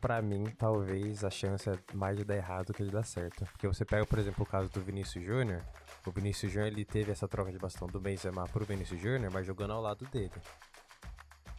Pra 0.00 0.22
mim, 0.22 0.44
talvez 0.56 1.24
a 1.24 1.30
chance 1.30 1.68
é 1.68 1.76
mais 1.92 2.16
de 2.16 2.22
dar 2.22 2.36
errado 2.36 2.72
que 2.72 2.84
de 2.84 2.90
dar 2.92 3.02
certo. 3.02 3.44
Porque 3.46 3.66
você 3.66 3.84
pega, 3.84 4.06
por 4.06 4.20
exemplo, 4.20 4.44
o 4.44 4.46
caso 4.46 4.70
do 4.70 4.80
Vinícius 4.80 5.24
Júnior. 5.24 5.60
O 6.06 6.10
Vinícius 6.10 6.50
Júnior 6.50 6.72
ele 6.72 6.84
teve 6.84 7.12
essa 7.12 7.28
troca 7.28 7.52
de 7.52 7.58
bastão 7.58 7.86
do 7.86 8.00
Benzema 8.00 8.48
pro 8.48 8.64
Vinícius 8.64 9.00
Júnior, 9.00 9.30
mas 9.30 9.46
jogando 9.46 9.72
ao 9.72 9.82
lado 9.82 10.06
dele. 10.06 10.32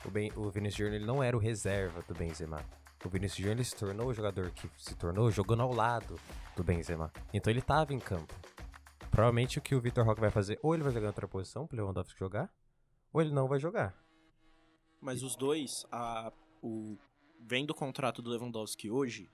O, 0.04 0.10
ben, 0.10 0.32
o 0.36 0.50
Vinícius 0.50 0.78
Júnior 0.78 0.96
ele 0.96 1.06
não 1.06 1.22
era 1.22 1.38
o 1.38 1.40
reserva 1.40 2.02
do 2.08 2.14
Benzema. 2.16 2.66
O 3.06 3.10
Vinícius 3.10 3.38
Júnior 3.38 3.58
ele 3.58 3.64
se 3.64 3.76
tornou 3.76 4.08
o 4.08 4.14
jogador 4.14 4.50
que 4.52 4.70
se 4.78 4.96
tornou 4.96 5.30
jogando 5.30 5.62
ao 5.62 5.74
lado 5.74 6.20
do 6.56 6.64
Benzema. 6.64 7.12
Então 7.32 7.52
ele 7.52 7.62
tava 7.62 7.94
em 7.94 8.00
campo. 8.00 8.34
Provavelmente 9.12 9.60
o 9.60 9.62
que 9.62 9.76
o 9.76 9.82
Vitor 9.82 10.06
Roque 10.06 10.22
vai 10.22 10.32
fazer, 10.32 10.58
ou 10.64 10.74
ele 10.74 10.84
vai 10.84 10.92
jogar 10.92 11.06
em 11.06 11.10
outra 11.10 11.28
posição 11.28 11.68
pro 11.68 11.78
Lewandowski 11.78 12.18
jogar, 12.18 12.50
ou 13.14 13.22
ele 13.22 13.32
não 13.32 13.48
vai 13.48 13.60
jogar. 13.60 13.94
Mas 15.02 15.22
os 15.22 15.36
dois, 15.36 15.86
a, 15.92 16.32
o, 16.62 16.98
vendo 17.40 17.72
o 17.72 17.76
contrato 17.76 18.22
do 18.22 18.30
Lewandowski 18.30 18.90
hoje, 18.90 19.30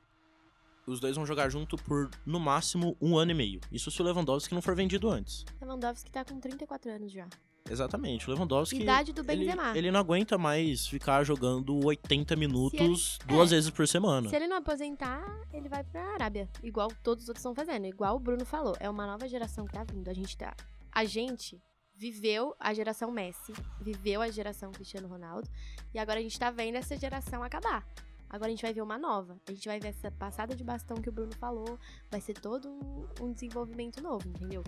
os 0.87 0.99
dois 0.99 1.15
vão 1.15 1.25
jogar 1.25 1.49
junto 1.49 1.75
por, 1.75 2.09
no 2.25 2.39
máximo, 2.39 2.95
um 3.01 3.17
ano 3.17 3.31
e 3.31 3.35
meio. 3.35 3.59
Isso 3.71 3.91
se 3.91 4.01
o 4.01 4.05
Lewandowski 4.05 4.55
não 4.55 4.61
for 4.61 4.73
vendido 4.73 5.09
antes. 5.09 5.45
Lewandowski 5.61 6.09
tá 6.09 6.23
com 6.23 6.39
34 6.39 6.89
anos 6.89 7.11
já. 7.11 7.27
Exatamente. 7.69 8.29
O 8.29 8.33
Lewandowski. 8.33 8.81
Idade 8.81 9.11
do 9.11 9.21
ele, 9.21 9.45
Benzema. 9.45 9.77
ele 9.77 9.91
não 9.91 9.99
aguenta 9.99 10.37
mais 10.37 10.87
ficar 10.87 11.23
jogando 11.25 11.85
80 11.85 12.35
minutos 12.37 13.19
duas 13.25 13.51
é. 13.51 13.55
vezes 13.55 13.69
por 13.69 13.85
semana. 13.85 14.29
Se 14.29 14.35
ele 14.35 14.47
não 14.47 14.57
aposentar, 14.57 15.21
ele 15.51 15.67
vai 15.67 15.83
pra 15.83 16.01
Arábia. 16.13 16.49
Igual 16.63 16.89
todos 17.03 17.25
os 17.25 17.29
outros 17.29 17.41
estão 17.41 17.53
fazendo. 17.53 17.85
Igual 17.85 18.15
o 18.15 18.19
Bruno 18.19 18.45
falou. 18.45 18.75
É 18.79 18.89
uma 18.89 19.05
nova 19.05 19.27
geração 19.27 19.65
que 19.65 19.73
tá 19.73 19.83
vindo. 19.83 20.09
A 20.09 20.13
gente 20.13 20.37
tá. 20.37 20.55
A 20.91 21.03
gente 21.03 21.61
viveu 21.93 22.55
a 22.59 22.73
geração 22.73 23.11
Messi, 23.11 23.51
viveu 23.81 24.21
a 24.21 24.29
geração 24.29 24.71
Cristiano 24.71 25.07
Ronaldo. 25.07 25.49
E 25.93 25.99
agora 25.99 26.19
a 26.19 26.23
gente 26.23 26.39
tá 26.39 26.49
vendo 26.51 26.75
essa 26.75 26.97
geração 26.97 27.43
acabar. 27.43 27.85
Agora 28.29 28.47
a 28.47 28.49
gente 28.51 28.61
vai 28.61 28.73
ver 28.73 28.81
uma 28.81 28.97
nova. 28.97 29.37
A 29.47 29.51
gente 29.51 29.67
vai 29.67 29.79
ver 29.79 29.89
essa 29.89 30.11
passada 30.11 30.55
de 30.55 30.63
bastão 30.63 30.97
que 30.97 31.09
o 31.09 31.11
Bruno 31.11 31.33
falou. 31.35 31.79
Vai 32.11 32.19
ser 32.21 32.33
todo 32.33 32.69
um, 32.69 33.05
um 33.21 33.31
desenvolvimento 33.31 34.01
novo, 34.01 34.27
entendeu? 34.27 34.63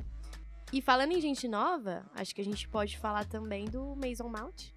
E 0.72 0.82
falando 0.82 1.12
em 1.12 1.20
gente 1.22 1.48
nova, 1.48 2.06
acho 2.14 2.34
que 2.34 2.42
a 2.42 2.46
gente 2.46 2.68
pode 2.70 2.98
falar 2.98 3.26
também 3.26 3.66
do 3.66 3.96
Mason 3.96 4.30
Mount, 4.30 4.68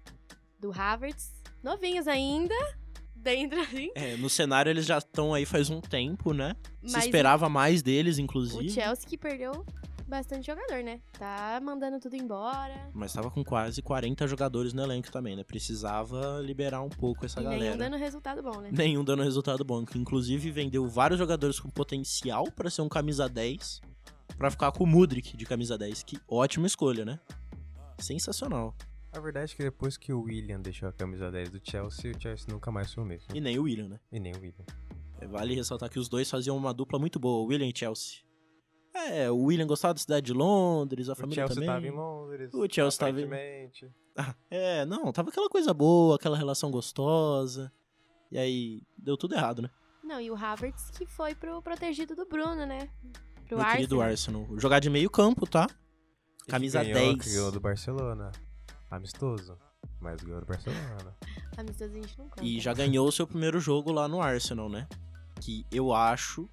do 0.59 0.71
Havertz. 0.71 1.31
Novinhos 1.61 2.07
ainda, 2.07 2.55
dentro 3.15 3.59
assim. 3.61 3.91
É, 3.95 4.17
no 4.17 4.29
cenário 4.29 4.69
eles 4.69 4.85
já 4.85 4.97
estão 4.97 5.33
aí 5.33 5.45
faz 5.45 5.69
um 5.69 5.79
tempo, 5.79 6.33
né? 6.33 6.55
Se 6.83 6.93
Mas 6.93 7.05
esperava 7.05 7.47
mais 7.47 7.81
deles, 7.81 8.17
O 8.17 8.21
inclusive. 8.21 8.69
Chelsea 8.69 9.07
que 9.07 9.17
perdeu 9.17 9.65
bastante 10.07 10.47
jogador, 10.47 10.83
né? 10.83 11.01
Tá 11.17 11.59
mandando 11.61 11.99
tudo 11.99 12.15
embora. 12.15 12.89
Mas 12.93 13.13
tava 13.13 13.29
com 13.31 13.43
quase 13.43 13.81
40 13.81 14.27
jogadores 14.27 14.73
no 14.73 14.81
elenco 14.83 15.11
também, 15.11 15.35
né? 15.35 15.43
Precisava 15.43 16.39
liberar 16.41 16.81
um 16.81 16.89
pouco 16.89 17.25
essa 17.25 17.39
e 17.41 17.43
nenhum 17.43 17.59
galera. 17.59 17.77
dando 17.77 17.97
resultado 17.97 18.41
bom, 18.43 18.61
né? 18.61 18.69
Nenhum 18.71 19.03
dando 19.03 19.23
resultado 19.23 19.63
bom. 19.63 19.85
Que 19.85 19.97
inclusive 19.97 20.51
vendeu 20.51 20.87
vários 20.87 21.19
jogadores 21.19 21.59
com 21.59 21.69
potencial 21.69 22.45
pra 22.51 22.69
ser 22.69 22.81
um 22.81 22.89
camisa 22.89 23.27
10 23.27 23.81
pra 24.37 24.49
ficar 24.51 24.71
com 24.71 24.83
o 24.83 24.87
Mudrik 24.87 25.35
de 25.37 25.45
camisa 25.45 25.77
10. 25.77 26.03
Que 26.03 26.19
ótima 26.27 26.67
escolha, 26.67 27.05
né? 27.05 27.19
Sensacional. 27.99 28.75
A 29.11 29.19
verdade 29.19 29.53
é 29.53 29.55
que 29.55 29.63
depois 29.63 29.95
que 29.95 30.11
o 30.11 30.21
William 30.23 30.59
deixou 30.59 30.89
a 30.89 30.91
camisa 30.91 31.31
10 31.31 31.49
do 31.51 31.61
Chelsea, 31.63 32.11
o 32.11 32.19
Chelsea 32.19 32.47
nunca 32.49 32.71
mais 32.71 32.91
foi 32.91 33.03
o 33.03 33.07
mesmo. 33.07 33.27
E 33.33 33.39
nem 33.39 33.59
o 33.59 33.63
William, 33.63 33.87
né? 33.87 33.99
E 34.11 34.19
nem 34.19 34.33
o 34.33 34.39
William. 34.39 34.65
É, 35.21 35.27
Vale 35.27 35.53
ressaltar 35.53 35.89
que 35.89 35.99
os 35.99 36.09
dois 36.09 36.29
faziam 36.29 36.57
uma 36.57 36.73
dupla 36.73 36.97
muito 36.97 37.19
boa, 37.19 37.43
o 37.43 37.45
William 37.45 37.67
e 37.67 37.73
Chelsea. 37.77 38.21
É, 38.93 39.29
o 39.31 39.37
William 39.45 39.65
gostava 39.65 39.93
da 39.95 39.99
cidade 39.99 40.25
de 40.27 40.33
Londres, 40.33 41.09
a 41.09 41.13
O 41.13 41.15
família 41.15 41.35
Chelsea 41.47 41.55
também. 41.55 41.67
tava 41.69 41.87
em 41.87 41.91
Londres. 41.91 42.53
O 42.53 42.67
Chelsea 42.69 42.99
tava 42.99 43.21
em-. 43.21 43.29
Ah, 44.15 44.35
é, 44.51 44.85
não, 44.85 45.11
tava 45.11 45.29
aquela 45.29 45.49
coisa 45.49 45.73
boa, 45.73 46.15
aquela 46.15 46.37
relação 46.37 46.69
gostosa. 46.69 47.71
E 48.31 48.37
aí, 48.37 48.81
deu 48.97 49.17
tudo 49.17 49.35
errado, 49.35 49.61
né? 49.61 49.69
Não, 50.03 50.19
e 50.19 50.29
o 50.29 50.35
Havertz 50.35 50.91
que 50.91 51.05
foi 51.05 51.33
pro 51.33 51.61
protegido 51.61 52.15
do 52.15 52.25
Bruno, 52.27 52.65
né? 52.65 52.89
Pro 53.47 53.57
Meu 53.57 53.65
querido 53.67 54.01
Arsenal. 54.01 54.41
Arsenal. 54.41 54.59
Jogar 54.59 54.79
de 54.79 54.89
meio 54.89 55.09
campo, 55.09 55.47
tá? 55.47 55.67
E 55.69 56.45
que 56.45 56.51
Camisa 56.51 56.83
ganhou, 56.83 57.15
10. 57.15 57.17
que 57.23 57.29
Ganhou 57.31 57.51
do 57.51 57.59
Barcelona. 57.59 58.31
Amistoso. 58.91 59.57
Mas 59.99 60.21
ganhou 60.21 60.39
do 60.41 60.45
Barcelona. 60.45 61.15
Amistoso 61.57 61.91
a 61.91 61.95
gente 61.95 62.17
não 62.19 62.27
conta. 62.29 62.43
E 62.43 62.59
já 62.59 62.73
ganhou 62.73 63.07
o 63.07 63.11
seu 63.11 63.25
primeiro 63.25 63.59
jogo 63.59 63.91
lá 63.91 64.07
no 64.07 64.21
Arsenal, 64.21 64.69
né? 64.69 64.87
Que 65.41 65.65
eu 65.71 65.93
acho. 65.93 66.49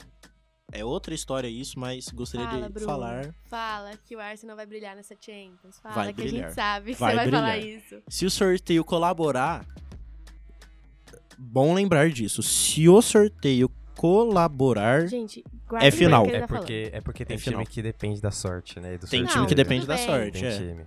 É 0.72 0.84
outra 0.84 1.12
história 1.14 1.48
isso, 1.48 1.78
mas 1.78 2.08
gostaria 2.10 2.46
Fala, 2.48 2.66
de 2.66 2.72
Bruno. 2.72 2.86
falar. 2.86 3.34
Fala 3.48 3.90
que 4.04 4.14
o 4.14 4.20
Arsenal 4.20 4.54
vai 4.56 4.66
brilhar 4.66 4.94
nessa 4.94 5.16
Champions. 5.20 5.78
Fala 5.82 5.94
Vai 5.96 6.12
que 6.14 6.20
a 6.20 6.24
brilhar. 6.24 6.46
gente 6.48 6.54
sabe 6.54 6.92
que 6.94 7.00
Vai 7.00 7.10
você 7.12 7.16
vai 7.16 7.30
falar 7.30 7.58
brilhar. 7.58 7.76
isso. 7.78 8.02
Se 8.08 8.24
o 8.26 8.30
sorteio 8.30 8.84
colaborar. 8.84 9.66
Bom 11.38 11.74
lembrar 11.74 12.10
disso. 12.10 12.42
Se 12.42 12.88
o 12.88 13.00
sorteio 13.02 13.70
colaborar. 13.96 15.06
Gente, 15.08 15.42
É 15.80 15.90
final. 15.90 16.24
É 16.26 16.40
tá 16.40 16.46
falando. 16.48 16.60
porque, 16.62 16.90
é 16.92 17.00
porque 17.00 17.24
tem 17.24 17.34
É 17.36 17.38
time 17.40 17.54
final. 17.56 17.66
que 17.66 17.82
depende 17.82 18.20
da 18.20 18.30
sorte, 18.30 18.78
né? 18.80 18.96
do 18.98 19.06
Tem 19.06 19.24
time 19.26 19.46
que 19.46 19.54
depende 19.54 19.86
da 19.86 19.96
bem. 19.96 20.06
sorte, 20.06 20.40
Tem 20.40 20.44
é. 20.48 20.56
time. 20.56 20.86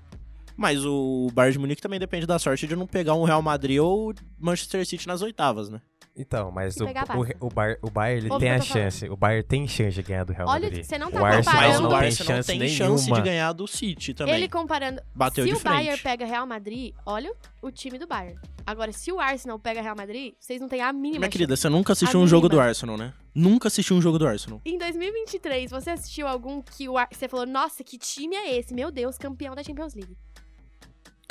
Mas 0.55 0.85
o 0.85 1.29
Bayern 1.33 1.53
de 1.53 1.59
Munique 1.59 1.81
também 1.81 1.99
depende 1.99 2.27
da 2.27 2.37
sorte 2.37 2.67
de 2.67 2.75
não 2.75 2.85
pegar 2.85 3.15
um 3.15 3.23
Real 3.23 3.41
Madrid 3.41 3.79
ou 3.79 4.13
Manchester 4.39 4.85
City 4.85 5.07
nas 5.07 5.21
oitavas, 5.23 5.67
né? 5.69 5.81
Então, 6.15 6.51
mas 6.51 6.75
o, 6.77 6.85
o, 6.85 7.47
o, 7.47 7.49
Bayern, 7.49 7.79
o 7.81 7.89
Bayern 7.89 8.21
ele 8.25 8.31
Ouve 8.33 8.45
tem 8.45 8.51
o 8.51 8.55
a 8.55 8.59
falando. 8.61 8.73
chance. 8.83 9.09
O 9.09 9.15
Bayern 9.17 9.43
tem 9.47 9.67
chance 9.67 9.95
de 9.95 10.03
ganhar 10.03 10.23
do 10.23 10.31
Real 10.31 10.47
Olha, 10.47 10.65
Madrid. 10.65 10.83
você 10.85 10.97
não 10.99 11.09
tá 11.09 11.21
o 11.21 11.25
Arsenal 11.25 11.43
comparando- 11.43 11.71
Mas 11.71 11.79
não 11.79 11.85
o 11.85 11.89
tem 11.89 12.07
Arsenal 12.07 12.35
chance 12.35 12.47
tem 12.47 12.59
nenhuma. 12.59 12.77
chance 12.77 13.11
de 13.11 13.21
ganhar 13.21 13.53
do 13.53 13.67
City 13.67 14.13
também. 14.13 14.35
Ele 14.35 14.47
comparando. 14.47 15.01
Bateu 15.15 15.43
se 15.43 15.51
de 15.51 15.57
o 15.57 15.63
Bayern 15.63 15.99
pega 16.01 16.25
Real 16.25 16.45
Madrid, 16.45 16.93
olha 17.05 17.33
o 17.63 17.71
time 17.71 17.97
do 17.97 18.05
Bayern. 18.05 18.39
Agora, 18.65 18.91
se 18.93 19.11
o 19.11 19.19
Arsenal 19.19 19.57
pega 19.59 19.81
Real 19.81 19.95
Madrid, 19.95 20.35
vocês 20.39 20.61
não 20.61 20.69
têm 20.69 20.81
a 20.81 20.93
mínima 20.93 21.01
Minha 21.01 21.21
chance. 21.21 21.31
querida, 21.31 21.55
você 21.55 21.67
nunca 21.67 21.93
assistiu 21.93 22.19
A 22.19 22.23
um 22.23 22.27
jogo 22.27 22.47
do. 22.47 22.59
Arsenal, 22.59 22.95
né? 22.95 23.11
Nunca 23.35 23.67
assistiu 23.67 23.95
um 23.97 24.01
jogo 24.01 24.19
do 24.19 24.27
Arsenal. 24.27 24.61
Em 24.63 24.77
2023, 24.77 25.71
você 25.71 25.89
assistiu 25.89 26.27
algum 26.27 26.61
que 26.61 26.87
o 26.87 26.97
Ar... 26.97 27.07
você 27.11 27.27
falou, 27.27 27.45
nossa, 27.47 27.83
que 27.83 27.97
time 27.97 28.35
é 28.35 28.55
esse? 28.55 28.73
Meu 28.73 28.91
Deus, 28.91 29.17
campeão 29.17 29.55
da 29.55 29.63
Champions 29.63 29.95
League. 29.95 30.15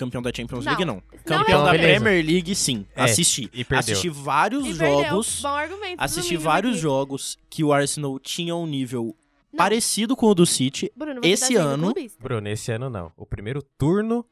Campeão 0.06 0.22
da 0.22 0.30
Champions 0.34 0.64
Não. 0.64 0.72
League, 0.72 0.84
não. 0.84 0.94
Não 0.96 1.02
Campeão 1.24 1.62
é- 1.62 1.64
da 1.64 1.70
Beleza. 1.72 2.00
Premier 2.00 2.26
League, 2.26 2.54
sim. 2.54 2.86
É, 2.96 3.02
Assisti. 3.04 3.48
e 3.52 3.64
perdeu. 3.64 3.78
Assisti 3.92 4.08
vários 4.08 4.66
E 4.66 4.72
jogos. 4.74 5.40
Bom 5.42 5.48
argumento. 5.48 5.96
Assisti 6.02 6.36
vários 6.36 6.72
aqui. 6.72 6.82
jogos 6.82 7.38
que 7.48 7.62
o 7.64 7.72
Arsenal 7.72 8.18
tinha 8.18 8.54
um 8.56 8.66
nível 8.66 9.14
Não. 9.52 9.56
parecido 9.58 10.14
com 10.16 10.26
o 10.26 10.34
do 10.34 10.44
City. 10.46 10.90
Bruno, 10.96 11.20
Esse 11.22 11.42
tá 11.42 11.46
sendo 11.48 11.58
ano-. 11.60 11.94
Bruno, 12.20 12.48
esse 12.48 12.72
ano 12.72 12.90
não. 12.90 13.12
O 13.16 13.24
primeiro 13.26 13.62
turno 13.78 14.24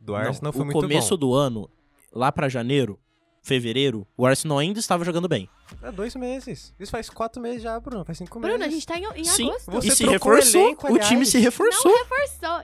do 0.00 0.14
Arsenal 0.14 0.40
Não, 0.44 0.52
foi 0.52 0.62
o 0.62 0.64
muito 0.64 0.80
começo 0.80 1.10
bom. 1.10 1.16
do 1.26 1.34
ano, 1.34 1.70
lá 2.12 2.30
pra 2.32 2.48
janeiro, 2.48 2.98
fevereiro, 3.42 4.06
o 4.16 4.26
Arsenal 4.26 4.58
ainda 4.58 4.78
estava 4.80 5.04
jogando 5.04 5.26
bem. 5.28 5.48
É 5.82 5.90
dois 5.92 6.14
meses. 6.14 6.74
Isso 6.78 6.90
faz 6.90 7.08
quatro 7.08 7.40
meses 7.40 7.62
já, 7.62 7.78
Bruno. 7.80 8.04
Faz 8.04 8.18
cinco 8.18 8.38
Bruno, 8.40 8.54
a 8.56 8.58
meses. 8.58 8.74
gente 8.74 8.86
tá 8.86 8.98
em, 8.98 9.04
em 9.20 9.24
Sim, 9.24 9.48
agosto. 9.48 9.70
Você 9.70 9.88
e 9.88 9.90
se 9.92 10.04
o 10.04 10.10
reforçou. 10.10 10.60
elenco, 10.62 10.92
o 10.92 10.98
time 10.98 11.24
se 11.24 11.38
reforçou. 11.38 11.90
Reforçou. 11.92 12.62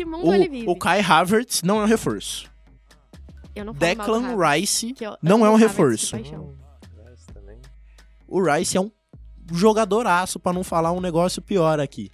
Que 0.00 0.04
mundo 0.06 0.28
O, 0.28 0.34
ele 0.34 0.48
vive. 0.48 0.66
o 0.66 0.74
Kai 0.74 1.00
Havertz 1.02 1.62
não 1.62 1.78
é 1.78 1.84
um 1.84 1.86
reforço. 1.86 2.50
Eu 3.54 3.66
não 3.66 3.74
falo 3.74 3.86
mal 3.96 4.06
Declan 4.06 4.32
Havertz, 4.32 4.60
Rice 4.60 4.94
que 4.94 5.04
eu 5.04 5.18
não 5.22 5.44
é 5.44 5.50
um 5.50 5.56
reforço. 5.56 6.16
Hum. 6.16 6.56
O 8.26 8.42
Rice 8.42 8.78
é 8.78 8.80
um 8.80 8.90
jogadoraço, 9.52 10.40
pra 10.40 10.54
não 10.54 10.64
falar 10.64 10.92
um 10.92 11.02
negócio 11.02 11.42
pior 11.42 11.78
aqui. 11.78 12.10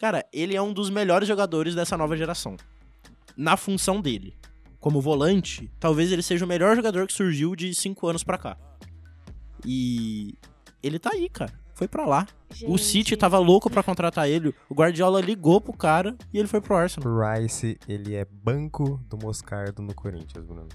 Cara, 0.00 0.26
ele 0.32 0.56
é 0.56 0.60
um 0.60 0.72
dos 0.72 0.90
melhores 0.90 1.28
jogadores 1.28 1.76
dessa 1.76 1.96
nova 1.96 2.16
geração. 2.16 2.56
Na 3.36 3.56
função 3.56 4.00
dele. 4.00 4.36
Como 4.80 5.00
volante, 5.00 5.70
talvez 5.78 6.10
ele 6.10 6.22
seja 6.22 6.44
o 6.44 6.48
melhor 6.48 6.74
jogador 6.74 7.06
que 7.06 7.12
surgiu 7.12 7.54
de 7.54 7.72
5 7.72 8.04
anos 8.08 8.24
pra 8.24 8.36
cá. 8.36 8.56
E 9.64 10.34
ele 10.82 10.98
tá 10.98 11.10
aí, 11.12 11.28
cara. 11.28 11.52
Foi 11.82 11.88
pra 11.88 12.06
lá. 12.06 12.26
O 12.50 12.54
Gente, 12.54 12.82
City 12.82 13.16
tava 13.16 13.38
louco 13.38 13.68
pra 13.70 13.82
contratar 13.82 14.28
ele. 14.28 14.54
O 14.68 14.74
Guardiola 14.74 15.20
ligou 15.20 15.60
pro 15.60 15.72
cara 15.72 16.16
e 16.32 16.38
ele 16.38 16.46
foi 16.48 16.60
pro 16.60 16.76
Arsenal. 16.76 17.10
O 17.12 17.20
Rice, 17.20 17.78
ele 17.88 18.14
é 18.14 18.24
banco 18.24 19.00
do 19.08 19.16
Moscardo 19.18 19.82
no 19.82 19.94
Corinthians, 19.94 20.44
Bruno. 20.44 20.68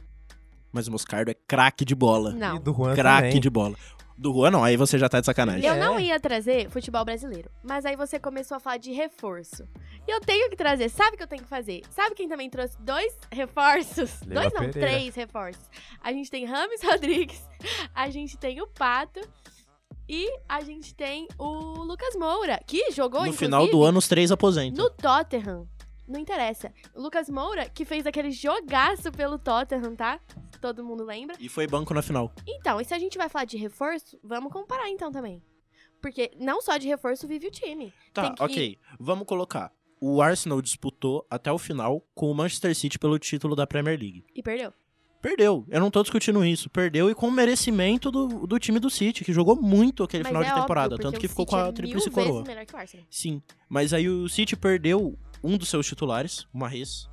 Mas 0.71 0.87
o 0.87 0.91
Moscardo 0.91 1.31
é 1.31 1.33
craque 1.33 1.85
de 1.85 1.95
bola. 1.95 2.31
Não. 2.31 2.57
E 2.57 2.59
do 2.59 2.73
Juan 2.73 2.93
Craque 2.95 3.27
também. 3.27 3.39
de 3.41 3.49
bola. 3.49 3.75
Do 4.17 4.33
Juan 4.33 4.49
não, 4.49 4.63
aí 4.63 4.75
você 4.75 4.97
já 4.97 5.07
tá 5.07 5.19
de 5.19 5.27
sacanagem. 5.27 5.63
Eu 5.63 5.75
É. 5.75 5.79
não 5.79 5.99
ia 5.99 6.19
trazer 6.19 6.69
futebol 6.71 7.05
brasileiro, 7.05 7.51
mas 7.63 7.85
aí 7.85 7.95
você 7.95 8.19
começou 8.19 8.57
a 8.57 8.59
falar 8.59 8.77
de 8.77 8.91
reforço. 8.91 9.63
E 10.07 10.11
eu 10.11 10.19
tenho 10.19 10.49
que 10.49 10.55
trazer, 10.55 10.89
sabe 10.89 11.13
o 11.13 11.17
que 11.17 11.23
eu 11.23 11.27
tenho 11.27 11.43
que 11.43 11.47
fazer? 11.49 11.83
Sabe 11.91 12.15
quem 12.15 12.27
também 12.27 12.49
trouxe 12.49 12.75
dois 12.81 13.15
reforços? 13.31 14.19
Leila 14.25 14.41
dois 14.49 14.53
não, 14.53 14.61
Pereira. 14.71 14.87
três 14.97 15.13
reforços. 15.15 15.63
A 16.03 16.11
gente 16.11 16.31
tem 16.31 16.45
Rames 16.45 16.81
Rodrigues, 16.83 17.41
a 17.93 18.09
gente 18.09 18.37
tem 18.37 18.59
o 18.59 18.65
Pato 18.67 19.21
e 20.09 20.29
a 20.47 20.61
gente 20.61 20.93
tem 20.93 21.27
o 21.37 21.83
Lucas 21.83 22.15
Moura, 22.15 22.59
que 22.65 22.91
jogou 22.91 23.25
No 23.25 23.33
final 23.33 23.67
do 23.67 23.83
ano, 23.83 23.99
os 23.99 24.07
três 24.07 24.31
aposentam. 24.31 24.83
no 24.83 24.89
Tottenham. 24.89 25.67
Não 26.07 26.19
interessa. 26.19 26.71
O 26.95 27.01
Lucas 27.01 27.29
Moura, 27.29 27.67
que 27.69 27.83
fez 27.83 28.05
aquele 28.07 28.31
jogaço 28.31 29.11
pelo 29.11 29.37
Tottenham, 29.37 29.95
tá? 29.95 30.19
Todo 30.61 30.83
mundo 30.83 31.03
lembra. 31.03 31.35
E 31.39 31.49
foi 31.49 31.67
banco 31.67 31.93
na 31.93 32.01
final. 32.01 32.31
Então, 32.47 32.79
e 32.79 32.85
se 32.85 32.93
a 32.93 32.99
gente 32.99 33.17
vai 33.17 33.27
falar 33.27 33.45
de 33.45 33.57
reforço, 33.57 34.17
vamos 34.23 34.51
comparar 34.51 34.89
então 34.89 35.11
também. 35.11 35.43
Porque 36.01 36.31
não 36.39 36.61
só 36.61 36.77
de 36.77 36.87
reforço 36.87 37.27
vive 37.27 37.47
o 37.47 37.51
time. 37.51 37.93
Tá, 38.13 38.23
Tem 38.23 38.35
que- 38.35 38.43
ok. 38.43 38.77
Vamos 38.99 39.27
colocar. 39.27 39.71
O 39.99 40.21
Arsenal 40.21 40.61
disputou 40.61 41.25
até 41.29 41.51
o 41.51 41.57
final 41.57 42.01
com 42.15 42.31
o 42.31 42.33
Manchester 42.35 42.73
City 42.75 42.97
pelo 42.99 43.17
título 43.19 43.55
da 43.55 43.65
Premier 43.67 43.99
League. 43.99 44.23
E 44.33 44.41
perdeu. 44.43 44.71
Perdeu. 45.22 45.65
Eu 45.70 45.80
não 45.80 45.89
tô 45.91 46.01
discutindo 46.01 46.43
isso. 46.45 46.70
Perdeu 46.70 47.09
e 47.09 47.15
com 47.15 47.30
merecimento 47.32 48.11
do, 48.11 48.45
do 48.47 48.59
time 48.59 48.80
do 48.80 48.89
City, 48.89 49.24
que 49.24 49.34
jogou 49.34 49.55
muito 49.61 50.03
aquele 50.03 50.24
Mas 50.24 50.30
final 50.30 50.41
é 50.41 50.45
de 50.45 50.51
óbvio, 50.51 50.63
temporada. 50.63 50.89
porque 50.91 51.03
Tanto 51.03 51.20
que 51.20 51.26
o 51.26 51.30
ficou 51.30 51.45
City 51.45 51.55
com 51.55 51.57
a 51.61 51.68
é 51.68 51.72
tríplice 51.72 52.09
coroa. 52.09 52.43
o. 52.43 52.45
Sim. 53.09 53.41
Mas 53.68 53.93
aí 53.93 54.07
o 54.07 54.30
City 54.30 54.55
perdeu 54.55 55.18
um 55.43 55.57
dos 55.57 55.70
seus 55.70 55.86
titulares, 55.88 56.47
o 56.53 56.57
Mahrez. 56.59 57.09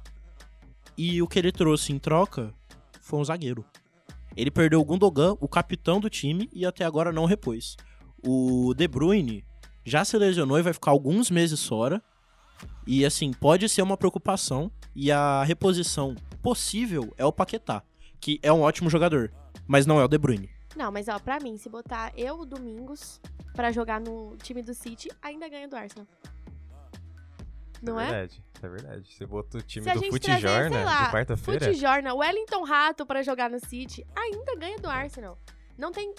E 0.96 1.20
o 1.22 1.26
que 1.26 1.38
ele 1.38 1.50
trouxe 1.50 1.92
em 1.92 1.98
troca 1.98 2.54
foi 3.00 3.18
um 3.18 3.24
zagueiro. 3.24 3.64
Ele 4.36 4.50
perdeu 4.50 4.80
o 4.80 4.84
Gundogan, 4.84 5.36
o 5.40 5.48
capitão 5.48 6.00
do 6.00 6.10
time, 6.10 6.48
e 6.52 6.66
até 6.66 6.84
agora 6.84 7.12
não 7.12 7.24
repôs. 7.24 7.76
O 8.26 8.74
De 8.74 8.86
Bruyne 8.88 9.44
já 9.84 10.04
se 10.04 10.16
lesionou 10.16 10.58
e 10.58 10.62
vai 10.62 10.72
ficar 10.72 10.90
alguns 10.90 11.30
meses 11.30 11.64
fora. 11.66 12.02
E 12.86 13.04
assim, 13.04 13.32
pode 13.32 13.68
ser 13.68 13.82
uma 13.82 13.96
preocupação. 13.96 14.70
E 14.94 15.10
a 15.10 15.42
reposição 15.42 16.14
possível 16.42 17.12
é 17.18 17.24
o 17.24 17.32
Paquetá, 17.32 17.82
que 18.24 18.40
é 18.42 18.50
um 18.50 18.62
ótimo 18.62 18.88
jogador, 18.88 19.30
mas 19.66 19.84
não 19.84 20.00
é 20.00 20.04
o 20.04 20.08
De 20.08 20.16
Bruyne. 20.16 20.48
Não, 20.74 20.90
mas 20.90 21.08
ó, 21.08 21.18
pra 21.18 21.38
mim, 21.38 21.58
se 21.58 21.68
botar 21.68 22.10
eu, 22.16 22.40
o 22.40 22.46
Domingos, 22.46 23.20
pra 23.52 23.70
jogar 23.70 24.00
no 24.00 24.34
time 24.38 24.62
do 24.62 24.72
City, 24.72 25.10
ainda 25.20 25.46
ganha 25.46 25.68
do 25.68 25.76
Arsenal. 25.76 26.08
Não 27.82 28.00
é 28.00 28.04
é? 28.04 28.10
verdade, 28.10 28.44
é 28.62 28.68
verdade. 28.68 29.14
Você 29.14 29.26
bota 29.26 29.58
o 29.58 29.62
time 29.62 29.84
Se 29.84 29.92
do 29.92 30.00
gente 30.00 30.10
Fute 30.10 30.24
trazer, 30.24 30.40
sei 30.40 30.50
Jorna 30.50 30.84
lá, 30.84 31.04
de 31.04 31.12
quarta-feira. 31.12 31.66
Futijorna, 31.66 32.14
Wellington 32.14 32.64
Rato 32.64 33.04
pra 33.04 33.22
jogar 33.22 33.50
no 33.50 33.60
City, 33.60 34.06
ainda 34.16 34.56
ganha 34.56 34.78
do 34.78 34.88
Arsenal. 34.88 35.38
Não 35.76 35.92
tem... 35.92 36.14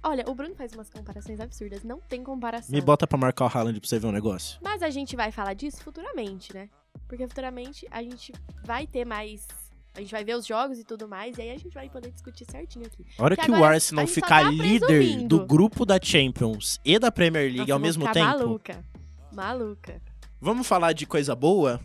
Olha, 0.00 0.24
o 0.28 0.34
Bruno 0.36 0.54
faz 0.54 0.72
umas 0.72 0.88
comparações 0.88 1.40
absurdas. 1.40 1.82
Não 1.82 1.98
tem 1.98 2.22
comparação. 2.22 2.72
Me 2.72 2.80
bota 2.80 3.08
pra 3.08 3.18
marcar 3.18 3.46
o 3.46 3.48
Haaland 3.48 3.80
pra 3.80 3.88
você 3.88 3.98
ver 3.98 4.06
um 4.06 4.12
negócio. 4.12 4.60
Mas 4.62 4.84
a 4.84 4.90
gente 4.90 5.16
vai 5.16 5.32
falar 5.32 5.54
disso 5.54 5.82
futuramente, 5.82 6.54
né? 6.54 6.70
Porque 7.08 7.26
futuramente 7.26 7.88
a 7.90 8.00
gente 8.04 8.32
vai 8.64 8.86
ter 8.86 9.04
mais. 9.04 9.48
A 9.94 10.00
gente 10.00 10.12
vai 10.12 10.24
ver 10.24 10.36
os 10.36 10.46
jogos 10.46 10.78
e 10.78 10.84
tudo 10.84 11.08
mais, 11.08 11.36
e 11.38 11.42
aí 11.42 11.50
a 11.50 11.56
gente 11.56 11.74
vai 11.74 11.88
poder 11.88 12.12
discutir 12.12 12.46
certinho 12.50 12.86
aqui. 12.86 13.04
A 13.18 13.24
hora 13.24 13.36
Que 13.36 13.50
o 13.50 13.64
Arsenal 13.64 14.06
ficar 14.06 14.44
tá 14.44 14.50
líder 14.50 15.26
do 15.26 15.44
grupo 15.44 15.84
da 15.84 15.98
Champions 16.00 16.78
e 16.84 16.98
da 16.98 17.10
Premier 17.10 17.44
League 17.44 17.58
Nossa, 17.58 17.72
ao 17.72 17.78
mesmo 17.80 18.04
tempo, 18.12 18.26
Maluca. 18.26 18.84
Maluca. 19.32 20.02
vamos 20.40 20.66
falar 20.66 20.92
de 20.92 21.04
coisa 21.04 21.34
boa? 21.34 21.80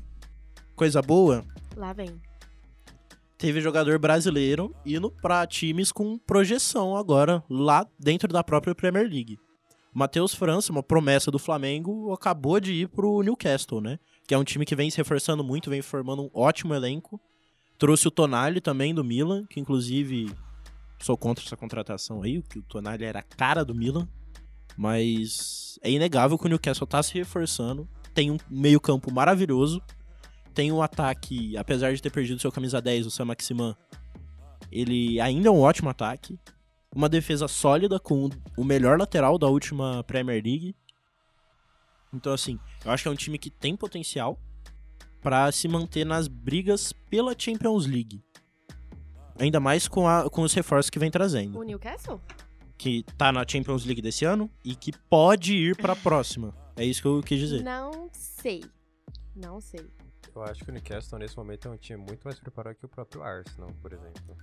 Coisa 0.75 1.01
boa? 1.01 1.43
Lá 1.75 1.91
vem. 1.91 2.21
Teve 3.37 3.59
jogador 3.61 3.99
brasileiro 3.99 4.73
indo 4.85 5.11
pra 5.11 5.45
times 5.45 5.91
com 5.91 6.17
projeção 6.17 6.95
agora, 6.95 7.43
lá 7.49 7.85
dentro 7.99 8.31
da 8.31 8.43
própria 8.43 8.73
Premier 8.75 9.09
League. 9.09 9.37
Matheus 9.93 10.33
França, 10.33 10.71
uma 10.71 10.81
promessa 10.81 11.29
do 11.29 11.37
Flamengo, 11.37 12.11
acabou 12.13 12.59
de 12.59 12.73
ir 12.73 12.87
pro 12.87 13.21
Newcastle, 13.21 13.81
né? 13.81 13.99
Que 14.27 14.33
é 14.33 14.37
um 14.37 14.43
time 14.43 14.65
que 14.65 14.75
vem 14.75 14.89
se 14.89 14.97
reforçando 14.97 15.43
muito, 15.43 15.69
vem 15.69 15.81
formando 15.81 16.23
um 16.23 16.29
ótimo 16.33 16.73
elenco. 16.73 17.19
Trouxe 17.77 18.07
o 18.07 18.11
Tonali 18.11 18.61
também 18.61 18.93
do 18.93 19.03
Milan, 19.03 19.45
que 19.45 19.59
inclusive 19.59 20.31
sou 20.99 21.17
contra 21.17 21.43
essa 21.43 21.57
contratação 21.57 22.21
aí, 22.21 22.41
que 22.41 22.59
o 22.59 22.63
Tonali 22.63 23.03
era 23.03 23.19
a 23.19 23.23
cara 23.23 23.63
do 23.65 23.75
Milan. 23.75 24.07
Mas 24.77 25.77
é 25.83 25.91
inegável 25.91 26.37
que 26.37 26.45
o 26.45 26.49
Newcastle 26.49 26.87
tá 26.87 27.03
se 27.03 27.13
reforçando. 27.13 27.87
Tem 28.13 28.31
um 28.31 28.37
meio-campo 28.49 29.13
maravilhoso. 29.13 29.81
Tem 30.53 30.71
um 30.71 30.81
ataque, 30.81 31.57
apesar 31.57 31.93
de 31.93 32.01
ter 32.01 32.11
perdido 32.11 32.39
seu 32.39 32.51
camisa 32.51 32.81
10, 32.81 33.07
o 33.07 33.11
Sam 33.11 33.25
Maximan, 33.25 33.75
ele 34.71 35.19
ainda 35.19 35.49
é 35.49 35.51
um 35.51 35.59
ótimo 35.59 35.89
ataque. 35.89 36.39
Uma 36.95 37.09
defesa 37.09 37.47
sólida 37.47 37.99
com 37.99 38.29
o 38.55 38.63
melhor 38.63 38.99
lateral 38.99 39.37
da 39.37 39.47
última 39.47 40.03
Premier 40.03 40.43
League. 40.43 40.75
Então, 42.13 42.31
assim, 42.31 42.59
eu 42.85 42.91
acho 42.91 43.03
que 43.03 43.09
é 43.09 43.11
um 43.11 43.15
time 43.15 43.39
que 43.39 43.49
tem 43.49 43.75
potencial 43.75 44.39
pra 45.23 45.51
se 45.51 45.67
manter 45.67 46.05
nas 46.05 46.27
brigas 46.27 46.91
pela 47.09 47.33
Champions 47.37 47.85
League. 47.87 48.21
Ainda 49.39 49.59
mais 49.59 49.87
com, 49.87 50.07
a- 50.07 50.29
com 50.29 50.43
os 50.43 50.53
reforços 50.53 50.89
que 50.89 50.99
vem 50.99 51.09
trazendo. 51.09 51.57
O 51.57 51.63
Newcastle? 51.63 52.21
Que 52.77 53.03
tá 53.17 53.31
na 53.31 53.43
Champions 53.47 53.85
League 53.85 54.01
desse 54.01 54.25
ano 54.25 54.49
e 54.63 54.75
que 54.75 54.91
pode 55.09 55.53
ir 55.55 55.75
pra 55.75 55.95
próxima. 55.95 56.53
É 56.75 56.85
isso 56.85 57.01
que 57.01 57.07
eu 57.07 57.21
quis 57.23 57.39
dizer. 57.39 57.63
Não 57.63 58.09
sei. 58.11 58.63
Não 59.35 59.59
sei. 59.61 59.85
Eu 60.35 60.43
acho 60.43 60.63
que 60.63 60.69
o 60.69 60.73
Newcastle 60.73 61.17
nesse 61.19 61.37
momento 61.37 61.67
é 61.67 61.71
um 61.71 61.77
time 61.77 62.03
muito 62.03 62.23
mais 62.23 62.39
preparado 62.39 62.75
que 62.75 62.85
o 62.85 62.89
próprio 62.89 63.23
Arsenal, 63.23 63.71
por 63.81 63.93
exemplo. 63.93 64.35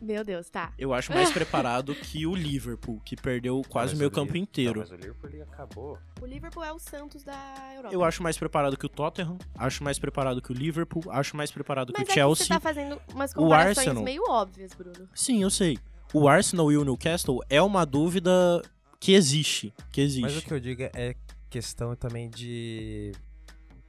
Meu 0.00 0.24
Deus, 0.24 0.48
tá. 0.48 0.72
Eu 0.78 0.94
acho 0.94 1.12
mais 1.12 1.30
preparado 1.30 1.94
que 1.94 2.26
o 2.26 2.34
Liverpool, 2.34 3.00
que 3.04 3.16
perdeu 3.16 3.62
quase 3.68 3.92
Mas 3.92 3.98
o 3.98 3.98
meio 3.98 4.08
o 4.08 4.12
campo 4.12 4.36
inteiro. 4.36 4.80
Não, 4.80 4.88
mas 4.88 4.90
o 4.90 4.96
Liverpool 4.96 5.30
ele 5.30 5.42
acabou. 5.42 5.98
O 6.20 6.26
Liverpool 6.26 6.64
é 6.64 6.72
o 6.72 6.78
Santos 6.78 7.22
da 7.22 7.72
Europa. 7.74 7.94
Eu 7.94 8.02
acho 8.02 8.22
mais 8.22 8.38
preparado 8.38 8.76
que 8.76 8.86
o 8.86 8.88
Tottenham, 8.88 9.36
acho 9.56 9.84
mais 9.84 9.98
preparado 9.98 10.40
que 10.40 10.50
o 10.50 10.54
Liverpool, 10.54 11.02
acho 11.10 11.36
mais 11.36 11.50
preparado 11.50 11.92
que 11.92 12.00
Mas 12.00 12.08
o 12.08 12.10
é 12.10 12.14
Chelsea. 12.14 12.46
que 12.46 12.48
você 12.48 12.54
tá 12.54 12.60
fazendo 12.60 13.00
umas 13.12 13.32
o 13.32 13.34
comparações 13.34 13.78
Arsenal. 13.78 14.02
meio 14.02 14.22
óbvias, 14.28 14.72
Bruno. 14.72 15.08
Sim, 15.14 15.42
eu 15.42 15.50
sei. 15.50 15.78
O 16.12 16.28
Arsenal 16.28 16.72
e 16.72 16.76
o 16.76 16.84
Newcastle 16.84 17.40
é 17.48 17.60
uma 17.62 17.84
dúvida 17.84 18.62
que 18.98 19.12
existe, 19.12 19.72
que 19.92 20.00
existe. 20.00 20.22
Mas 20.22 20.36
o 20.36 20.42
que 20.42 20.52
eu 20.52 20.60
digo 20.60 20.82
é 20.94 21.14
questão 21.48 21.94
também 21.94 22.28
de. 22.28 23.12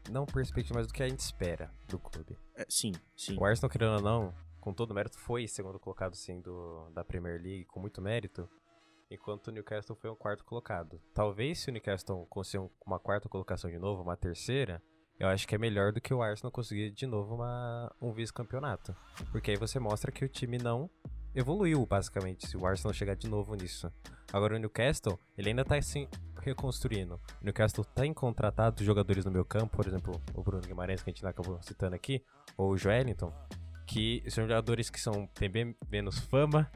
Não 0.10 0.26
perspectiva, 0.26 0.80
mas 0.80 0.88
do 0.88 0.94
que 0.94 1.04
a 1.04 1.08
gente 1.08 1.20
espera 1.20 1.72
do 1.88 1.98
clube. 1.98 2.38
É, 2.56 2.66
sim, 2.68 2.92
sim. 3.16 3.38
O 3.40 3.46
Arsenal, 3.46 3.70
querendo 3.70 3.94
ou 3.96 4.02
não, 4.02 4.34
com 4.62 4.74
todo 4.74 4.94
mérito, 4.94 5.18
foi 5.18 5.48
segundo 5.48 5.80
colocado 5.80 6.16
sim 6.16 6.40
do, 6.40 6.90
da 6.92 7.04
Premier 7.04 7.42
League, 7.42 7.66
com 7.66 7.80
muito 7.80 8.02
mérito, 8.02 8.48
enquanto 9.10 9.48
o 9.48 9.52
Newcastle 9.52 9.96
foi 9.96 10.10
um 10.10 10.16
quarto 10.16 10.46
colocado. 10.46 11.02
Talvez 11.14 11.60
se 11.60 11.70
o 11.70 11.74
Newcastle 11.74 12.26
consiga 12.28 12.70
uma 12.86 13.00
quarta 13.00 13.28
colocação 13.28 13.70
de 13.70 13.78
novo, 13.78 14.04
uma 14.04 14.16
terceira, 14.16 14.82
eu 15.20 15.28
acho 15.28 15.48
que 15.48 15.54
é 15.54 15.58
melhor 15.58 15.92
do 15.92 16.00
que 16.00 16.14
o 16.14 16.22
Arsenal 16.22 16.52
conseguir 16.52 16.92
de 16.92 17.06
novo 17.06 17.36
uma, 17.36 17.94
um 18.02 18.12
vice-campeonato. 18.14 18.96
Porque 19.32 19.52
aí 19.52 19.58
você 19.58 19.80
mostra 19.80 20.12
que 20.12 20.24
o 20.24 20.30
time 20.30 20.58
não 20.58 20.90
evoluiu, 21.36 21.86
basicamente, 21.86 22.48
se 22.48 22.58
o 22.58 22.66
Arsenal 22.66 22.94
chegar 22.94 23.16
de 23.16 23.28
novo 23.28 23.54
nisso. 23.56 23.92
Agora 24.32 24.56
o 24.56 24.60
Newcastle, 24.60 25.20
ele 25.38 25.50
ainda 25.50 25.66
tá 25.66 25.76
assim, 25.76 26.08
reconstruindo. 26.40 27.16
O 27.42 27.46
Newcastle 27.46 27.86
tem 27.86 28.14
contratado 28.14 28.84
jogadores 28.84 29.26
no 29.26 29.32
meu 29.32 29.46
campo, 29.46 29.76
por 29.76 29.88
exemplo, 29.88 30.20
o 30.34 30.42
Bruno 30.42 30.64
Guimarães, 30.66 31.04
que 31.04 31.10
a 31.10 31.14
gente 31.14 31.26
acabou 31.26 31.62
citando 31.62 31.96
aqui, 31.96 32.24
ou 32.58 32.72
o 32.72 32.78
Joelinton, 32.78 33.32
que 33.92 34.24
são 34.30 34.46
jogadores 34.46 34.90
que 34.90 35.00
são, 35.00 35.28
têm 35.34 35.50
bem 35.50 35.76
menos 35.92 36.18
fama 36.18 36.72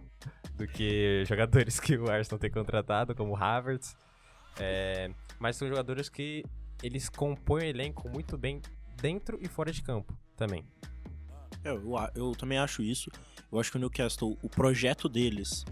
do 0.53 0.67
que 0.67 1.23
jogadores 1.27 1.79
que 1.79 1.97
o 1.97 2.11
Arsenal 2.11 2.37
tem 2.37 2.51
contratado, 2.51 3.15
como 3.15 3.31
o 3.31 3.35
Havertz. 3.37 3.95
É, 4.59 5.09
mas 5.39 5.55
são 5.55 5.67
jogadores 5.67 6.09
que 6.09 6.43
eles 6.83 7.07
compõem 7.07 7.63
o 7.63 7.67
elenco 7.67 8.09
muito 8.09 8.37
bem 8.37 8.61
dentro 9.01 9.37
e 9.41 9.47
fora 9.47 9.71
de 9.71 9.81
campo 9.81 10.13
também. 10.35 10.65
É, 11.63 11.69
eu, 11.69 11.83
eu 12.13 12.31
também 12.33 12.57
acho 12.57 12.83
isso. 12.83 13.09
Eu 13.49 13.59
acho 13.59 13.71
que 13.71 13.77
o 13.77 13.79
Newcastle, 13.79 14.37
o 14.41 14.49
projeto 14.49 15.07
deles 15.07 15.63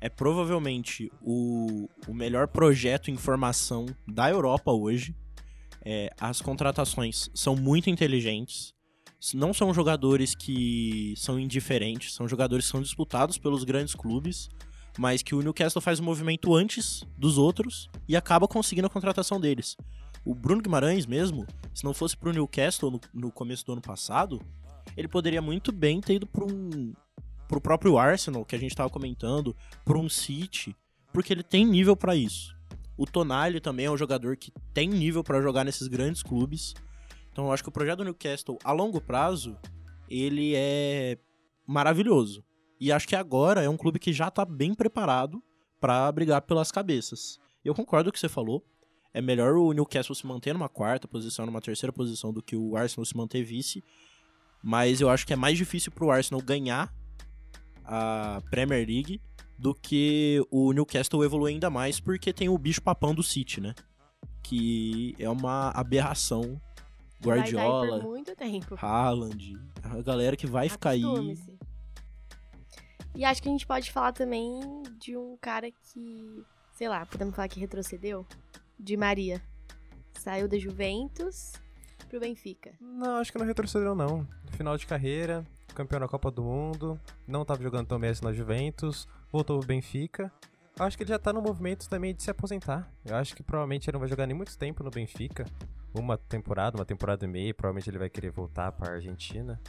é 0.00 0.08
provavelmente 0.08 1.12
o, 1.20 1.90
o 2.08 2.14
melhor 2.14 2.48
projeto 2.48 3.10
em 3.10 3.16
formação 3.18 3.84
da 4.08 4.30
Europa 4.30 4.72
hoje. 4.72 5.14
É, 5.84 6.10
as 6.18 6.40
contratações 6.40 7.30
são 7.34 7.54
muito 7.54 7.90
inteligentes. 7.90 8.74
Não 9.34 9.52
são 9.52 9.72
jogadores 9.72 10.34
que 10.34 11.14
são 11.16 11.38
indiferentes, 11.38 12.14
são 12.14 12.28
jogadores 12.28 12.66
que 12.66 12.72
são 12.72 12.82
disputados 12.82 13.38
pelos 13.38 13.64
grandes 13.64 13.94
clubes, 13.94 14.48
mas 14.98 15.22
que 15.22 15.34
o 15.34 15.42
Newcastle 15.42 15.82
faz 15.82 16.00
um 16.00 16.04
movimento 16.04 16.54
antes 16.54 17.04
dos 17.18 17.38
outros 17.38 17.88
e 18.08 18.16
acaba 18.16 18.46
conseguindo 18.46 18.86
a 18.86 18.90
contratação 18.90 19.40
deles. 19.40 19.76
O 20.24 20.34
Bruno 20.34 20.62
Guimarães 20.62 21.06
mesmo, 21.06 21.46
se 21.74 21.84
não 21.84 21.94
fosse 21.94 22.16
pro 22.16 22.32
Newcastle 22.32 22.90
no, 22.90 23.00
no 23.12 23.30
começo 23.30 23.64
do 23.64 23.72
ano 23.72 23.82
passado, 23.82 24.40
ele 24.96 25.08
poderia 25.08 25.42
muito 25.42 25.72
bem 25.72 26.00
ter 26.00 26.14
ido 26.14 26.26
para 26.26 26.44
um 26.44 26.92
pro 27.48 27.60
próprio 27.60 27.96
Arsenal, 27.96 28.44
que 28.44 28.56
a 28.56 28.58
gente 28.58 28.72
estava 28.72 28.90
comentando, 28.90 29.54
para 29.84 29.98
um 29.98 30.08
City, 30.08 30.74
porque 31.12 31.32
ele 31.32 31.44
tem 31.44 31.64
nível 31.64 31.96
para 31.96 32.16
isso. 32.16 32.56
O 32.96 33.06
Tonali 33.06 33.60
também 33.60 33.86
é 33.86 33.90
um 33.90 33.96
jogador 33.96 34.36
que 34.36 34.52
tem 34.72 34.88
nível 34.88 35.22
para 35.22 35.40
jogar 35.40 35.64
nesses 35.64 35.86
grandes 35.86 36.22
clubes. 36.22 36.74
Então 37.36 37.44
eu 37.44 37.52
acho 37.52 37.62
que 37.62 37.68
o 37.68 37.72
projeto 37.72 37.98
do 37.98 38.04
Newcastle 38.04 38.56
a 38.64 38.72
longo 38.72 38.98
prazo, 38.98 39.58
ele 40.08 40.54
é 40.56 41.18
maravilhoso. 41.66 42.42
E 42.80 42.90
acho 42.90 43.06
que 43.06 43.14
agora 43.14 43.62
é 43.62 43.68
um 43.68 43.76
clube 43.76 43.98
que 43.98 44.10
já 44.10 44.28
está 44.28 44.42
bem 44.42 44.74
preparado 44.74 45.42
para 45.78 46.10
brigar 46.10 46.40
pelas 46.40 46.72
cabeças. 46.72 47.38
Eu 47.62 47.74
concordo 47.74 48.04
com 48.04 48.08
o 48.08 48.12
que 48.14 48.18
você 48.18 48.26
falou. 48.30 48.64
É 49.12 49.20
melhor 49.20 49.52
o 49.52 49.74
Newcastle 49.74 50.14
se 50.14 50.26
manter 50.26 50.54
numa 50.54 50.70
quarta 50.70 51.06
posição, 51.06 51.44
numa 51.44 51.60
terceira 51.60 51.92
posição, 51.92 52.32
do 52.32 52.42
que 52.42 52.56
o 52.56 52.74
Arsenal 52.74 53.04
se 53.04 53.14
manter 53.14 53.44
vice. 53.44 53.84
Mas 54.62 55.02
eu 55.02 55.10
acho 55.10 55.26
que 55.26 55.34
é 55.34 55.36
mais 55.36 55.58
difícil 55.58 55.92
pro 55.92 56.10
Arsenal 56.10 56.40
ganhar 56.40 56.90
a 57.84 58.40
Premier 58.50 58.86
League 58.86 59.20
do 59.58 59.74
que 59.74 60.42
o 60.50 60.72
Newcastle 60.72 61.22
evoluir 61.22 61.52
ainda 61.52 61.68
mais, 61.68 62.00
porque 62.00 62.32
tem 62.32 62.48
o 62.48 62.56
bicho 62.56 62.80
papão 62.80 63.14
do 63.14 63.22
City, 63.22 63.60
né? 63.60 63.74
Que 64.42 65.14
é 65.18 65.28
uma 65.28 65.68
aberração. 65.72 66.58
Guardiola, 67.22 67.90
vai 67.90 68.00
por 68.00 68.08
muito 68.08 68.36
tempo. 68.36 68.76
Haaland, 68.80 69.58
a 69.82 70.02
galera 70.02 70.36
que 70.36 70.46
vai 70.46 70.68
ficar 70.68 70.90
aí. 70.90 71.02
E 73.14 73.24
acho 73.24 73.42
que 73.42 73.48
a 73.48 73.52
gente 73.52 73.66
pode 73.66 73.90
falar 73.90 74.12
também 74.12 74.60
de 74.98 75.16
um 75.16 75.36
cara 75.40 75.70
que, 75.70 76.44
sei 76.74 76.88
lá, 76.88 77.06
podemos 77.06 77.34
falar 77.34 77.48
que 77.48 77.58
retrocedeu? 77.58 78.26
De 78.78 78.96
Maria. 78.96 79.40
Saiu 80.18 80.46
da 80.46 80.58
Juventus 80.58 81.52
pro 82.08 82.20
Benfica. 82.20 82.72
Não, 82.80 83.16
acho 83.16 83.32
que 83.32 83.38
não 83.38 83.46
retrocedeu 83.46 83.94
não. 83.94 84.26
Final 84.50 84.76
de 84.76 84.86
carreira, 84.86 85.46
campeão 85.74 86.00
da 86.00 86.08
Copa 86.08 86.30
do 86.30 86.42
Mundo, 86.42 87.00
não 87.26 87.42
estava 87.42 87.62
jogando 87.62 87.86
tão 87.86 87.98
bem 87.98 88.10
assim 88.10 88.24
na 88.24 88.32
Juventus, 88.32 89.08
voltou 89.32 89.58
pro 89.58 89.68
Benfica. 89.68 90.30
Acho 90.78 90.96
que 90.96 91.04
ele 91.04 91.10
já 91.10 91.18
tá 91.18 91.32
no 91.32 91.40
movimento 91.40 91.88
também 91.88 92.14
de 92.14 92.22
se 92.22 92.30
aposentar. 92.30 92.90
Eu 93.02 93.16
acho 93.16 93.34
que 93.34 93.42
provavelmente 93.42 93.88
ele 93.88 93.94
não 93.94 94.00
vai 94.00 94.08
jogar 94.10 94.26
nem 94.26 94.36
muito 94.36 94.56
tempo 94.58 94.84
no 94.84 94.90
Benfica. 94.90 95.46
Uma 95.98 96.18
temporada, 96.18 96.76
uma 96.76 96.84
temporada 96.84 97.24
e 97.24 97.28
meia, 97.28 97.54
provavelmente 97.54 97.88
ele 97.88 97.98
vai 97.98 98.10
querer 98.10 98.30
voltar 98.30 98.70
para 98.72 98.94
Argentina. 98.94 99.60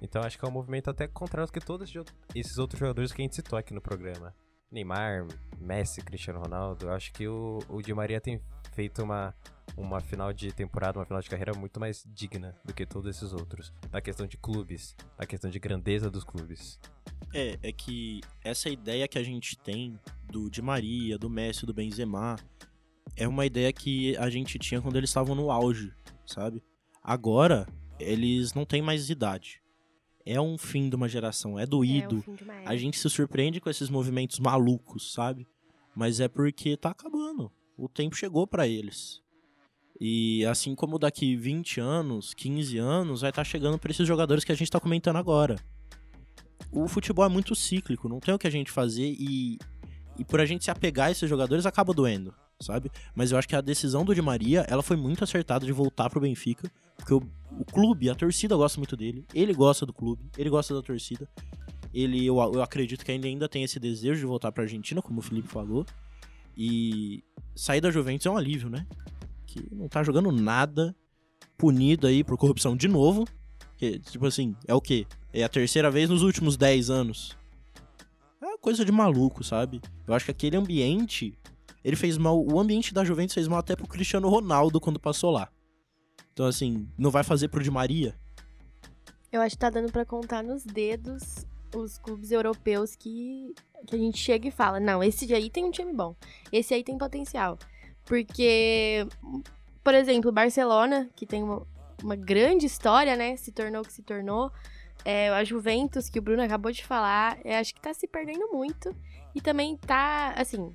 Então 0.00 0.22
acho 0.22 0.38
que 0.38 0.44
é 0.44 0.48
um 0.48 0.52
movimento 0.52 0.90
até 0.90 1.06
contrário 1.06 1.46
do 1.46 1.52
que 1.52 1.60
todos 1.60 1.88
esses 2.34 2.58
outros 2.58 2.78
jogadores 2.78 3.12
que 3.12 3.22
a 3.22 3.24
gente 3.24 3.36
citou 3.36 3.58
aqui 3.58 3.72
no 3.72 3.80
programa. 3.80 4.34
Neymar, 4.72 5.26
Messi, 5.60 6.02
Cristiano 6.02 6.40
Ronaldo. 6.40 6.90
Acho 6.90 7.12
que 7.12 7.28
o, 7.28 7.58
o 7.68 7.82
Di 7.82 7.92
Maria 7.92 8.20
tem 8.20 8.40
feito 8.72 9.02
uma, 9.02 9.34
uma 9.76 10.00
final 10.00 10.32
de 10.32 10.50
temporada, 10.50 10.98
uma 10.98 11.04
final 11.04 11.20
de 11.20 11.28
carreira 11.28 11.52
muito 11.54 11.78
mais 11.78 12.02
digna 12.06 12.54
do 12.64 12.72
que 12.72 12.86
todos 12.86 13.14
esses 13.14 13.32
outros. 13.32 13.72
Na 13.92 14.00
questão 14.00 14.26
de 14.26 14.36
clubes, 14.36 14.96
na 15.18 15.26
questão 15.26 15.50
de 15.50 15.58
grandeza 15.58 16.10
dos 16.10 16.24
clubes. 16.24 16.80
É, 17.34 17.58
é 17.62 17.72
que 17.72 18.20
essa 18.42 18.68
ideia 18.68 19.06
que 19.06 19.18
a 19.18 19.22
gente 19.22 19.56
tem 19.58 19.98
do 20.24 20.50
Di 20.50 20.62
Maria, 20.62 21.18
do 21.18 21.30
Messi, 21.30 21.66
do 21.66 21.74
Benzema, 21.74 22.36
é 23.16 23.26
uma 23.28 23.46
ideia 23.46 23.72
que 23.72 24.16
a 24.16 24.28
gente 24.30 24.58
tinha 24.58 24.80
quando 24.80 24.96
eles 24.96 25.10
estavam 25.10 25.34
no 25.34 25.50
auge, 25.50 25.92
sabe? 26.26 26.62
Agora, 27.02 27.66
eles 27.98 28.54
não 28.54 28.64
têm 28.64 28.82
mais 28.82 29.10
idade. 29.10 29.60
É 30.24 30.40
um 30.40 30.56
fim 30.56 30.88
de 30.88 30.94
uma 30.94 31.08
geração, 31.08 31.58
é 31.58 31.66
doído. 31.66 32.24
É 32.64 32.68
a 32.68 32.76
gente 32.76 32.98
se 32.98 33.10
surpreende 33.10 33.60
com 33.60 33.68
esses 33.68 33.90
movimentos 33.90 34.38
malucos, 34.38 35.12
sabe? 35.12 35.48
Mas 35.94 36.20
é 36.20 36.28
porque 36.28 36.76
tá 36.76 36.90
acabando. 36.90 37.50
O 37.76 37.88
tempo 37.88 38.14
chegou 38.14 38.46
para 38.46 38.66
eles. 38.66 39.20
E 40.00 40.44
assim 40.46 40.74
como 40.74 40.98
daqui 40.98 41.36
20 41.36 41.80
anos, 41.80 42.34
15 42.34 42.78
anos, 42.78 43.20
vai 43.20 43.30
estar 43.30 43.42
tá 43.42 43.48
chegando 43.48 43.78
para 43.78 43.90
esses 43.90 44.06
jogadores 44.06 44.44
que 44.44 44.52
a 44.52 44.54
gente 44.54 44.68
está 44.68 44.80
comentando 44.80 45.16
agora. 45.16 45.56
O 46.70 46.88
futebol 46.88 47.24
é 47.24 47.28
muito 47.28 47.54
cíclico, 47.54 48.08
não 48.08 48.20
tem 48.20 48.34
o 48.34 48.38
que 48.38 48.46
a 48.46 48.50
gente 48.50 48.70
fazer 48.70 49.14
e, 49.18 49.58
e 50.18 50.24
por 50.24 50.40
a 50.40 50.46
gente 50.46 50.64
se 50.64 50.70
apegar 50.70 51.08
a 51.08 51.10
esses 51.10 51.28
jogadores 51.28 51.66
acaba 51.66 51.92
doendo, 51.92 52.34
sabe? 52.62 52.90
Mas 53.14 53.32
eu 53.32 53.38
acho 53.38 53.48
que 53.48 53.56
a 53.56 53.60
decisão 53.60 54.04
do 54.04 54.14
Di 54.14 54.22
Maria, 54.22 54.64
ela 54.68 54.82
foi 54.82 54.96
muito 54.96 55.22
acertada 55.24 55.66
de 55.66 55.72
voltar 55.72 56.08
pro 56.08 56.20
Benfica, 56.20 56.70
porque 56.96 57.12
o, 57.12 57.22
o 57.58 57.64
clube, 57.64 58.08
a 58.08 58.14
torcida 58.14 58.56
gosta 58.56 58.78
muito 58.78 58.96
dele, 58.96 59.24
ele 59.34 59.52
gosta 59.52 59.84
do 59.84 59.92
clube, 59.92 60.22
ele 60.38 60.48
gosta 60.48 60.74
da 60.74 60.82
torcida. 60.82 61.28
Ele, 61.92 62.24
eu, 62.24 62.38
eu 62.38 62.62
acredito 62.62 63.04
que 63.04 63.12
ele 63.12 63.28
ainda 63.28 63.48
tem 63.48 63.62
esse 63.62 63.78
desejo 63.78 64.20
de 64.20 64.26
voltar 64.26 64.50
pra 64.50 64.64
Argentina, 64.64 65.02
como 65.02 65.18
o 65.18 65.22
Felipe 65.22 65.48
falou. 65.48 65.84
E 66.56 67.22
sair 67.54 67.82
da 67.82 67.90
Juventus 67.90 68.24
é 68.24 68.30
um 68.30 68.36
alívio, 68.36 68.70
né? 68.70 68.86
que 69.52 69.74
não 69.74 69.86
tá 69.86 70.02
jogando 70.02 70.32
nada, 70.32 70.96
punido 71.58 72.06
aí 72.06 72.24
por 72.24 72.38
corrupção 72.38 72.74
de 72.74 72.88
novo. 72.88 73.26
Que, 73.76 73.98
tipo 73.98 74.26
assim, 74.26 74.56
é 74.66 74.74
o 74.74 74.80
quê? 74.80 75.06
É 75.32 75.44
a 75.44 75.48
terceira 75.48 75.90
vez 75.90 76.08
nos 76.08 76.22
últimos 76.22 76.56
10 76.56 76.88
anos. 76.88 77.36
É 78.42 78.56
coisa 78.58 78.84
de 78.84 78.92
maluco, 78.92 79.44
sabe? 79.44 79.80
Eu 80.06 80.14
acho 80.14 80.24
que 80.24 80.30
aquele 80.30 80.56
ambiente, 80.56 81.36
ele 81.84 81.96
fez 81.96 82.16
mal. 82.16 82.44
O 82.44 82.58
ambiente 82.58 82.94
da 82.94 83.04
Juventus 83.04 83.34
fez 83.34 83.48
mal 83.48 83.58
até 83.58 83.74
pro 83.74 83.86
Cristiano 83.86 84.28
Ronaldo 84.28 84.80
quando 84.80 85.00
passou 85.00 85.30
lá. 85.30 85.48
Então, 86.32 86.46
assim, 86.46 86.88
não 86.96 87.10
vai 87.10 87.22
fazer 87.22 87.48
pro 87.48 87.62
Di 87.62 87.70
Maria? 87.70 88.18
Eu 89.30 89.40
acho 89.40 89.56
que 89.56 89.60
tá 89.60 89.70
dando 89.70 89.90
para 89.90 90.04
contar 90.04 90.42
nos 90.42 90.64
dedos 90.64 91.46
os 91.74 91.96
clubes 91.98 92.30
europeus 92.30 92.94
que, 92.94 93.54
que 93.86 93.96
a 93.96 93.98
gente 93.98 94.18
chega 94.18 94.48
e 94.48 94.50
fala: 94.50 94.78
não, 94.78 95.02
esse 95.02 95.32
aí 95.34 95.50
tem 95.50 95.64
um 95.64 95.70
time 95.70 95.92
bom, 95.92 96.14
esse 96.52 96.74
aí 96.74 96.84
tem 96.84 96.98
potencial. 96.98 97.58
Porque, 98.04 99.06
por 99.82 99.94
exemplo, 99.94 100.32
Barcelona, 100.32 101.08
que 101.14 101.24
tem 101.24 101.42
uma, 101.42 101.66
uma 102.02 102.16
grande 102.16 102.66
história, 102.66 103.16
né? 103.16 103.36
Se 103.36 103.52
tornou 103.52 103.82
o 103.82 103.84
que 103.84 103.92
se 103.92 104.02
tornou. 104.02 104.50
É, 105.04 105.30
a 105.30 105.42
Juventus, 105.42 106.08
que 106.08 106.18
o 106.18 106.22
Bruno 106.22 106.42
acabou 106.42 106.70
de 106.70 106.84
falar, 106.84 107.36
é, 107.44 107.58
acho 107.58 107.74
que 107.74 107.80
tá 107.80 107.92
se 107.92 108.06
perdendo 108.06 108.48
muito. 108.52 108.94
E 109.34 109.40
também 109.40 109.76
tá, 109.76 110.32
assim, 110.36 110.72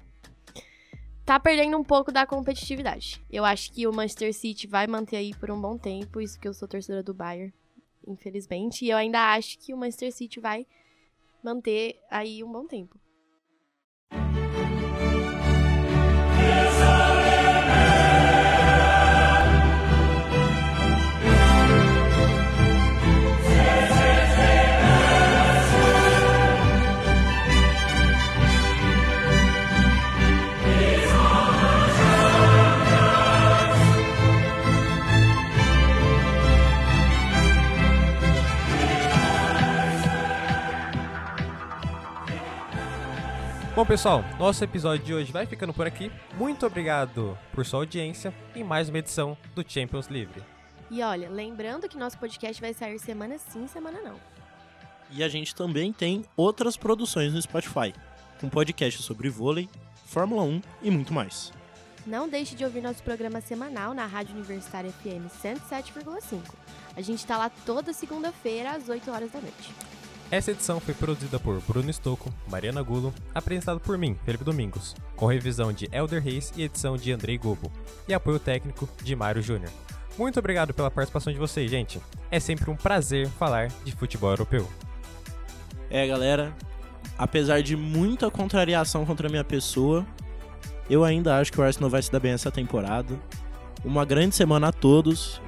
tá 1.28 1.38
perdendo 1.38 1.78
um 1.78 1.84
pouco 1.84 2.10
da 2.10 2.26
competitividade. 2.26 3.22
Eu 3.30 3.44
acho 3.44 3.74
que 3.74 3.86
o 3.86 3.92
Manchester 3.92 4.34
City 4.34 4.66
vai 4.66 4.88
manter 4.88 5.18
aí 5.18 5.36
por 5.36 5.52
um 5.52 5.60
bom 5.60 5.78
tempo, 5.78 6.22
isso 6.22 6.40
que 6.40 6.48
eu 6.48 6.54
sou 6.54 6.70
torcedora 6.70 7.04
do 7.04 7.14
Bayern, 7.14 7.54
infelizmente. 8.08 8.86
E 8.86 8.92
eu 8.92 8.96
ainda 8.96 9.34
acho 9.34 9.60
que 9.60 9.74
o 9.74 9.78
Manchester 9.78 10.14
City 10.14 10.40
vai 10.40 10.66
manter 11.44 12.00
aí 12.10 12.42
um 12.46 12.50
bom 12.50 12.66
tempo. 12.66 12.98
Bom, 43.78 43.86
pessoal, 43.86 44.24
nosso 44.40 44.64
episódio 44.64 45.06
de 45.06 45.14
hoje 45.14 45.32
vai 45.32 45.46
ficando 45.46 45.72
por 45.72 45.86
aqui. 45.86 46.12
Muito 46.36 46.66
obrigado 46.66 47.38
por 47.54 47.64
sua 47.64 47.82
audiência 47.82 48.34
em 48.56 48.64
mais 48.64 48.90
uma 48.90 48.98
edição 48.98 49.38
do 49.54 49.64
Champions 49.64 50.08
Livre. 50.08 50.42
E 50.90 51.04
olha, 51.04 51.30
lembrando 51.30 51.88
que 51.88 51.96
nosso 51.96 52.18
podcast 52.18 52.60
vai 52.60 52.74
sair 52.74 52.98
semana 52.98 53.38
sim, 53.38 53.68
semana 53.68 54.02
não. 54.02 54.16
E 55.12 55.24
a 55.24 55.30
gente 55.30 55.54
também 55.54 55.94
tem 55.94 56.26
outras 56.36 56.76
produções 56.76 57.34
no 57.34 57.40
Spotify, 57.40 57.94
com 58.42 58.50
podcast 58.50 59.04
sobre 59.04 59.30
vôlei, 59.30 59.70
Fórmula 60.08 60.42
1 60.42 60.62
e 60.82 60.90
muito 60.90 61.14
mais. 61.14 61.54
Não 62.04 62.28
deixe 62.28 62.56
de 62.56 62.66
ouvir 62.66 62.82
nosso 62.82 63.04
programa 63.04 63.42
semanal 63.42 63.94
na 63.94 64.08
Rádio 64.08 64.34
Universitária 64.34 64.92
FM 64.92 65.30
107,5. 65.40 66.42
A 66.96 67.02
gente 67.04 67.20
está 67.20 67.38
lá 67.38 67.52
toda 67.64 67.94
segunda-feira 67.94 68.72
às 68.72 68.90
8 68.90 69.12
horas 69.12 69.30
da 69.30 69.40
noite. 69.40 69.72
Essa 70.30 70.52
edição 70.52 70.82
foi 70.82 70.94
produzida 70.94 71.40
por 71.40 71.62
Bruno 71.62 71.90
Stocco, 71.90 72.34
Mariana 72.52 72.82
Gulo, 72.82 73.14
apresentado 73.34 73.80
por 73.80 73.98
mim, 73.98 74.18
Felipe 74.26 74.44
Domingos, 74.44 74.94
com 75.16 75.26
revisão 75.26 75.72
de 75.72 75.88
Elder 75.90 76.22
Reis 76.22 76.52
e 76.58 76.64
edição 76.64 76.98
de 76.98 77.14
Andrei 77.14 77.38
Gobo, 77.38 77.72
e 78.10 78.14
apoio 78.14 78.38
técnico 78.38 78.90
de 79.02 79.16
Mário 79.16 79.42
Júnior. 79.42 79.72
Muito 80.18 80.38
obrigado 80.38 80.74
pela 80.74 80.92
participação 80.92 81.32
de 81.32 81.40
vocês, 81.40 81.72
gente. 81.72 82.02
É 82.30 82.42
sempre 82.42 82.70
um 82.70 82.76
prazer 82.76 83.30
falar 83.40 83.70
de 83.86 83.94
futebol 83.94 84.32
europeu. 84.32 84.68
É, 85.90 86.06
galera, 86.06 86.54
apesar 87.18 87.62
de 87.62 87.78
muita 87.78 88.30
contrariação 88.30 89.06
contra 89.06 89.30
a 89.30 89.32
minha 89.32 89.46
pessoa, 89.46 90.06
eu 90.90 91.06
ainda 91.06 91.38
acho 91.38 91.54
que 91.54 91.62
o 91.62 91.64
Arsenal 91.64 91.90
vai 91.90 92.02
se 92.02 92.12
dar 92.12 92.20
bem 92.20 92.34
essa 92.34 92.52
temporada. 92.52 93.18
Uma 93.86 94.04
grande 94.04 94.36
semana 94.36 94.68
a 94.68 94.74
todos 94.74 95.42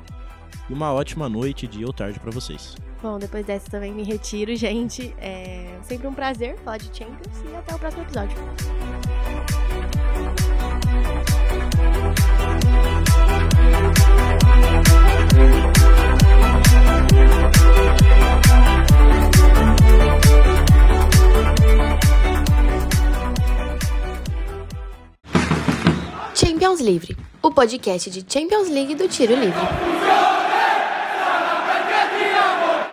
e 0.70 0.74
uma 0.74 0.94
ótima 0.94 1.28
noite, 1.28 1.68
dia 1.68 1.86
ou 1.86 1.92
tarde 1.92 2.18
para 2.18 2.32
vocês. 2.32 2.78
Bom, 3.02 3.18
depois 3.18 3.46
dessa 3.46 3.70
também 3.72 3.94
me 3.94 4.04
retiro, 4.04 4.54
gente. 4.58 5.16
É 5.18 5.80
sempre 5.84 6.08
um 6.08 6.14
prazer 6.14 6.58
falar 6.58 6.78
de 6.78 6.86
Champions 6.86 7.42
e 7.50 7.56
até 7.56 7.76
o 7.76 7.80
próximo 7.80 8.04
episódio. 8.04 8.38
Champions 26.36 26.82
Livre, 26.82 27.16
o 27.42 27.52
podcast 27.52 28.10
de 28.10 28.26
Champions 28.28 28.70
League 28.70 28.96
do 28.96 29.08
Tiro 29.08 29.36
Livre. 29.36 30.49